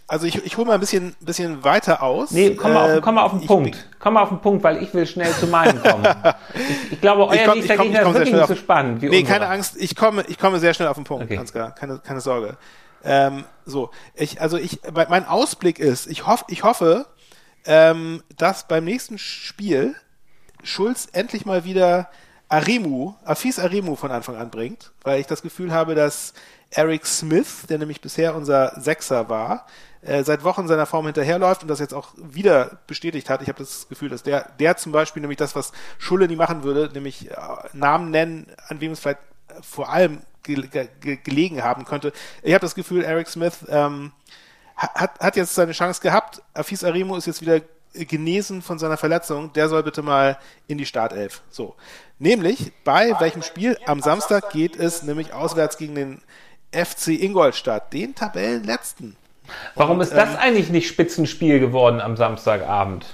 also 0.08 0.26
ich, 0.26 0.44
ich 0.46 0.58
hole 0.58 0.68
mal 0.68 0.74
ein 0.74 0.80
bisschen, 0.80 1.16
bisschen 1.22 1.64
weiter 1.64 2.04
aus. 2.04 2.32
Nee, 2.32 2.56
komm 2.56 2.74
mal, 2.74 2.90
Äh, 2.90 2.98
auf, 2.98 3.02
komm 3.02 3.16
mal 3.16 3.24
auf 3.24 3.32
den 3.32 3.42
ich- 3.42 3.48
Punkt. 3.48 3.90
Komm 4.00 4.16
mal 4.16 4.24
auf 4.24 4.30
den 4.30 4.40
Punkt, 4.40 4.64
weil 4.64 4.84
ich 4.84 4.94
will 4.94 5.08
schnell 5.08 5.32
zu 5.34 5.48
meinem 5.48 5.82
kommen. 5.82 6.06
ich, 6.54 6.92
ich 6.94 7.02
glaube, 7.02 7.26
euer 7.28 7.34
Ich 7.36 7.44
komm- 7.46 7.54
nächster 7.60 7.76
ich 7.76 7.82
Gegner 7.82 8.02
ich 8.02 8.08
ist 8.08 8.14
wirklich 8.14 8.34
nicht 8.34 8.48
so 8.48 8.56
spannend 8.56 9.02
wie 9.02 9.10
Nee, 9.10 9.20
unserer. 9.22 9.34
keine 9.40 9.48
Angst, 9.52 9.76
ich 9.78 9.96
komme, 9.96 10.24
ich 10.28 10.38
komme 10.38 10.60
sehr 10.60 10.74
schnell 10.74 10.90
auf 10.90 10.96
den 10.98 11.06
Punkt, 11.06 11.24
Okay. 11.26 11.38
Ansgar, 11.38 11.74
keine, 11.74 12.00
keine 12.00 12.20
Sorge. 12.22 12.58
Ähm, 13.06 13.46
so, 13.66 13.90
ich, 14.16 14.42
also 14.42 14.58
ich, 14.58 14.80
mein 14.94 15.08
mein 15.10 15.26
Ausblick 15.28 15.80
ist, 15.80 16.08
ich 16.08 16.26
hoffe, 16.28 16.46
ich 16.50 16.64
hoffe, 16.64 17.06
ähm, 17.66 18.22
dass 18.38 18.68
beim 18.68 18.84
nächsten 18.84 19.18
Spiel 19.18 19.96
Schulz 20.64 21.08
endlich 21.14 21.46
mal 21.46 21.64
wieder 21.66 22.10
Arimu, 22.50 23.14
Afis 23.26 23.60
Arimu 23.60 23.96
von 23.96 24.12
Anfang 24.12 24.36
an 24.36 24.50
bringt, 24.52 24.92
weil 25.04 25.20
ich 25.20 25.28
das 25.28 25.42
Gefühl 25.42 25.72
habe, 25.74 25.96
dass 25.96 26.34
Eric 26.76 27.06
Smith, 27.06 27.66
der 27.70 27.78
nämlich 27.78 28.02
bisher 28.02 28.36
unser 28.36 28.80
Sechser 28.80 29.30
war, 29.30 29.66
äh, 30.02 30.24
seit 30.24 30.44
Wochen 30.44 30.68
seiner 30.68 30.86
Form 30.86 31.06
hinterherläuft 31.06 31.62
und 31.62 31.68
das 31.68 31.80
jetzt 31.80 31.94
auch 31.94 32.10
wieder 32.18 32.80
bestätigt 32.88 33.30
hat. 33.30 33.42
Ich 33.42 33.48
habe 33.48 33.60
das 33.60 33.88
Gefühl, 33.88 34.10
dass 34.10 34.24
der, 34.24 34.50
der 34.60 34.76
zum 34.78 34.92
Beispiel 34.92 35.22
nämlich 35.22 35.38
das, 35.38 35.56
was 35.56 35.72
Schulle 35.98 36.28
nie 36.28 36.36
machen 36.36 36.64
würde, 36.64 36.92
nämlich 36.94 37.32
äh, 37.32 37.36
Namen 37.74 38.12
nennen, 38.12 38.48
an 38.68 38.82
wem 38.82 38.92
es 38.92 39.00
vielleicht 39.00 39.20
äh, 39.48 39.62
vor 39.62 39.90
allem 39.90 40.22
ge 40.44 40.68
ge 40.68 40.90
ge 41.00 41.18
gelegen 41.24 41.64
haben 41.64 41.86
könnte. 41.86 42.12
Ich 42.42 42.54
habe 42.54 42.62
das 42.62 42.76
Gefühl, 42.76 43.04
Eric 43.04 43.30
Smith 43.30 43.66
ähm, 43.70 44.12
hat, 44.76 45.20
hat 45.20 45.36
jetzt 45.36 45.56
seine 45.56 45.72
Chance 45.72 46.02
gehabt. 46.02 46.42
Afis 46.54 46.84
Arimo 46.84 47.16
ist 47.16 47.28
jetzt 47.28 47.42
wieder 47.42 47.62
genesen 47.94 48.62
von 48.62 48.80
seiner 48.80 48.98
Verletzung. 48.98 49.54
Der 49.54 49.70
soll 49.70 49.84
bitte 49.84 50.02
mal 50.02 50.38
in 50.68 50.78
die 50.78 50.86
Startelf. 50.86 51.44
So. 51.50 51.76
Nämlich, 52.20 52.72
bei 52.84 53.14
welchem 53.20 53.42
Spiel? 53.44 53.78
Am 53.86 54.02
Samstag 54.02 54.50
geht 54.52 54.76
es 54.76 55.04
nämlich 55.04 55.34
auswärts 55.34 55.78
gegen 55.78 55.96
den 55.96 56.22
FC 56.74 57.10
Ingolstadt, 57.10 57.94
den 57.94 58.16
Tabellenletzten. 58.16 59.16
Warum 59.76 60.02
ist 60.02 60.12
ähm, 60.12 60.18
das 60.18 60.36
eigentlich 60.38 60.70
nicht 60.70 60.88
Spitzenspiel 60.88 61.60
geworden 61.60 62.02
am 62.02 62.16
Samstagabend? 62.18 63.06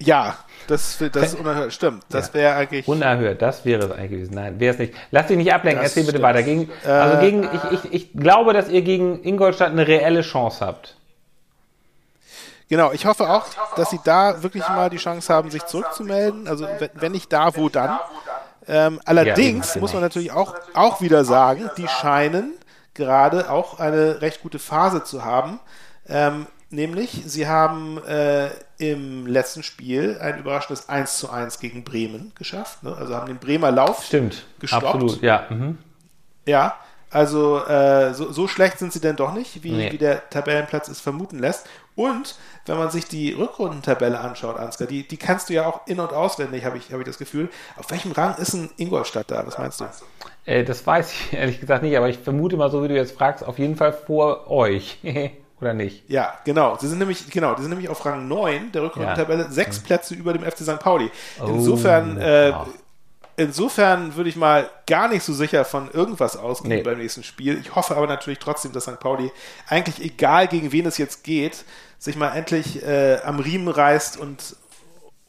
Ja, 0.00 0.36
das, 0.68 0.98
das 1.12 1.32
ist 1.32 1.40
unerhört. 1.40 1.72
Stimmt. 1.72 2.04
Das 2.08 2.28
Ja. 2.28 2.34
wäre 2.34 2.54
eigentlich. 2.56 2.86
Unerhört, 2.86 3.42
das 3.42 3.64
wäre 3.64 3.84
es 3.86 3.90
eigentlich 3.90 4.10
gewesen. 4.10 4.34
Nein, 4.34 4.60
wäre 4.60 4.72
es 4.74 4.78
nicht. 4.78 4.94
Lass 5.10 5.26
dich 5.26 5.36
nicht 5.36 5.52
ablenken, 5.52 5.82
erzähl 5.82 6.02
bitte 6.04 6.18
stimmt. 6.18 6.22
weiter. 6.22 6.42
Gegen, 6.42 6.70
also 6.84 7.18
gegen, 7.20 7.42
ich, 7.44 7.84
ich, 7.84 7.92
ich 7.92 8.12
glaube, 8.12 8.52
dass 8.52 8.68
ihr 8.68 8.82
gegen 8.82 9.22
Ingolstadt 9.24 9.70
eine 9.72 9.86
reelle 9.88 10.22
Chance 10.22 10.64
habt. 10.64 10.94
Genau, 12.68 12.92
ich 12.92 13.06
hoffe 13.06 13.28
auch, 13.30 13.46
dass 13.76 13.90
sie 13.90 13.98
da 14.04 14.42
wirklich 14.42 14.66
mal 14.68 14.90
die 14.90 14.98
Chance 14.98 15.32
haben, 15.32 15.50
sich 15.50 15.64
zurückzumelden. 15.64 16.46
Also 16.46 16.66
wenn, 16.78 16.90
wenn 16.94 17.12
nicht 17.12 17.32
da, 17.32 17.56
wo 17.56 17.68
dann? 17.70 17.98
Ähm, 18.68 19.00
allerdings 19.04 19.74
Ja, 19.74 19.80
muss 19.80 19.92
man 19.94 20.02
natürlich 20.02 20.30
auch, 20.32 20.54
auch 20.74 21.00
wieder 21.00 21.24
sagen, 21.24 21.70
die 21.76 21.88
scheinen 21.88 22.52
gerade 22.94 23.50
auch 23.50 23.78
eine 23.80 24.20
recht 24.20 24.42
gute 24.42 24.58
Phase 24.58 25.04
zu 25.04 25.24
haben. 25.24 25.58
Ähm, 26.08 26.46
nämlich, 26.70 27.22
sie 27.26 27.46
haben 27.48 27.98
äh, 28.06 28.48
im 28.78 29.26
letzten 29.26 29.62
Spiel 29.62 30.18
ein 30.20 30.38
überraschendes 30.38 30.88
1 30.88 31.16
zu 31.18 31.30
1 31.30 31.60
gegen 31.60 31.82
Bremen 31.84 32.32
geschafft. 32.34 32.82
Ne? 32.82 32.94
Also 32.96 33.14
haben 33.16 33.26
den 33.26 33.38
Bremer 33.38 33.70
Lauf 33.70 34.04
Stimmt. 34.04 34.44
gestoppt. 34.60 34.84
Absolut, 34.84 35.22
ja. 35.22 35.46
Mhm. 35.48 35.78
Ja, 36.46 36.76
also 37.10 37.64
äh, 37.64 38.12
so, 38.12 38.32
so 38.32 38.48
schlecht 38.48 38.78
sind 38.78 38.92
sie 38.92 39.00
denn 39.00 39.16
doch 39.16 39.32
nicht, 39.32 39.62
wie, 39.62 39.72
Nee. 39.72 39.92
wie 39.92 39.98
der 39.98 40.28
Tabellenplatz 40.28 40.88
es 40.88 41.00
vermuten 41.00 41.38
lässt. 41.38 41.66
Und 41.94 42.36
wenn 42.68 42.78
man 42.78 42.90
sich 42.90 43.06
die 43.06 43.32
Rückrundentabelle 43.32 44.18
anschaut, 44.20 44.56
Ansgar, 44.58 44.86
die, 44.88 45.06
die 45.06 45.16
kannst 45.16 45.48
du 45.48 45.54
ja 45.54 45.66
auch 45.66 45.86
in- 45.86 46.00
und 46.00 46.12
auswendig, 46.12 46.64
habe 46.64 46.78
ich, 46.78 46.92
hab 46.92 46.98
ich 47.00 47.06
das 47.06 47.18
Gefühl. 47.18 47.48
Auf 47.76 47.90
welchem 47.90 48.12
Rang 48.12 48.36
ist 48.36 48.52
ein 48.54 48.70
Ingolstadt 48.76 49.30
da? 49.30 49.46
Was 49.46 49.58
meinst 49.58 49.80
du? 49.80 49.86
Äh, 50.44 50.64
das 50.64 50.86
weiß 50.86 51.12
ich 51.12 51.32
ehrlich 51.32 51.60
gesagt 51.60 51.82
nicht, 51.82 51.96
aber 51.96 52.08
ich 52.08 52.18
vermute 52.18 52.56
mal, 52.56 52.70
so 52.70 52.82
wie 52.82 52.88
du 52.88 52.94
jetzt 52.94 53.16
fragst, 53.16 53.44
auf 53.44 53.58
jeden 53.58 53.76
Fall 53.76 53.92
vor 53.92 54.50
euch. 54.50 54.98
Oder 55.60 55.74
nicht? 55.74 56.08
Ja, 56.08 56.34
genau. 56.44 56.76
Sie 56.80 56.86
sind 56.86 56.98
nämlich, 56.98 57.28
genau, 57.30 57.54
die 57.56 57.62
sind 57.62 57.70
nämlich 57.70 57.88
auf 57.88 58.04
Rang 58.06 58.28
9 58.28 58.70
der 58.70 58.82
Rückrundentabelle, 58.84 59.50
sechs 59.50 59.80
Plätze 59.80 60.14
über 60.14 60.32
dem 60.32 60.44
FC 60.44 60.58
St. 60.58 60.78
Pauli. 60.78 61.10
Insofern, 61.44 62.16
Oh, 62.16 62.20
äh, 62.20 62.48
ja. 62.50 62.66
insofern 63.36 64.14
würde 64.16 64.30
ich 64.30 64.36
mal 64.36 64.68
gar 64.86 65.08
nicht 65.08 65.22
so 65.24 65.32
sicher 65.32 65.64
von 65.64 65.90
irgendwas 65.90 66.36
ausgehen 66.36 66.76
Nee. 66.76 66.82
beim 66.82 66.98
nächsten 66.98 67.22
Spiel. 67.24 67.58
Ich 67.60 67.74
hoffe 67.74 67.96
aber 67.96 68.06
natürlich 68.06 68.38
trotzdem, 68.38 68.72
dass 68.72 68.84
St. 68.84 69.00
Pauli 69.00 69.30
eigentlich 69.66 70.00
egal 70.00 70.48
gegen 70.48 70.70
wen 70.72 70.86
es 70.86 70.98
jetzt 70.98 71.24
geht, 71.24 71.64
sich 71.98 72.16
mal 72.16 72.34
endlich 72.34 72.82
äh, 72.82 73.18
am 73.24 73.40
Riemen 73.40 73.68
reißt 73.68 74.18
und 74.18 74.56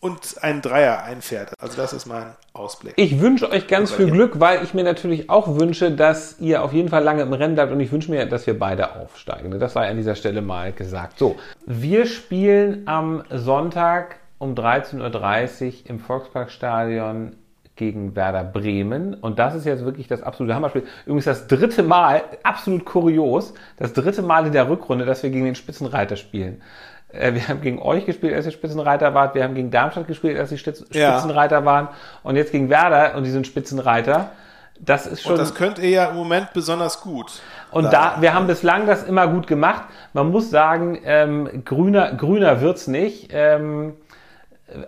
und 0.01 0.41
einen 0.41 0.61
Dreier 0.61 1.03
einfährt. 1.03 1.53
Also 1.59 1.75
das 1.75 1.93
ist 1.93 2.05
mein 2.05 2.27
Ausblick. 2.53 2.93
Ich 2.95 3.19
wünsche 3.19 3.49
euch 3.51 3.67
ganz 3.67 3.91
viel? 3.91 4.09
Glück, 4.09 4.39
weil 4.39 4.63
ich 4.63 4.73
mir 4.73 4.83
natürlich 4.83 5.29
auch 5.29 5.59
wünsche, 5.59 5.91
dass 5.91 6.39
ihr 6.39 6.63
auf 6.63 6.71
jeden 6.71 6.89
Fall 6.89 7.03
lange 7.03 7.21
im 7.23 7.33
Rennen 7.33 7.55
bleibt 7.55 7.71
und 7.71 7.79
ich 7.79 7.91
wünsche 7.91 8.09
mir, 8.09 8.25
dass 8.25 8.47
wir 8.47 8.57
beide 8.57 8.95
aufsteigen. 8.95 9.59
Das 9.59 9.73
sei 9.73 9.89
an 9.89 9.97
dieser 9.97 10.15
Stelle 10.15 10.41
mal 10.41 10.71
gesagt. 10.71 11.19
So, 11.19 11.35
wir 11.65 12.05
spielen 12.05 12.83
am 12.87 13.23
Sonntag 13.29 14.17
um 14.37 14.53
13.30 14.55 15.65
Uhr 15.65 15.89
im 15.89 15.99
Volksparkstadion 15.99 17.35
gegen 17.79 18.15
Werder 18.15 18.43
Bremen. 18.43 19.15
Und 19.15 19.39
das 19.39 19.55
ist 19.55 19.65
jetzt 19.65 19.83
wirklich 19.83 20.07
das 20.07 20.21
absolute 20.21 20.53
Hammerspiel. 20.53 20.83
Übrigens 21.05 21.25
das 21.25 21.47
dritte 21.47 21.81
Mal, 21.81 22.21
absolut 22.43 22.85
kurios, 22.85 23.53
das 23.77 23.93
dritte 23.93 24.21
Mal 24.21 24.45
in 24.45 24.51
der 24.53 24.69
Rückrunde, 24.69 25.05
dass 25.05 25.23
wir 25.23 25.29
gegen 25.31 25.45
den 25.45 25.55
Spitzenreiter 25.55 26.15
spielen. 26.17 26.61
Äh, 27.11 27.33
Wir 27.33 27.47
haben 27.47 27.61
gegen 27.61 27.79
euch 27.81 28.05
gespielt, 28.05 28.35
als 28.35 28.45
ihr 28.45 28.51
Spitzenreiter 28.51 29.13
wart. 29.15 29.33
Wir 29.33 29.43
haben 29.43 29.55
gegen 29.55 29.71
Darmstadt 29.71 30.07
gespielt, 30.07 30.37
als 30.37 30.49
die 30.49 30.57
Spitz- 30.59 30.85
Ja. 30.91 31.13
Spitzenreiter 31.13 31.65
waren. 31.65 31.87
Und 32.21 32.35
jetzt 32.35 32.51
gegen 32.51 32.69
Werder 32.69 33.15
und 33.15 33.23
die 33.23 33.31
sind 33.31 33.47
Spitzenreiter. 33.47 34.29
Das 34.81 35.07
ist 35.07 35.23
schon. 35.23 35.31
Und 35.33 35.39
das 35.39 35.55
könnt 35.55 35.79
ihr 35.79 35.89
ja 35.89 36.05
im 36.05 36.15
Moment 36.15 36.53
besonders 36.53 37.01
gut. 37.01 37.41
Und 37.71 37.91
da, 37.91 38.17
wir 38.19 38.33
haben 38.33 38.47
bislang 38.47 38.85
das 38.87 39.03
immer 39.03 39.27
gut 39.27 39.47
gemacht. 39.47 39.83
Man 40.13 40.29
muss 40.31 40.49
sagen, 40.49 40.99
ähm, 41.03 41.63
grüner, 41.65 42.13
grüner 42.13 42.61
wird's 42.61 42.87
nicht. 42.87 43.29
Ähm, 43.33 43.93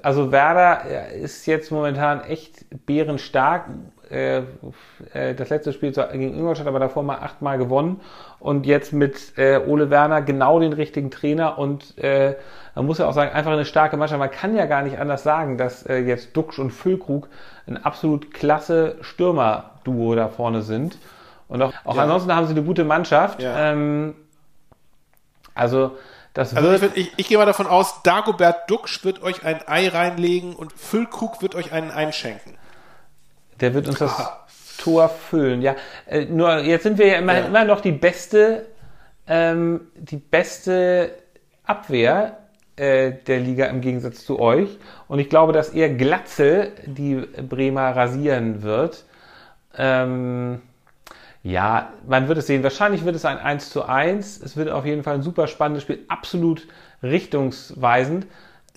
also 0.01 0.31
Werder 0.31 1.09
ist 1.13 1.45
jetzt 1.45 1.71
momentan 1.71 2.21
echt 2.23 2.65
bärenstark. 2.85 3.65
Äh, 4.09 4.39
äh, 5.13 5.33
das 5.35 5.49
letzte 5.49 5.71
Spiel 5.71 5.93
zwar 5.93 6.07
gegen 6.09 6.35
Ingolstadt, 6.35 6.67
aber 6.67 6.79
davor 6.79 7.03
mal 7.03 7.19
achtmal 7.19 7.57
gewonnen. 7.57 8.01
Und 8.39 8.65
jetzt 8.65 8.91
mit 8.91 9.37
äh, 9.37 9.59
Ole 9.65 9.89
Werner 9.89 10.21
genau 10.21 10.59
den 10.59 10.73
richtigen 10.73 11.11
Trainer. 11.11 11.57
Und 11.57 11.95
man 12.73 12.85
muss 12.85 12.99
ja 12.99 13.07
auch 13.07 13.13
sagen, 13.13 13.31
einfach 13.33 13.51
eine 13.51 13.65
starke 13.65 13.97
Mannschaft. 13.97 14.19
Man 14.19 14.31
kann 14.31 14.55
ja 14.55 14.65
gar 14.65 14.81
nicht 14.81 14.97
anders 14.97 15.23
sagen, 15.23 15.57
dass 15.57 15.83
jetzt 15.83 16.35
Duxch 16.35 16.59
und 16.59 16.71
Füllkrug 16.71 17.27
ein 17.67 17.83
absolut 17.83 18.33
klasse 18.33 18.95
Stürmer-Duo 19.01 20.15
da 20.15 20.29
vorne 20.29 20.61
sind. 20.61 20.97
Und 21.47 21.61
auch, 21.61 21.73
auch 21.83 21.95
Ja. 21.95 22.03
ansonsten 22.03 22.33
haben 22.33 22.47
sie 22.47 22.53
eine 22.53 22.63
gute 22.63 22.85
Mannschaft. 22.85 23.41
Ja. 23.41 23.71
Ähm, 23.71 24.15
also 25.53 25.97
das 26.33 26.55
Also 26.55 26.71
ich, 26.71 26.81
würd- 26.81 26.91
ich, 26.95 27.11
ich 27.17 27.27
gehe 27.27 27.37
mal 27.37 27.45
davon 27.45 27.67
aus, 27.67 28.03
Dagobert 28.03 28.69
Duxch 28.69 29.03
wird 29.03 29.21
euch 29.21 29.43
ein 29.43 29.59
Ei 29.67 29.87
reinlegen 29.89 30.55
und 30.55 30.71
Füllkrug 30.73 31.41
wird 31.41 31.55
euch 31.55 31.71
einen 31.71 31.91
einschenken. 31.91 32.57
der 33.59 33.73
wird 33.73 33.87
uns 33.87 33.99
das 33.99 34.15
Tor 34.77 35.09
füllen. 35.09 35.61
Ja, 35.61 35.75
äh, 36.07 36.25
nur 36.25 36.59
jetzt 36.59 36.83
sind 36.83 36.97
wir 36.97 37.07
ja 37.07 37.19
immer, 37.19 37.37
Ja. 37.37 37.45
immer 37.45 37.65
noch 37.65 37.81
die 37.81 37.91
beste, 37.91 38.65
ähm, 39.27 39.81
die 39.95 40.17
beste 40.17 41.11
Abwehr 41.63 42.37
äh, 42.77 43.11
der 43.27 43.39
Liga 43.39 43.65
im 43.65 43.81
Gegensatz 43.81 44.25
zu 44.25 44.39
euch. 44.39 44.79
Und 45.07 45.19
ich 45.19 45.29
glaube, 45.29 45.53
dass 45.53 45.69
eher 45.69 45.89
Glatzel 45.89 46.71
die 46.85 47.15
Bremer 47.15 47.95
rasieren 47.95 48.63
wird. 48.63 49.03
Ähm, 49.77 50.61
ja, 51.43 51.91
man 52.07 52.27
wird 52.27 52.37
es 52.37 52.47
sehen. 52.47 52.63
Wahrscheinlich 52.63 53.03
wird 53.05 53.15
es 53.15 53.25
ein 53.25 53.37
1 53.39 53.69
zu 53.71 53.83
1. 53.85 54.41
Es 54.41 54.55
wird 54.55 54.69
auf 54.69 54.85
jeden 54.85 55.03
Fall 55.03 55.15
ein 55.15 55.23
super 55.23 55.47
spannendes 55.47 55.83
Spiel, 55.83 56.05
absolut 56.07 56.67
richtungsweisend. 57.01 58.27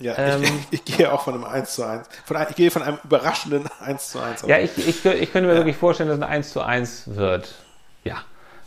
Ja, 0.01 0.15
Ähm, 0.17 0.43
ich, 0.43 0.51
ich, 0.73 0.97
gehe 0.97 1.13
auch 1.13 1.23
von 1.23 1.35
einem 1.35 1.45
1 1.45 1.75
zu 1.75 1.85
1. 1.85 2.09
Von, 2.25 2.37
ich 2.49 2.57
gehe 2.57 2.71
von 2.71 2.83
einem 2.83 2.99
überraschenden 3.05 3.69
1 3.81 4.09
zu 4.11 4.19
1 4.21 4.43
aus. 4.45 4.49
Ja, 4.49 4.59
ich, 4.59 4.77
ich, 4.79 5.05
ich 5.05 5.33
könnte 5.33 5.49
mir 5.49 5.55
wirklich 5.57 5.77
vorstellen, 5.77 6.09
dass 6.09 6.19
es 6.19 6.25
ein 6.25 6.31
1 6.31 6.53
zu 6.53 6.63
1 6.63 7.03
wird. 7.15 7.55
Ja, 8.03 8.17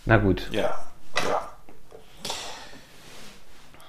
na 0.05 0.17
gut. 0.17 0.47
Ja, 0.51 0.61
ja. 1.27 1.49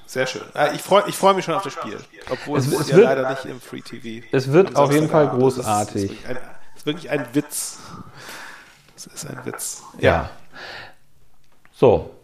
Sehr 0.06 0.26
schön. 0.26 0.42
Ich 0.74 0.80
freue 0.80 1.04
ich 1.06 1.14
freu 1.16 1.34
mich 1.34 1.44
schon 1.44 1.54
auf 1.54 1.62
das 1.62 1.74
Spiel. 1.74 1.98
Obwohl 2.30 2.58
Es- 2.58 2.66
es, 2.66 2.80
es 2.80 2.88
ja 2.88 2.96
wird- 2.96 3.06
leider 3.06 3.28
nicht 3.30 3.44
im 3.44 3.60
Free 3.60 3.82
TV. 3.82 4.26
Es 4.32 4.50
wird 4.52 4.74
auf 4.74 4.90
jeden 4.90 5.08
Fall 5.10 5.26
ist- 5.26 5.32
großartig. 5.32 6.10
Das 6.10 6.18
ist, 6.18 6.26
wirklich 6.26 6.30
ein, 6.30 6.38
das 6.72 6.80
ist 6.80 6.86
wirklich 6.86 7.10
ein 7.10 7.26
Witz. 7.34 7.78
Das 9.10 9.24
ist 9.24 9.30
ein 9.30 9.44
Witz. 9.44 9.82
Ja. 9.98 10.30
So, 11.72 12.14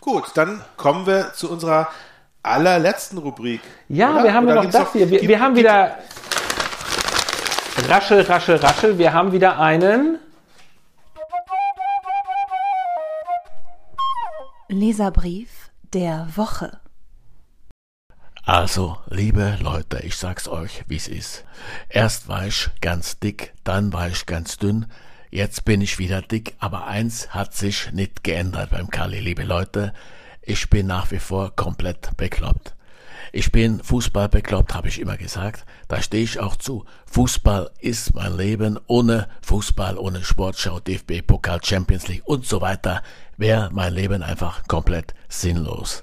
Gut, 0.00 0.30
dann 0.34 0.64
kommen 0.78 1.04
wir 1.06 1.34
zu 1.34 1.50
unserer 1.50 1.88
allerletzten 2.42 3.18
Rubrik. 3.18 3.60
Ja, 3.88 4.14
Oder? 4.14 4.24
wir 4.24 4.32
haben 4.34 4.46
ja 4.48 4.52
Oder 4.52 4.54
noch 4.54 4.62
gibt's 4.62 4.78
das 4.78 4.92
hier. 4.92 5.10
Wir, 5.10 5.18
gibt- 5.18 5.28
wir 5.28 5.40
haben 5.40 5.54
wieder 5.56 5.98
raschel, 7.86 8.22
raschel, 8.22 8.56
raschel. 8.56 8.96
Wir 8.96 9.12
haben 9.12 9.32
wieder 9.32 9.58
einen. 9.58 10.18
Leserbrief 14.68 15.70
der 15.92 16.28
Woche. 16.34 16.80
Also, 18.46 18.98
liebe 19.08 19.58
Leute, 19.60 19.98
ich 19.98 20.16
sag's 20.16 20.48
euch, 20.48 20.84
wie's 20.86 21.08
ist. 21.08 21.44
Erst 21.88 22.28
war 22.28 22.46
ich 22.46 22.70
ganz 22.80 23.18
dick, 23.18 23.52
dann 23.64 23.92
war 23.92 24.08
ich 24.08 24.24
ganz 24.26 24.56
dünn, 24.56 24.86
jetzt 25.30 25.64
bin 25.64 25.80
ich 25.80 25.98
wieder 25.98 26.22
dick, 26.22 26.54
aber 26.58 26.86
eins 26.86 27.30
hat 27.30 27.54
sich 27.54 27.92
nicht 27.92 28.24
geändert 28.24 28.70
beim 28.70 28.90
Kali, 28.90 29.20
liebe 29.20 29.44
Leute. 29.44 29.92
Ich 30.42 30.70
bin 30.70 30.86
nach 30.86 31.10
wie 31.10 31.18
vor 31.18 31.54
komplett 31.54 32.16
bekloppt. 32.16 32.74
Ich 33.32 33.52
bin 33.52 33.80
Fußball 33.82 34.28
bekloppt, 34.28 34.74
habe 34.74 34.88
ich 34.88 35.00
immer 35.00 35.16
gesagt. 35.16 35.64
Da 35.86 36.02
stehe 36.02 36.24
ich 36.24 36.40
auch 36.40 36.56
zu. 36.56 36.84
Fußball 37.06 37.70
ist 37.78 38.14
mein 38.14 38.36
Leben. 38.36 38.78
Ohne 38.88 39.28
Fußball, 39.42 39.98
ohne 39.98 40.24
Sportschau, 40.24 40.80
DFB, 40.80 41.24
Pokal, 41.24 41.60
Champions 41.62 42.08
League 42.08 42.26
und 42.26 42.44
so 42.44 42.60
weiter 42.60 43.02
wäre 43.36 43.70
mein 43.72 43.94
Leben 43.94 44.22
einfach 44.22 44.66
komplett 44.66 45.14
sinnlos. 45.28 46.02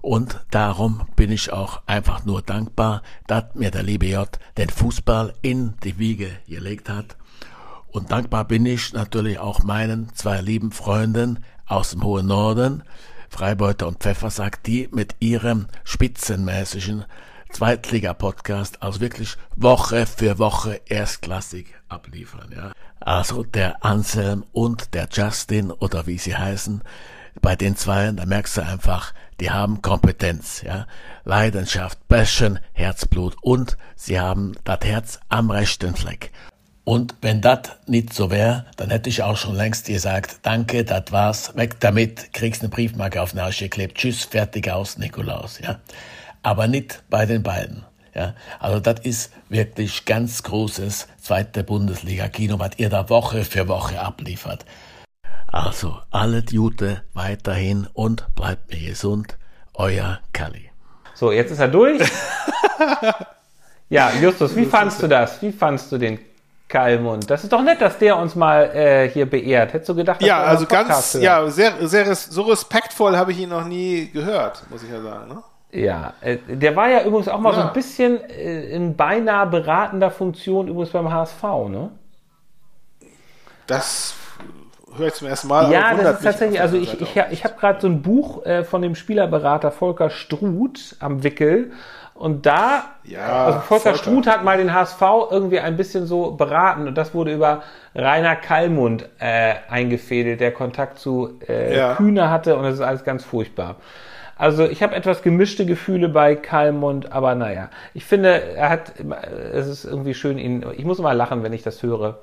Und 0.00 0.40
darum 0.50 1.08
bin 1.16 1.30
ich 1.30 1.52
auch 1.52 1.82
einfach 1.86 2.24
nur 2.24 2.40
dankbar, 2.40 3.02
dass 3.26 3.54
mir 3.54 3.70
der 3.70 3.82
liebe 3.82 4.06
J 4.06 4.28
den 4.56 4.70
Fußball 4.70 5.34
in 5.42 5.74
die 5.82 5.98
Wiege 5.98 6.30
gelegt 6.46 6.88
hat. 6.88 7.16
Und 7.92 8.10
dankbar 8.10 8.44
bin 8.44 8.66
ich 8.66 8.92
natürlich 8.92 9.38
auch 9.38 9.62
meinen 9.62 10.14
zwei 10.14 10.40
lieben 10.40 10.72
Freunden 10.72 11.44
aus 11.66 11.90
dem 11.90 12.02
hohen 12.02 12.26
Norden, 12.26 12.82
Freibeuter 13.28 13.86
und 13.86 13.98
Pfeffersack, 13.98 14.62
die 14.62 14.88
mit 14.92 15.16
ihrem 15.20 15.66
spitzenmäßigen 15.84 17.04
Zweitliga-Podcast 17.50 18.82
also 18.82 19.00
wirklich 19.00 19.36
Woche 19.56 20.06
für 20.06 20.38
Woche 20.38 20.80
erstklassig 20.86 21.74
abliefern. 21.88 22.52
Ja. 22.54 22.72
Also 23.00 23.42
der 23.42 23.84
Anselm 23.84 24.44
und 24.52 24.94
der 24.94 25.08
Justin 25.10 25.70
oder 25.70 26.06
wie 26.06 26.18
sie 26.18 26.36
heißen, 26.36 26.82
bei 27.40 27.56
den 27.56 27.76
Zweien, 27.76 28.16
da 28.16 28.26
merkst 28.26 28.56
du 28.56 28.64
einfach, 28.64 29.14
die 29.40 29.50
haben 29.50 29.82
Kompetenz, 29.82 30.62
ja, 30.62 30.86
Leidenschaft, 31.24 32.06
Passion, 32.08 32.58
Herzblut 32.72 33.36
und 33.40 33.78
sie 33.96 34.20
haben 34.20 34.52
das 34.64 34.80
Herz 34.82 35.20
am 35.28 35.50
rechten 35.50 35.94
Fleck. 35.94 36.32
Und 36.90 37.14
wenn 37.20 37.40
das 37.40 37.70
nicht 37.86 38.12
so 38.12 38.32
wäre, 38.32 38.66
dann 38.76 38.90
hätte 38.90 39.10
ich 39.10 39.22
auch 39.22 39.36
schon 39.36 39.54
längst 39.54 39.86
gesagt, 39.86 40.40
danke, 40.42 40.82
das 40.82 41.12
war's, 41.12 41.56
weg 41.56 41.78
damit, 41.78 42.32
kriegst 42.32 42.62
eine 42.62 42.68
Briefmarke 42.68 43.22
auf 43.22 43.30
den 43.30 43.38
Arsch 43.38 43.60
geklebt, 43.60 43.96
tschüss, 43.96 44.24
fertig 44.24 44.68
aus, 44.68 44.98
Nikolaus, 44.98 45.60
ja. 45.60 45.78
Aber 46.42 46.66
nicht 46.66 47.04
bei 47.08 47.26
den 47.26 47.44
beiden, 47.44 47.84
ja. 48.12 48.34
Also 48.58 48.80
das 48.80 48.98
ist 49.04 49.32
wirklich 49.48 50.04
ganz 50.04 50.42
großes 50.42 51.06
zweite 51.22 51.62
Bundesliga-Kino, 51.62 52.58
was 52.58 52.70
ihr 52.78 52.88
da 52.88 53.08
Woche 53.08 53.44
für 53.44 53.68
Woche 53.68 54.00
abliefert. 54.00 54.64
Also, 55.46 55.96
alle 56.10 56.42
Jute 56.50 57.04
weiterhin 57.14 57.86
und 57.92 58.26
bleibt 58.34 58.72
mir 58.72 58.88
gesund, 58.88 59.38
euer 59.74 60.18
Kalli. 60.32 60.72
So, 61.14 61.30
jetzt 61.30 61.52
ist 61.52 61.60
er 61.60 61.68
durch. 61.68 62.02
ja, 63.90 64.10
Justus, 64.20 64.56
wie 64.56 64.66
fandst 64.66 65.00
du 65.00 65.06
das? 65.06 65.40
Wie 65.40 65.52
fandst 65.52 65.92
du 65.92 65.96
den 65.96 66.18
Kalmund? 66.70 67.28
Das 67.30 67.42
ist 67.44 67.52
doch 67.52 67.62
nett, 67.62 67.80
dass 67.82 67.98
der 67.98 68.16
uns 68.16 68.34
mal 68.34 68.70
äh, 68.74 69.08
hier 69.10 69.28
beehrt. 69.28 69.74
Hättest 69.74 69.90
du 69.90 69.94
gedacht, 69.94 70.22
dass 70.22 70.28
Ja, 70.28 70.40
er 70.42 70.48
also 70.48 70.64
ganz, 70.66 71.14
hört? 71.14 71.22
ja, 71.22 71.50
sehr, 71.50 71.72
sehr, 71.86 72.14
so 72.14 72.42
respektvoll 72.42 73.16
habe 73.18 73.32
ich 73.32 73.40
ihn 73.40 73.50
noch 73.50 73.66
nie 73.66 74.08
gehört, 74.10 74.62
muss 74.70 74.82
ich 74.82 74.90
ja 74.90 75.02
sagen. 75.02 75.28
Ne? 75.28 75.42
Ja, 75.72 76.14
äh, 76.20 76.38
der 76.48 76.74
war 76.74 76.88
ja 76.88 77.04
übrigens 77.04 77.28
auch 77.28 77.38
mal 77.40 77.52
so 77.52 77.60
Ja. 77.60 77.66
ein 77.68 77.72
bisschen 77.74 78.18
äh, 78.30 78.64
in 78.70 78.96
beinahe 78.96 79.46
beratender 79.46 80.10
Funktion 80.10 80.66
übrigens 80.68 80.90
beim 80.90 81.12
HSV, 81.12 81.42
ne? 81.68 81.90
Das 83.66 84.14
höre 84.96 85.08
ich 85.08 85.14
zum 85.14 85.28
ersten 85.28 85.48
Mal. 85.48 85.70
Ja, 85.72 85.94
das 85.94 86.16
ist 86.18 86.24
tatsächlich, 86.24 86.60
also 86.60 86.76
ich, 86.76 87.00
ich, 87.00 87.16
ich 87.30 87.44
habe 87.44 87.54
gerade 87.58 87.80
so 87.80 87.86
ein 87.86 88.02
Buch 88.02 88.44
äh, 88.44 88.64
von 88.64 88.82
dem 88.82 88.94
Spielerberater 88.94 89.70
Volker 89.70 90.10
Struth 90.10 90.96
am 90.98 91.22
Wickel 91.22 91.70
und 92.20 92.44
da, 92.46 92.84
Ja, 93.04 93.46
also 93.46 93.60
Volker, 93.60 93.94
Volker. 93.94 93.98
Struth 93.98 94.26
hat 94.26 94.44
mal 94.44 94.58
den 94.58 94.74
HSV 94.74 95.00
irgendwie 95.30 95.58
ein 95.58 95.76
bisschen 95.76 96.06
so 96.06 96.32
beraten 96.32 96.86
und 96.86 96.94
das 96.96 97.14
wurde 97.14 97.32
über 97.32 97.62
Rainer 97.94 98.36
Kallmund 98.36 99.08
äh, 99.18 99.54
eingefädelt, 99.68 100.40
der 100.40 100.52
Kontakt 100.52 100.98
zu 100.98 101.38
äh, 101.48 101.76
Ja. 101.76 101.94
Kühne 101.94 102.30
hatte 102.30 102.56
und 102.56 102.64
das 102.64 102.74
ist 102.74 102.80
alles 102.82 103.04
ganz 103.04 103.24
furchtbar. 103.24 103.76
Also 104.36 104.64
ich 104.66 104.82
habe 104.82 104.94
etwas 104.94 105.22
gemischte 105.22 105.66
Gefühle 105.66 106.08
bei 106.08 106.34
Kallmund, 106.34 107.12
aber 107.12 107.34
naja, 107.34 107.68
ich 107.94 108.04
finde, 108.04 108.54
er 108.54 108.70
hat, 108.70 108.92
es 109.52 109.66
ist 109.66 109.84
irgendwie 109.84 110.14
schön, 110.14 110.38
ihn, 110.38 110.64
ich 110.76 110.84
muss 110.84 110.98
immer 110.98 111.14
lachen, 111.14 111.42
wenn 111.42 111.52
ich 111.52 111.62
das 111.62 111.82
höre. 111.82 112.18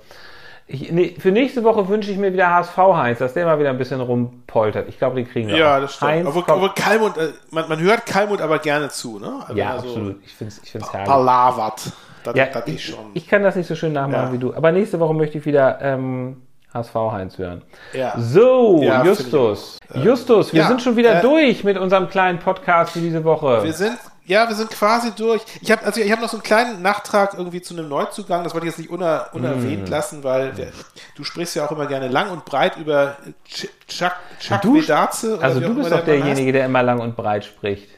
Ich, 0.69 0.91
nee, 0.91 1.15
für 1.17 1.31
nächste 1.31 1.63
Woche 1.63 1.87
wünsche 1.87 2.11
ich 2.11 2.17
mir 2.17 2.33
wieder 2.33 2.49
HSV 2.53 2.77
Heinz, 2.77 3.19
dass 3.19 3.33
der 3.33 3.45
mal 3.45 3.57
wieder 3.57 3.69
ein 3.69 3.77
bisschen 3.77 4.01
rumpoltert. 4.01 4.89
Ich 4.89 4.97
glaube, 4.97 5.15
den 5.15 5.25
kriegen 5.27 5.47
wir 5.47 5.57
Ja, 5.57 5.77
auch. 5.77 5.81
das 5.81 5.93
stimmt. 5.95 6.11
Heinz 6.11 6.33
kommt- 6.33 6.49
obwohl 6.49 6.71
Kalmund, 6.75 7.15
äh, 7.17 7.29
man, 7.51 7.69
man 7.69 7.79
hört 7.79 8.05
Kalmund 8.05 8.41
aber 8.41 8.59
gerne 8.59 8.89
zu, 8.89 9.17
ne? 9.17 9.39
Also 9.47 9.53
ja, 9.57 9.75
absolut. 9.75 10.17
Ich 10.25 10.33
finde 10.33 10.53
es 10.53 10.61
ich 10.63 10.71
find's 10.71 10.91
herrlich. 10.91 11.07
Palavert. 11.09 11.81
Das, 12.23 12.35
Ja, 12.35 12.47
das 12.47 12.67
ich, 12.67 12.85
schon. 12.85 12.97
ich 13.13 13.27
kann 13.29 13.43
das 13.43 13.55
nicht 13.55 13.67
so 13.67 13.75
schön 13.75 13.93
nachmachen 13.93 14.27
Ja. 14.27 14.33
wie 14.33 14.37
du. 14.39 14.53
Aber 14.53 14.73
nächste 14.73 14.99
Woche 14.99 15.13
möchte 15.13 15.37
ich 15.37 15.45
wieder 15.45 15.79
ähm, 15.81 16.41
HSV 16.73 16.93
Heinz 17.13 17.37
hören. 17.37 17.61
ja. 17.93 18.13
So, 18.17 18.81
Ja, 18.83 18.99
finde 18.99 19.13
ich 19.13 19.19
Justus. 19.19 19.79
Justus, 19.95 20.53
wir 20.53 20.65
sind 20.65 20.81
schon 20.81 20.97
wieder 20.97 21.19
äh, 21.19 21.21
durch 21.21 21.63
mit 21.63 21.77
unserem 21.77 22.09
kleinen 22.09 22.39
Podcast 22.39 22.91
für 22.91 22.99
diese 22.99 23.23
Woche. 23.23 23.63
Wir 23.63 23.71
sind, 23.71 23.97
ja, 24.27 24.47
wir 24.47 24.55
sind 24.55 24.69
quasi 24.69 25.11
durch. 25.15 25.41
Ich 25.61 25.71
habe 25.71 25.83
also 25.85 25.99
ich 26.01 26.11
habe 26.11 26.21
noch 26.21 26.29
so 26.29 26.37
einen 26.37 26.43
kleinen 26.43 26.81
Nachtrag 26.83 27.33
irgendwie 27.33 27.61
zu 27.61 27.73
einem 27.73 27.87
Neuzugang. 27.89 28.43
Das 28.43 28.53
wollte 28.53 28.67
ich 28.67 28.73
jetzt 28.73 28.79
nicht 28.79 28.89
uner, 28.91 29.29
unerwähnt 29.33 29.87
Mm. 29.87 29.91
lassen, 29.91 30.23
weil 30.23 30.55
wir, 30.57 30.71
du 31.15 31.23
sprichst 31.23 31.55
ja 31.55 31.65
auch 31.65 31.71
immer 31.71 31.87
gerne 31.87 32.07
lang 32.09 32.29
und 32.29 32.45
breit 32.45 32.77
über 32.77 33.15
Ch- 33.49 33.69
Chuck, 33.87 34.13
Chuck 34.39 34.61
Du- 34.61 34.75
Vedaze. 34.75 35.39
also 35.41 35.59
du 35.59 35.73
bist 35.73 35.91
doch 35.91 36.03
der 36.03 36.17
derjenige, 36.17 36.51
der 36.51 36.65
immer 36.65 36.83
lang 36.83 36.99
und 36.99 37.15
breit 37.15 37.45
spricht. 37.45 37.89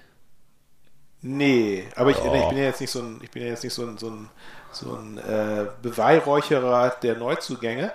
Nee, 1.22 1.86
aber 1.96 2.12
ich, 2.12 2.18
Oh. 2.22 2.34
ich 2.34 2.48
bin 2.48 2.58
ja 2.58 2.64
jetzt 2.66 2.80
nicht 2.80 2.92
so 2.92 3.00
ein, 3.00 3.20
ich 3.22 3.30
bin 3.32 3.42
ja 3.44 3.50
jetzt 3.50 3.64
nicht 3.64 3.74
so 3.74 3.84
ein, 3.86 3.98
so 3.98 4.10
ein, 4.10 4.30
so 4.72 4.96
ein 4.96 5.18
äh, 5.18 5.66
Beweihräucherer 5.82 6.92
der 7.02 7.16
Neuzugänge. 7.18 7.92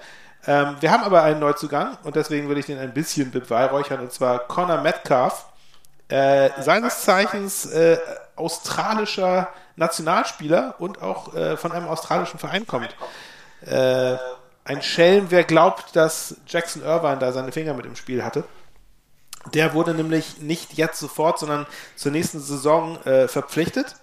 Ähm, 0.46 0.76
wir 0.80 0.90
haben 0.90 1.04
aber 1.04 1.22
einen 1.22 1.40
Neuzugang 1.40 1.96
und 2.02 2.16
deswegen 2.16 2.48
würde 2.48 2.60
ich 2.60 2.66
den 2.66 2.78
ein 2.78 2.92
bisschen 2.92 3.30
beweihräuchern 3.30 4.00
und 4.00 4.12
zwar 4.12 4.40
Connor 4.40 4.82
Metcalf. 4.82 5.46
Äh, 6.08 6.50
seines 6.60 7.00
Zeichens 7.00 7.64
äh, 7.64 7.96
australischer 8.36 9.48
Nationalspieler 9.76 10.76
und 10.78 11.02
auch 11.02 11.34
äh, 11.34 11.56
von 11.56 11.72
einem 11.72 11.88
australischen 11.88 12.38
Verein 12.38 12.66
kommt. 12.66 12.94
Äh, 13.66 14.16
ein 14.64 14.82
Schelm, 14.82 15.26
wer 15.30 15.44
glaubt, 15.44 15.94
dass 15.94 16.36
Jackson 16.46 16.82
Irvine 16.82 17.18
da 17.18 17.32
seine 17.32 17.52
Finger 17.52 17.74
mit 17.74 17.86
im 17.86 17.96
Spiel 17.96 18.24
hatte. 18.24 18.44
Der 19.52 19.74
wurde 19.74 19.92
nämlich 19.92 20.40
nicht 20.40 20.74
jetzt 20.74 20.98
sofort, 20.98 21.38
sondern 21.38 21.66
zur 21.96 22.12
nächsten 22.12 22.40
Saison 22.40 23.00
äh, 23.04 23.28
verpflichtet 23.28 23.96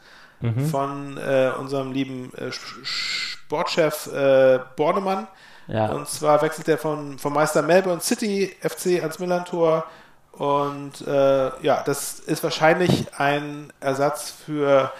von 0.71 1.17
äh, 1.17 1.51
unserem 1.59 1.91
lieben 1.91 2.33
äh, 2.35 2.51
Sportchef 2.51 4.07
äh, 4.07 4.59
Bornemann. 4.75 5.27
Ja. 5.67 5.91
Und 5.91 6.07
zwar 6.07 6.41
wechselt 6.41 6.67
er 6.67 6.77
von, 6.77 7.19
vom 7.19 7.33
Meister 7.33 7.61
Melbourne 7.61 8.01
City 8.01 8.55
FC 8.59 9.01
ans 9.01 9.19
Millantor. 9.19 9.85
Und 10.31 11.05
äh, 11.07 11.51
ja, 11.61 11.83
das 11.83 12.19
ist 12.19 12.43
wahrscheinlich 12.43 13.13
ein 13.19 13.71
Ersatz 13.79 14.31
für 14.31 14.91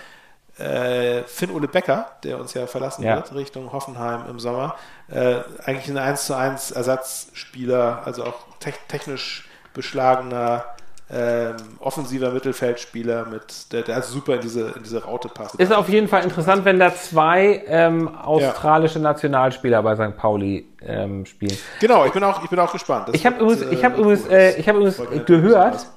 äh, 0.57 1.23
Finn-Ole 1.23 1.67
Becker, 1.67 2.11
der 2.23 2.39
uns 2.39 2.53
ja 2.53 2.67
verlassen 2.67 3.03
Ja. 3.03 3.15
wird, 3.15 3.33
Richtung 3.33 3.71
Hoffenheim 3.71 4.29
im 4.29 4.39
Sommer. 4.39 4.75
Äh, 5.09 5.37
eigentlich 5.65 5.89
ein 5.89 5.97
1 5.97 6.25
zu 6.25 6.35
1 6.35 6.71
Ersatzspieler, 6.71 8.01
also 8.05 8.25
auch 8.25 8.35
te 8.59 8.73
technisch 8.87 9.49
beschlagener 9.73 10.65
ähm, 11.13 11.55
offensiver 11.79 12.31
Mittelfeldspieler 12.31 13.25
mit 13.25 13.71
der, 13.73 13.81
der 13.81 13.95
also 13.97 14.13
super 14.13 14.35
in 14.35 14.41
diese, 14.41 14.69
in 14.77 14.83
diese 14.83 15.03
Raute 15.03 15.27
passt. 15.27 15.55
Ist 15.55 15.73
auf 15.73 15.89
jeden 15.89 16.07
Fall 16.07 16.23
interessant, 16.23 16.63
wenn 16.63 16.79
da 16.79 16.95
zwei 16.95 17.63
ähm, 17.67 18.07
australische 18.15 18.99
Nationalspieler 18.99 19.83
bei 19.83 19.95
St. 19.95 20.15
Pauli 20.15 20.67
ähm, 20.81 21.25
spielen. 21.25 21.57
Genau, 21.81 22.05
ich 22.05 22.13
bin 22.13 22.23
auch, 22.23 22.41
ich 22.43 22.49
bin 22.49 22.59
auch 22.59 22.71
gespannt. 22.71 23.09
Das 23.09 23.15
Ich 23.15 23.25
habe 23.25 23.39
übrigens, 23.41 23.61
äh, 23.61 23.73
ich 23.73 23.83
habe 23.83 23.95
cool. 23.95 24.01
übrigens, 24.01 24.27
äh, 24.27 24.59
ich 24.59 24.65
Das 24.65 24.75
übrigens 24.75 25.25
gehört, 25.25 25.87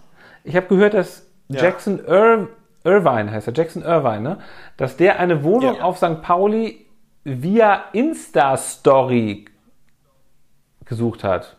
ich 0.42 0.56
habe 0.56 0.66
gehört, 0.66 0.94
dass 0.94 1.26
Ja. 1.48 1.62
Jackson 1.62 1.98
Ir 2.06 2.48
Irvine 2.82 3.30
heißt 3.30 3.46
er, 3.46 3.54
Jackson 3.54 3.82
Irvine, 3.82 4.20
ne? 4.20 4.38
dass 4.76 4.96
der 4.96 5.18
eine 5.20 5.44
Wohnung 5.44 5.76
Ja. 5.76 5.82
auf 5.84 5.98
St. 5.98 6.20
Pauli 6.22 6.86
via 7.22 7.84
Insta-Story 7.92 9.46
gesucht 10.84 11.24
hat. 11.24 11.56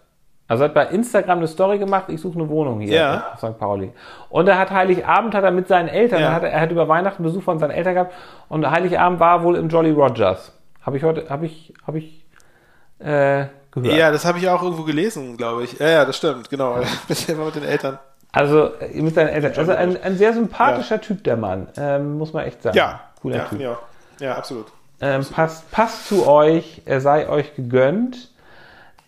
Also 0.47 0.63
hat 0.63 0.73
bei 0.75 0.85
Instagram 0.87 1.39
eine 1.39 1.47
Story 1.47 1.79
gemacht, 1.79 2.05
ich 2.09 2.21
suche 2.21 2.37
eine 2.37 2.47
Wohnung 2.49 2.79
hier 2.79 2.93
Ja. 2.95 3.23
auf 3.33 3.39
St. 3.39 3.57
Pauli. 3.57 3.91
Und 4.29 4.47
er 4.47 4.59
hat 4.59 4.69
Heiligabend 4.71 5.33
hat 5.33 5.43
er 5.43 5.51
mit 5.51 5.67
seinen 5.67 5.87
Eltern, 5.87 6.19
Ja. 6.21 6.27
er, 6.27 6.33
hat, 6.33 6.43
er 6.43 6.61
hat 6.61 6.71
über 6.71 6.87
Weihnachten 6.87 7.23
Besuch 7.23 7.41
von 7.43 7.57
seinen 7.57 7.71
Eltern 7.71 7.95
gehabt 7.95 8.13
und 8.47 8.69
Heiligabend 8.69 9.19
war 9.19 9.41
wohl 9.43 9.55
im 9.55 9.69
Jolly 9.69 9.91
Rogers. 9.91 10.51
Habe 10.83 10.97
ich 10.97 11.03
heute, 11.03 11.29
habe 11.29 11.47
ich, 11.47 11.73
habe 11.87 11.97
ich 11.97 12.25
äh, 12.99 13.45
gehört. 13.71 13.97
Ja, 13.97 14.11
das 14.11 14.23
habe 14.25 14.37
ich 14.37 14.47
auch 14.47 14.61
irgendwo 14.61 14.83
gelesen, 14.83 15.35
glaube 15.35 15.63
ich. 15.63 15.79
Ja, 15.79 15.89
ja, 15.89 16.05
das 16.05 16.17
stimmt, 16.17 16.49
genau. 16.49 16.77
Bisher 17.07 17.35
immer 17.35 17.45
mit 17.45 17.55
den 17.55 17.63
Eltern. 17.63 17.97
Also 18.31 18.69
äh, 18.79 19.01
mit 19.01 19.15
seinen 19.15 19.29
Eltern. 19.29 19.53
Also 19.57 19.71
ein, 19.71 20.01
ein 20.03 20.15
sehr 20.17 20.33
sympathischer 20.33 21.01
Typ, 21.01 21.23
der 21.23 21.37
Mann, 21.37 21.67
ähm, 21.77 22.17
muss 22.19 22.33
man 22.33 22.45
echt 22.45 22.61
sagen. 22.61 22.77
Ja, 22.77 22.99
cooler 23.21 23.37
ja, 23.37 23.43
Typ. 23.45 23.59
ja, 23.61 23.77
ja, 24.19 24.35
absolut. 24.35 24.67
Ähm, 25.01 25.25
passt, 25.25 25.71
passt 25.71 26.07
zu 26.07 26.27
euch, 26.27 26.83
er 26.85 27.01
sei 27.01 27.27
euch 27.27 27.55
gegönnt. 27.55 28.29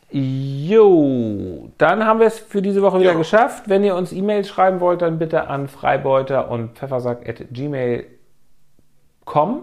Jo, 0.09 1.69
dann 1.77 2.05
haben 2.05 2.21
wir 2.21 2.27
es 2.27 2.39
für 2.39 2.61
diese 2.61 2.81
Woche 2.81 3.01
wieder 3.01 3.11
Jo. 3.11 3.17
geschafft. 3.17 3.67
Wenn 3.67 3.83
ihr 3.83 3.93
uns 3.95 4.13
E-Mails 4.13 4.47
schreiben 4.47 4.79
wollt, 4.79 5.01
dann 5.01 5.19
bitte 5.19 5.47
an 5.47 5.67
freibeuter 5.67 6.49
und 6.49 6.77
pfeffersack.gmail.com 6.77 9.61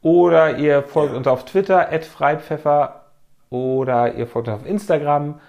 oder 0.00 0.58
ihr 0.58 0.84
folgt 0.84 1.12
uns 1.14 1.26
auf 1.26 1.44
Twitter 1.44 1.88
freipfeffer 2.02 3.06
oder 3.50 4.14
ihr 4.14 4.28
folgt 4.28 4.46
uns 4.48 4.60
auf 4.60 4.66
Instagram 4.66 5.40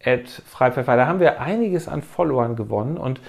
freipfeffer. 0.00 0.96
Da 0.96 1.06
haben 1.06 1.20
wir 1.20 1.40
einiges 1.40 1.86
an 1.86 2.02
Followern 2.02 2.56
gewonnen 2.56 2.96
und 2.96 3.20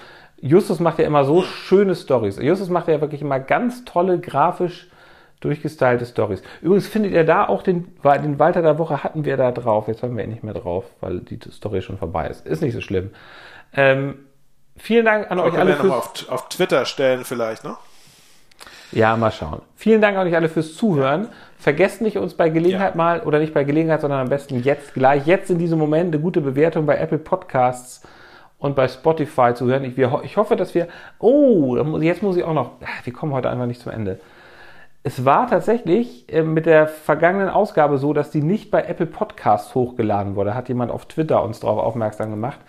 Justus 0.42 0.80
macht 0.80 0.98
ja 0.98 1.06
immer 1.06 1.26
so 1.26 1.44
schöne 1.44 1.94
Stories. 1.96 2.40
Justus 2.42 2.70
macht 2.70 2.88
ja 2.88 3.00
wirklich 3.00 3.22
immer 3.22 3.40
ganz 3.40 3.86
tolle 3.86 4.20
grafisch 4.20 4.90
durchgestylte 5.44 6.06
Stories. 6.06 6.42
Übrigens 6.62 6.88
findet 6.88 7.12
ihr 7.12 7.24
da 7.26 7.48
auch 7.48 7.62
den, 7.62 7.94
den 8.04 8.40
Walter 8.40 8.62
der 8.62 8.78
Woche 8.80 9.04
hatten 9.04 9.26
wir 9.26 9.38
da 9.38 9.52
drauf. 9.52 9.88
Jetzt 9.88 10.04
haben 10.04 10.16
wir 10.16 10.24
ihn 10.24 10.30
nicht 10.30 10.44
mehr 10.44 10.54
drauf, 10.54 10.86
weil 11.02 11.20
die 11.20 11.40
Story 11.52 11.82
schon 11.82 11.98
vorbei 11.98 12.28
ist. 12.28 12.46
Ist 12.46 12.62
nicht 12.62 12.74
so 12.74 12.82
schlimm. 12.82 13.12
Ähm, 13.76 14.20
vielen 14.78 15.06
Dank 15.06 15.30
an 15.30 15.40
Aber 15.40 15.50
euch 15.50 15.58
alle 15.58 15.72
wir 15.72 15.78
nochmal 15.78 16.00
auf, 16.00 16.30
auf 16.30 16.50
Twitter 16.50 16.86
stellen 16.86 17.24
vielleicht, 17.24 17.64
ne? 17.64 17.76
ja, 18.92 19.18
mal 19.18 19.32
schauen. 19.32 19.62
Vielen 19.76 20.02
Dank 20.02 20.18
an 20.18 20.28
euch 20.28 20.36
alle 20.36 20.50
fürs 20.50 20.76
Zuhören. 20.76 21.28
Vergesst 21.58 22.02
nicht, 22.02 22.18
uns 22.18 22.36
bei 22.36 22.50
Gelegenheit 22.50 22.94
Ja. 22.94 22.98
mal, 22.98 23.22
oder 23.22 23.40
nicht 23.40 23.54
bei 23.54 23.64
Gelegenheit, 23.64 24.02
sondern 24.02 24.20
am 24.20 24.30
besten 24.30 24.62
jetzt 24.62 24.94
gleich, 24.94 25.26
jetzt 25.26 25.50
in 25.50 25.58
diesem 25.58 25.80
Moment, 25.80 26.14
eine 26.14 26.22
gute 26.22 26.42
Bewertung 26.42 26.86
bei 26.86 26.98
Apple 26.98 27.18
Podcasts 27.18 28.04
und 28.60 28.76
bei 28.76 28.88
Spotify 28.88 29.54
zu 29.54 29.66
hören. 29.66 29.84
Ich, 29.84 29.98
wir, 29.98 30.22
ich 30.24 30.38
hoffe, 30.38 30.56
dass 30.56 30.76
wir, 30.76 30.88
oh, 31.20 31.76
jetzt 32.02 32.22
muss 32.22 32.38
ich 32.38 32.44
auch 32.44 32.54
noch, 32.54 32.72
ah, 32.82 32.88
wir 33.04 33.14
kommen 33.14 33.34
heute 33.34 33.50
einfach 33.50 33.66
nicht 33.66 33.82
zum 33.82 33.92
Ende. 33.92 34.20
Es 35.06 35.26
war 35.26 35.48
tatsächlich 35.48 36.32
äh, 36.32 36.44
mit 36.44 36.66
der 36.66 36.88
vergangenen 36.88 37.50
Ausgabe 37.50 37.98
so, 37.98 38.14
dass 38.14 38.32
die 38.32 38.42
nicht 38.42 38.72
bei 38.72 38.84
Apple 38.84 39.06
Podcasts 39.06 39.76
hochgeladen 39.76 40.36
wurde. 40.38 40.56
Hat 40.56 40.70
jemand 40.70 40.92
auf 40.92 41.06
Twitter 41.08 41.44
uns 41.44 41.60
darauf 41.60 41.80
aufmerksam 41.80 42.30
gemacht. 42.30 42.60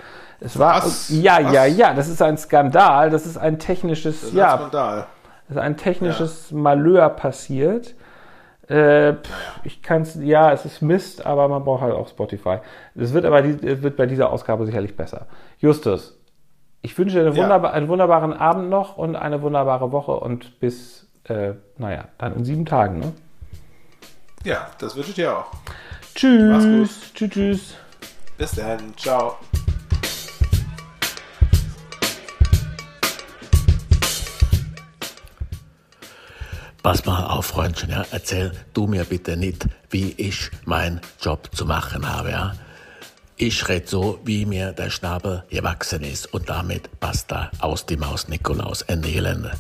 Es 0.41 0.59
war, 0.59 0.76
Was? 0.78 1.09
ja, 1.11 1.39
Was? 1.45 1.53
ja, 1.53 1.64
ja, 1.64 1.95
das 1.95 2.09
ist 2.09 2.20
ein 2.20 2.37
Skandal. 2.37 3.11
Das 3.11 3.24
ist 3.26 3.37
ein 3.39 3.61
technisches, 3.61 4.20
Das 4.22 4.30
ist 4.30 4.35
ja, 4.37 4.53
ein 4.55 4.59
Skandal. 4.59 5.07
ist 5.49 5.59
ein 5.59 5.76
technisches 5.76 6.51
Malheur 6.51 7.09
passiert. 7.11 7.95
Äh, 8.66 9.12
pff, 9.12 9.61
ich 9.62 9.82
kann 9.82 10.03
es, 10.03 10.16
ja, 10.16 10.51
es 10.51 10.64
ist 10.64 10.80
Mist, 10.82 11.24
aber 11.24 11.47
man 11.49 11.62
braucht 11.64 11.82
halt 11.82 11.95
auch 11.95 12.09
Spotify. 12.09 12.59
Es 12.97 13.12
wird 13.12 13.26
aber 13.26 13.45
es 13.45 13.82
wird 13.82 13.97
bei 13.97 14.07
dieser 14.07 14.30
Ausgabe 14.32 14.64
sicherlich 14.66 14.97
besser. 14.97 15.26
Justus, 15.59 16.18
ich 16.82 16.99
wünsche 16.99 17.16
dir 17.20 17.26
eine 17.26 17.37
Ja. 17.37 17.43
wunderba 17.43 17.70
einen 17.70 17.89
wunderbaren 17.89 18.32
Abend 18.32 18.70
noch 18.70 18.97
und 18.97 19.16
eine 19.16 19.43
wunderbare 19.43 19.93
Woche 19.93 20.12
und 20.12 20.59
bis, 20.61 21.04
äh, 21.25 21.55
naja, 21.79 22.09
dann 22.18 22.35
in 22.35 22.45
sieben 22.45 22.66
Tagen. 22.66 23.01
Ne? 23.01 23.12
Ja, 24.45 24.70
das 24.79 24.95
wünsche 24.95 25.11
ich 25.11 25.14
dir 25.16 25.39
auch. 25.39 25.51
Tschüss. 26.14 26.51
Mach's 26.51 27.12
Tschüss, 27.14 27.31
tschüss. 27.31 27.75
Bis 28.37 28.53
dann. 28.53 28.97
Ciao. 28.97 29.37
Pass 36.83 37.07
mal 37.07 37.25
auf, 37.29 37.47
Freundchen, 37.47 37.89
ja. 37.89 38.05
Erzähl 38.11 38.53
du 38.75 38.87
mir 38.87 39.05
bitte 39.05 39.39
nicht, 39.39 39.66
wie 39.89 40.12
ich 40.18 40.51
meinen 40.66 41.01
Job 41.18 41.49
zu 41.55 41.64
machen 41.64 42.07
habe, 42.07 42.31
ja. 42.31 42.53
Ich 43.37 43.66
red 43.68 43.89
so, 43.89 44.20
wie 44.25 44.45
mir 44.45 44.72
der 44.72 44.91
Schnabel 44.91 45.45
gewachsen 45.49 46.03
ist 46.03 46.33
und 46.35 46.51
damit 46.51 47.01
basta 47.01 47.51
aus 47.59 47.87
die 47.87 47.97
Maus 47.97 48.29
Nikolaus, 48.29 48.83
Ende 48.83 49.11
Gelände. 49.11 49.53